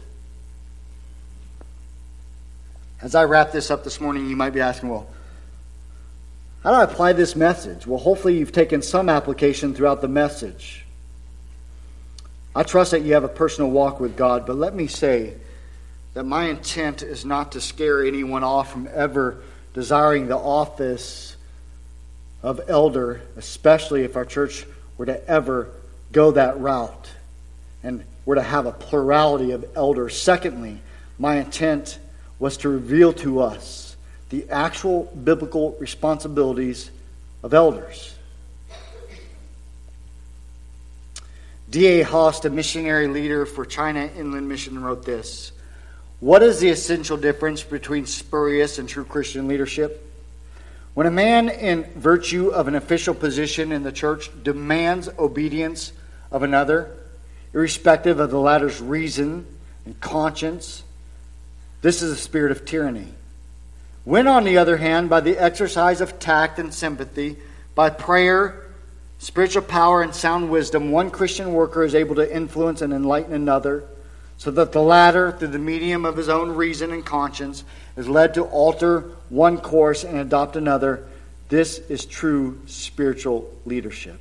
As 3.01 3.15
I 3.15 3.25
wrap 3.25 3.53
this 3.53 3.71
up 3.71 3.85
this 3.85 4.01
morning, 4.01 4.29
you 4.29 4.37
might 4.37 4.51
be 4.51 4.61
asking, 4.61 4.89
well, 4.89 5.07
how 6.65 6.71
do 6.71 6.77
I 6.77 6.85
apply 6.85 7.13
this 7.13 7.37
message? 7.37 7.87
Well, 7.87 7.99
hopefully, 7.99 8.39
you've 8.39 8.51
taken 8.51 8.81
some 8.81 9.11
application 9.11 9.75
throughout 9.75 10.01
the 10.01 10.09
message. 10.09 10.87
I 12.57 12.63
trust 12.63 12.93
that 12.93 13.03
you 13.03 13.13
have 13.13 13.25
a 13.25 13.29
personal 13.29 13.71
walk 13.71 14.01
with 14.01 14.17
God, 14.17 14.47
but 14.47 14.57
let 14.57 14.75
me 14.75 14.87
say 14.87 15.35
that 16.15 16.25
my 16.25 16.47
intent 16.47 17.03
is 17.03 17.27
not 17.27 17.53
to 17.53 17.61
scare 17.61 18.03
anyone 18.03 18.43
off 18.43 18.73
from 18.73 18.89
ever 18.95 19.43
desiring 19.75 20.27
the 20.27 20.39
office 20.39 21.37
of 22.43 22.63
elder, 22.67 23.21
especially 23.37 24.05
if 24.05 24.17
our 24.17 24.25
church 24.25 24.65
were 24.97 25.07
to 25.07 25.29
ever 25.29 25.69
go 26.13 26.31
that 26.31 26.59
route 26.59 27.11
and 27.83 28.05
were 28.25 28.37
to 28.37 28.43
have 28.43 28.65
a 28.65 28.73
plurality 28.73 29.51
of 29.51 29.67
elders. 29.77 30.17
Secondly, 30.17 30.81
my 31.19 31.37
intent 31.37 31.99
was 32.39 32.57
to 32.59 32.71
reveal 32.71 33.13
to 33.13 33.41
us 33.41 33.94
the 34.31 34.49
actual 34.51 35.05
biblical 35.05 35.77
responsibilities 35.79 36.91
of 37.43 37.55
elders. 37.55 38.15
D.A. 41.71 42.05
Hoste, 42.05 42.45
a 42.45 42.51
missionary 42.51 43.09
leader 43.09 43.47
for 43.47 43.65
China 43.65 44.09
Inland 44.17 44.49
Mission, 44.49 44.83
wrote 44.83 45.05
this 45.05 45.53
What 46.21 46.43
is 46.43 46.61
the 46.61 46.71
essential 46.71 47.17
difference 47.17 47.63
between 47.63 48.07
spurious 48.07 48.79
and 48.79 48.89
true 48.89 49.05
Christian 49.05 49.49
leadership? 49.49 50.01
When 50.95 51.09
a 51.09 51.11
man 51.11 51.49
in 51.49 51.85
virtue 51.97 52.51
of 52.51 52.69
an 52.69 52.77
official 52.77 53.15
position 53.15 53.73
in 53.73 53.83
the 53.83 53.91
church 53.91 54.31
demands 54.45 55.09
obedience 55.19 55.93
of 56.31 56.45
another, 56.45 56.95
irrespective 57.53 58.21
of 58.21 58.31
the 58.31 58.39
latter's 58.39 58.81
reason 58.81 59.45
and 59.85 60.01
conscience, 60.01 60.85
this 61.83 62.03
is 62.03 62.13
a 62.13 62.17
spirit 62.17 62.53
of 62.53 62.65
tyranny. 62.65 63.13
When, 64.05 64.29
on 64.29 64.45
the 64.45 64.59
other 64.59 64.77
hand, 64.77 65.09
by 65.09 65.21
the 65.21 65.39
exercise 65.39 66.01
of 66.01 66.19
tact 66.19 66.59
and 66.59 66.73
sympathy, 66.73 67.37
by 67.75 67.91
prayer, 67.91 68.63
spiritual 69.19 69.63
power, 69.63 70.03
and 70.03 70.15
sound 70.15 70.51
wisdom, 70.51 70.91
one 70.91 71.11
Christian 71.11 71.55
worker 71.55 71.83
is 71.83 71.95
able 71.95 72.15
to 72.17 72.37
influence 72.37 72.83
and 72.83 72.93
enlighten 72.93 73.33
another, 73.33 73.85
so 74.37 74.51
that 74.51 74.73
the 74.73 74.83
latter, 74.83 75.33
through 75.33 75.49
the 75.49 75.59
medium 75.59 76.05
of 76.05 76.17
his 76.17 76.29
own 76.29 76.51
reason 76.51 76.93
and 76.93 77.05
conscience, 77.05 77.65
is 77.97 78.09
led 78.09 78.35
to 78.35 78.43
alter 78.45 79.13
one 79.31 79.57
course 79.59 80.05
and 80.05 80.19
adopt 80.19 80.57
another, 80.57 81.07
this 81.49 81.79
is 81.79 82.05
true 82.05 82.61
spiritual 82.67 83.51
leadership. 83.65 84.19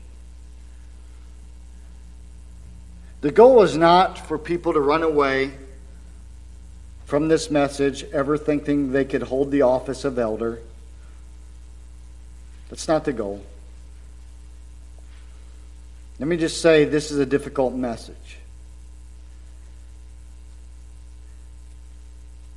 The 3.21 3.31
goal 3.31 3.63
is 3.63 3.75
not 3.75 4.17
for 4.17 4.37
people 4.37 4.73
to 4.73 4.79
run 4.79 5.03
away 5.03 5.51
from 7.13 7.27
this 7.27 7.51
message 7.51 8.03
ever 8.05 8.39
thinking 8.39 8.91
they 8.91 9.05
could 9.05 9.21
hold 9.21 9.51
the 9.51 9.61
office 9.61 10.03
of 10.03 10.17
elder. 10.17 10.59
That's 12.71 12.87
not 12.87 13.05
the 13.05 13.13
goal. 13.13 13.45
Let 16.17 16.27
me 16.27 16.37
just 16.37 16.59
say 16.59 16.85
this 16.85 17.11
is 17.11 17.19
a 17.19 17.25
difficult 17.27 17.75
message. 17.75 18.39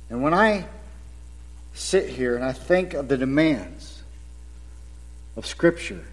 And 0.09 0.23
when 0.23 0.33
I 0.33 0.65
sit 1.75 2.09
here 2.09 2.35
and 2.35 2.43
I 2.43 2.53
think 2.53 2.95
of 2.95 3.09
the 3.09 3.17
demands 3.17 4.01
of 5.35 5.45
Scripture 5.45 6.03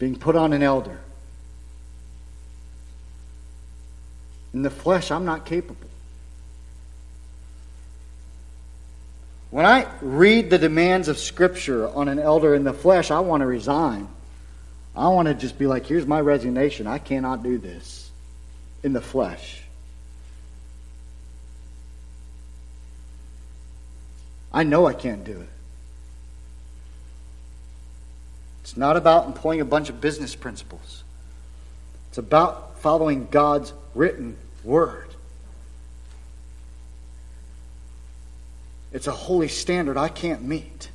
being 0.00 0.16
put 0.16 0.34
on 0.34 0.52
an 0.52 0.64
elder, 0.64 1.00
in 4.52 4.62
the 4.62 4.70
flesh, 4.70 5.12
I'm 5.12 5.24
not 5.24 5.46
capable. 5.46 5.89
When 9.50 9.66
I 9.66 9.86
read 10.00 10.48
the 10.48 10.58
demands 10.58 11.08
of 11.08 11.18
Scripture 11.18 11.88
on 11.88 12.08
an 12.08 12.18
elder 12.18 12.54
in 12.54 12.64
the 12.64 12.72
flesh, 12.72 13.10
I 13.10 13.20
want 13.20 13.40
to 13.40 13.46
resign. 13.46 14.08
I 14.94 15.08
want 15.08 15.28
to 15.28 15.34
just 15.34 15.58
be 15.58 15.66
like, 15.66 15.86
here's 15.86 16.06
my 16.06 16.20
resignation. 16.20 16.86
I 16.86 16.98
cannot 16.98 17.42
do 17.42 17.58
this 17.58 18.10
in 18.82 18.92
the 18.92 19.00
flesh. 19.00 19.62
I 24.52 24.64
know 24.64 24.86
I 24.86 24.94
can't 24.94 25.24
do 25.24 25.40
it. 25.40 25.48
It's 28.62 28.76
not 28.76 28.96
about 28.96 29.26
employing 29.26 29.60
a 29.60 29.64
bunch 29.64 29.88
of 29.88 30.00
business 30.00 30.34
principles, 30.36 31.02
it's 32.08 32.18
about 32.18 32.78
following 32.80 33.26
God's 33.30 33.72
written 33.94 34.36
word. 34.62 35.09
It's 38.92 39.06
a 39.06 39.12
holy 39.12 39.48
standard 39.48 39.96
I 39.96 40.08
can't 40.08 40.42
meet. 40.42 40.90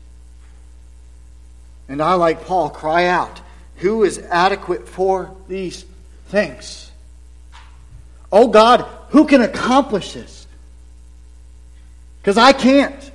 And 1.88 2.02
I, 2.02 2.16
like 2.16 2.46
Paul, 2.46 2.70
cry 2.70 3.06
out, 3.06 3.42
Who 3.78 4.04
is 4.04 4.20
adequate 4.20 4.88
for 4.88 5.36
these 5.48 5.86
things? 6.28 6.92
Oh 8.32 8.48
God, 8.48 8.86
who 9.10 9.26
can 9.26 9.42
accomplish 9.42 10.14
this? 10.14 10.48
Because 12.22 12.38
I 12.38 12.54
can't. 12.54 13.12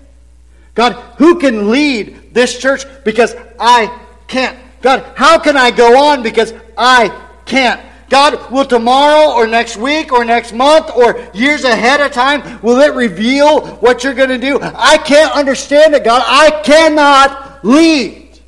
God, 0.75 0.93
who 1.19 1.39
can 1.39 1.71
lead 1.71 2.33
this 2.33 2.59
church? 2.59 2.85
Because 3.05 3.35
I 3.59 3.99
can't. 4.29 4.57
God, 4.81 5.13
how 5.17 5.39
can 5.39 5.57
I 5.57 5.73
go 5.73 5.99
on? 5.99 6.23
Because 6.23 6.55
I 6.79 7.09
can't. 7.45 7.81
God, 8.11 8.51
will 8.51 8.65
tomorrow 8.65 9.33
or 9.35 9.47
next 9.47 9.77
week 9.77 10.13
or 10.13 10.25
next 10.25 10.53
month 10.53 10.91
or 10.91 11.31
years 11.33 11.63
ahead 11.63 12.01
of 12.01 12.11
time, 12.11 12.61
will 12.61 12.81
it 12.81 12.93
reveal 12.93 13.77
what 13.77 14.03
you're 14.03 14.15
going 14.15 14.31
to 14.31 14.39
do? 14.39 14.59
I 14.61 14.99
can't 14.99 15.33
understand 15.33 15.95
it, 15.95 16.03
God. 16.05 16.21
I 16.27 16.61
cannot 16.63 17.65
lead. 17.65 18.41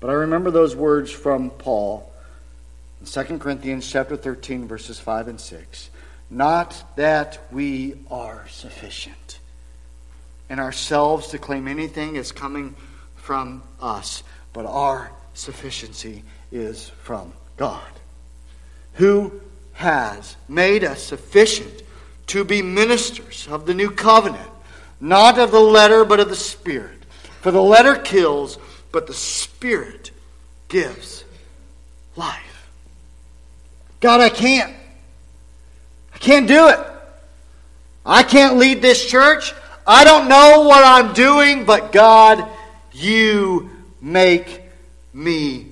But 0.00 0.10
I 0.10 0.14
remember 0.14 0.50
those 0.50 0.74
words 0.74 1.12
from 1.12 1.50
Paul 1.50 2.12
in 3.00 3.06
2 3.06 3.38
Corinthians 3.38 3.88
chapter 3.88 4.16
13 4.16 4.66
verses 4.66 4.98
5 4.98 5.28
and 5.28 5.40
6. 5.40 5.90
Not 6.30 6.82
that 6.96 7.38
we 7.52 7.94
are 8.10 8.44
sufficient 8.48 9.38
in 10.48 10.58
ourselves 10.58 11.28
to 11.28 11.38
claim 11.38 11.68
anything 11.68 12.16
as 12.16 12.32
coming 12.32 12.74
from 13.14 13.62
us, 13.80 14.24
but 14.52 14.66
our 14.66 15.12
sufficiency 15.34 16.24
is 16.50 16.88
from 17.02 17.32
God 17.56 17.80
who 18.94 19.40
has 19.72 20.36
made 20.48 20.84
us 20.84 21.02
sufficient 21.02 21.82
to 22.26 22.44
be 22.44 22.62
ministers 22.62 23.48
of 23.50 23.66
the 23.66 23.74
new 23.74 23.90
covenant, 23.90 24.50
not 25.00 25.38
of 25.38 25.50
the 25.50 25.60
letter, 25.60 26.04
but 26.04 26.20
of 26.20 26.28
the 26.28 26.36
Spirit. 26.36 27.04
For 27.40 27.50
the 27.50 27.62
letter 27.62 27.96
kills, 27.96 28.58
but 28.92 29.06
the 29.06 29.14
Spirit 29.14 30.10
gives 30.68 31.24
life. 32.16 32.68
God, 34.00 34.20
I 34.20 34.28
can't. 34.28 34.74
I 36.14 36.18
can't 36.18 36.46
do 36.46 36.68
it. 36.68 36.78
I 38.04 38.22
can't 38.22 38.56
lead 38.56 38.82
this 38.82 39.04
church. 39.04 39.54
I 39.86 40.04
don't 40.04 40.28
know 40.28 40.62
what 40.68 40.84
I'm 40.84 41.14
doing, 41.14 41.64
but 41.64 41.92
God, 41.92 42.46
you 42.92 43.70
make 44.00 44.62
me 45.12 45.69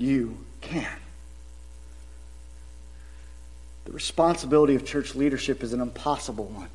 you 0.00 0.36
can. 0.60 0.88
The 3.84 3.92
responsibility 3.92 4.74
of 4.74 4.84
church 4.84 5.14
leadership 5.14 5.62
is 5.62 5.72
an 5.72 5.80
impossible 5.80 6.46
one, 6.46 6.68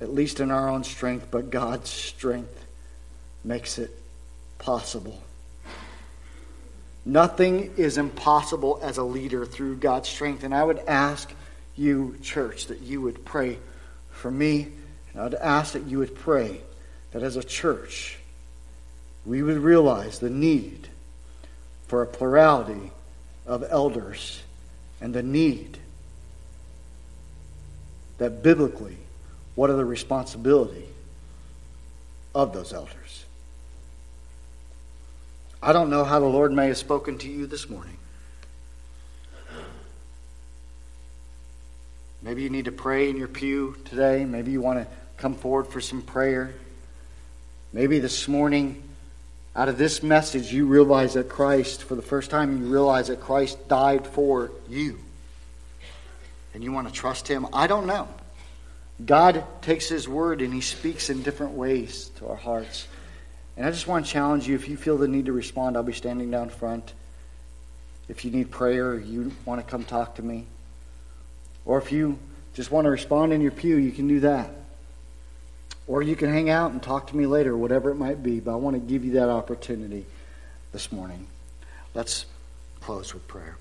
at 0.00 0.12
least 0.12 0.40
in 0.40 0.50
our 0.50 0.68
own 0.68 0.84
strength, 0.84 1.28
but 1.30 1.50
God's 1.50 1.90
strength 1.90 2.64
makes 3.44 3.78
it 3.78 3.90
possible. 4.58 5.22
Nothing 7.04 7.74
is 7.76 7.98
impossible 7.98 8.80
as 8.82 8.96
a 8.96 9.02
leader 9.02 9.44
through 9.44 9.76
God's 9.76 10.08
strength. 10.08 10.42
And 10.42 10.54
I 10.54 10.64
would 10.64 10.78
ask 10.78 11.30
you, 11.76 12.16
church, 12.22 12.68
that 12.68 12.80
you 12.80 13.02
would 13.02 13.24
pray 13.26 13.58
for 14.10 14.30
me. 14.30 14.68
And 15.12 15.20
I 15.20 15.24
would 15.24 15.34
ask 15.34 15.74
that 15.74 15.84
you 15.84 15.98
would 15.98 16.14
pray 16.14 16.60
that 17.12 17.22
as 17.22 17.36
a 17.36 17.44
church, 17.44 18.18
we 19.26 19.42
would 19.42 19.58
realize 19.58 20.18
the 20.18 20.30
need 20.30 20.88
for 21.86 22.02
a 22.02 22.06
plurality 22.06 22.90
of 23.46 23.64
elders 23.68 24.42
and 25.00 25.14
the 25.14 25.22
need 25.22 25.78
that 28.18 28.42
biblically, 28.42 28.96
what 29.54 29.70
are 29.70 29.76
the 29.76 29.84
responsibility 29.84 30.86
of 32.34 32.52
those 32.52 32.72
elders? 32.72 33.24
I 35.62 35.72
don't 35.72 35.90
know 35.90 36.04
how 36.04 36.20
the 36.20 36.26
Lord 36.26 36.52
may 36.52 36.68
have 36.68 36.76
spoken 36.76 37.18
to 37.18 37.28
you 37.28 37.46
this 37.46 37.68
morning. 37.70 37.96
Maybe 42.22 42.42
you 42.42 42.50
need 42.50 42.66
to 42.66 42.72
pray 42.72 43.10
in 43.10 43.16
your 43.16 43.28
pew 43.28 43.76
today. 43.84 44.24
Maybe 44.24 44.50
you 44.50 44.60
want 44.60 44.78
to 44.78 44.86
come 45.16 45.34
forward 45.34 45.66
for 45.66 45.80
some 45.80 46.02
prayer. 46.02 46.54
Maybe 47.72 47.98
this 47.98 48.28
morning 48.28 48.82
out 49.56 49.68
of 49.68 49.78
this 49.78 50.02
message, 50.02 50.52
you 50.52 50.66
realize 50.66 51.14
that 51.14 51.28
Christ, 51.28 51.84
for 51.84 51.94
the 51.94 52.02
first 52.02 52.30
time, 52.30 52.58
you 52.58 52.66
realize 52.66 53.08
that 53.08 53.20
Christ 53.20 53.68
died 53.68 54.06
for 54.06 54.50
you. 54.68 54.98
and 56.52 56.62
you 56.62 56.72
want 56.72 56.88
to 56.88 56.94
trust 56.94 57.26
Him? 57.26 57.46
I 57.52 57.66
don't 57.66 57.86
know. 57.86 58.08
God 59.04 59.44
takes 59.62 59.88
His 59.88 60.08
word 60.08 60.40
and 60.40 60.52
He 60.54 60.60
speaks 60.60 61.10
in 61.10 61.22
different 61.22 61.52
ways 61.52 62.10
to 62.16 62.28
our 62.28 62.36
hearts. 62.36 62.86
And 63.56 63.64
I 63.66 63.70
just 63.70 63.86
want 63.86 64.06
to 64.06 64.10
challenge 64.12 64.48
you 64.48 64.54
if 64.54 64.68
you 64.68 64.76
feel 64.76 64.98
the 64.98 65.08
need 65.08 65.26
to 65.26 65.32
respond, 65.32 65.76
I'll 65.76 65.82
be 65.82 65.92
standing 65.92 66.30
down 66.30 66.48
front. 66.48 66.92
If 68.08 68.24
you 68.24 68.30
need 68.30 68.50
prayer, 68.50 68.98
you 68.98 69.32
want 69.44 69.60
to 69.60 69.70
come 69.70 69.84
talk 69.84 70.16
to 70.16 70.22
me. 70.22 70.46
Or 71.64 71.78
if 71.78 71.92
you 71.92 72.18
just 72.54 72.70
want 72.70 72.84
to 72.86 72.90
respond 72.90 73.32
in 73.32 73.40
your 73.40 73.52
pew, 73.52 73.76
you 73.76 73.92
can 73.92 74.08
do 74.08 74.20
that. 74.20 74.50
Or 75.86 76.02
you 76.02 76.16
can 76.16 76.30
hang 76.32 76.48
out 76.48 76.72
and 76.72 76.82
talk 76.82 77.08
to 77.08 77.16
me 77.16 77.26
later, 77.26 77.56
whatever 77.56 77.90
it 77.90 77.96
might 77.96 78.22
be. 78.22 78.40
But 78.40 78.52
I 78.52 78.56
want 78.56 78.74
to 78.74 78.80
give 78.80 79.04
you 79.04 79.12
that 79.12 79.28
opportunity 79.28 80.06
this 80.72 80.90
morning. 80.90 81.26
Let's 81.94 82.26
close 82.80 83.12
with 83.12 83.26
prayer. 83.28 83.56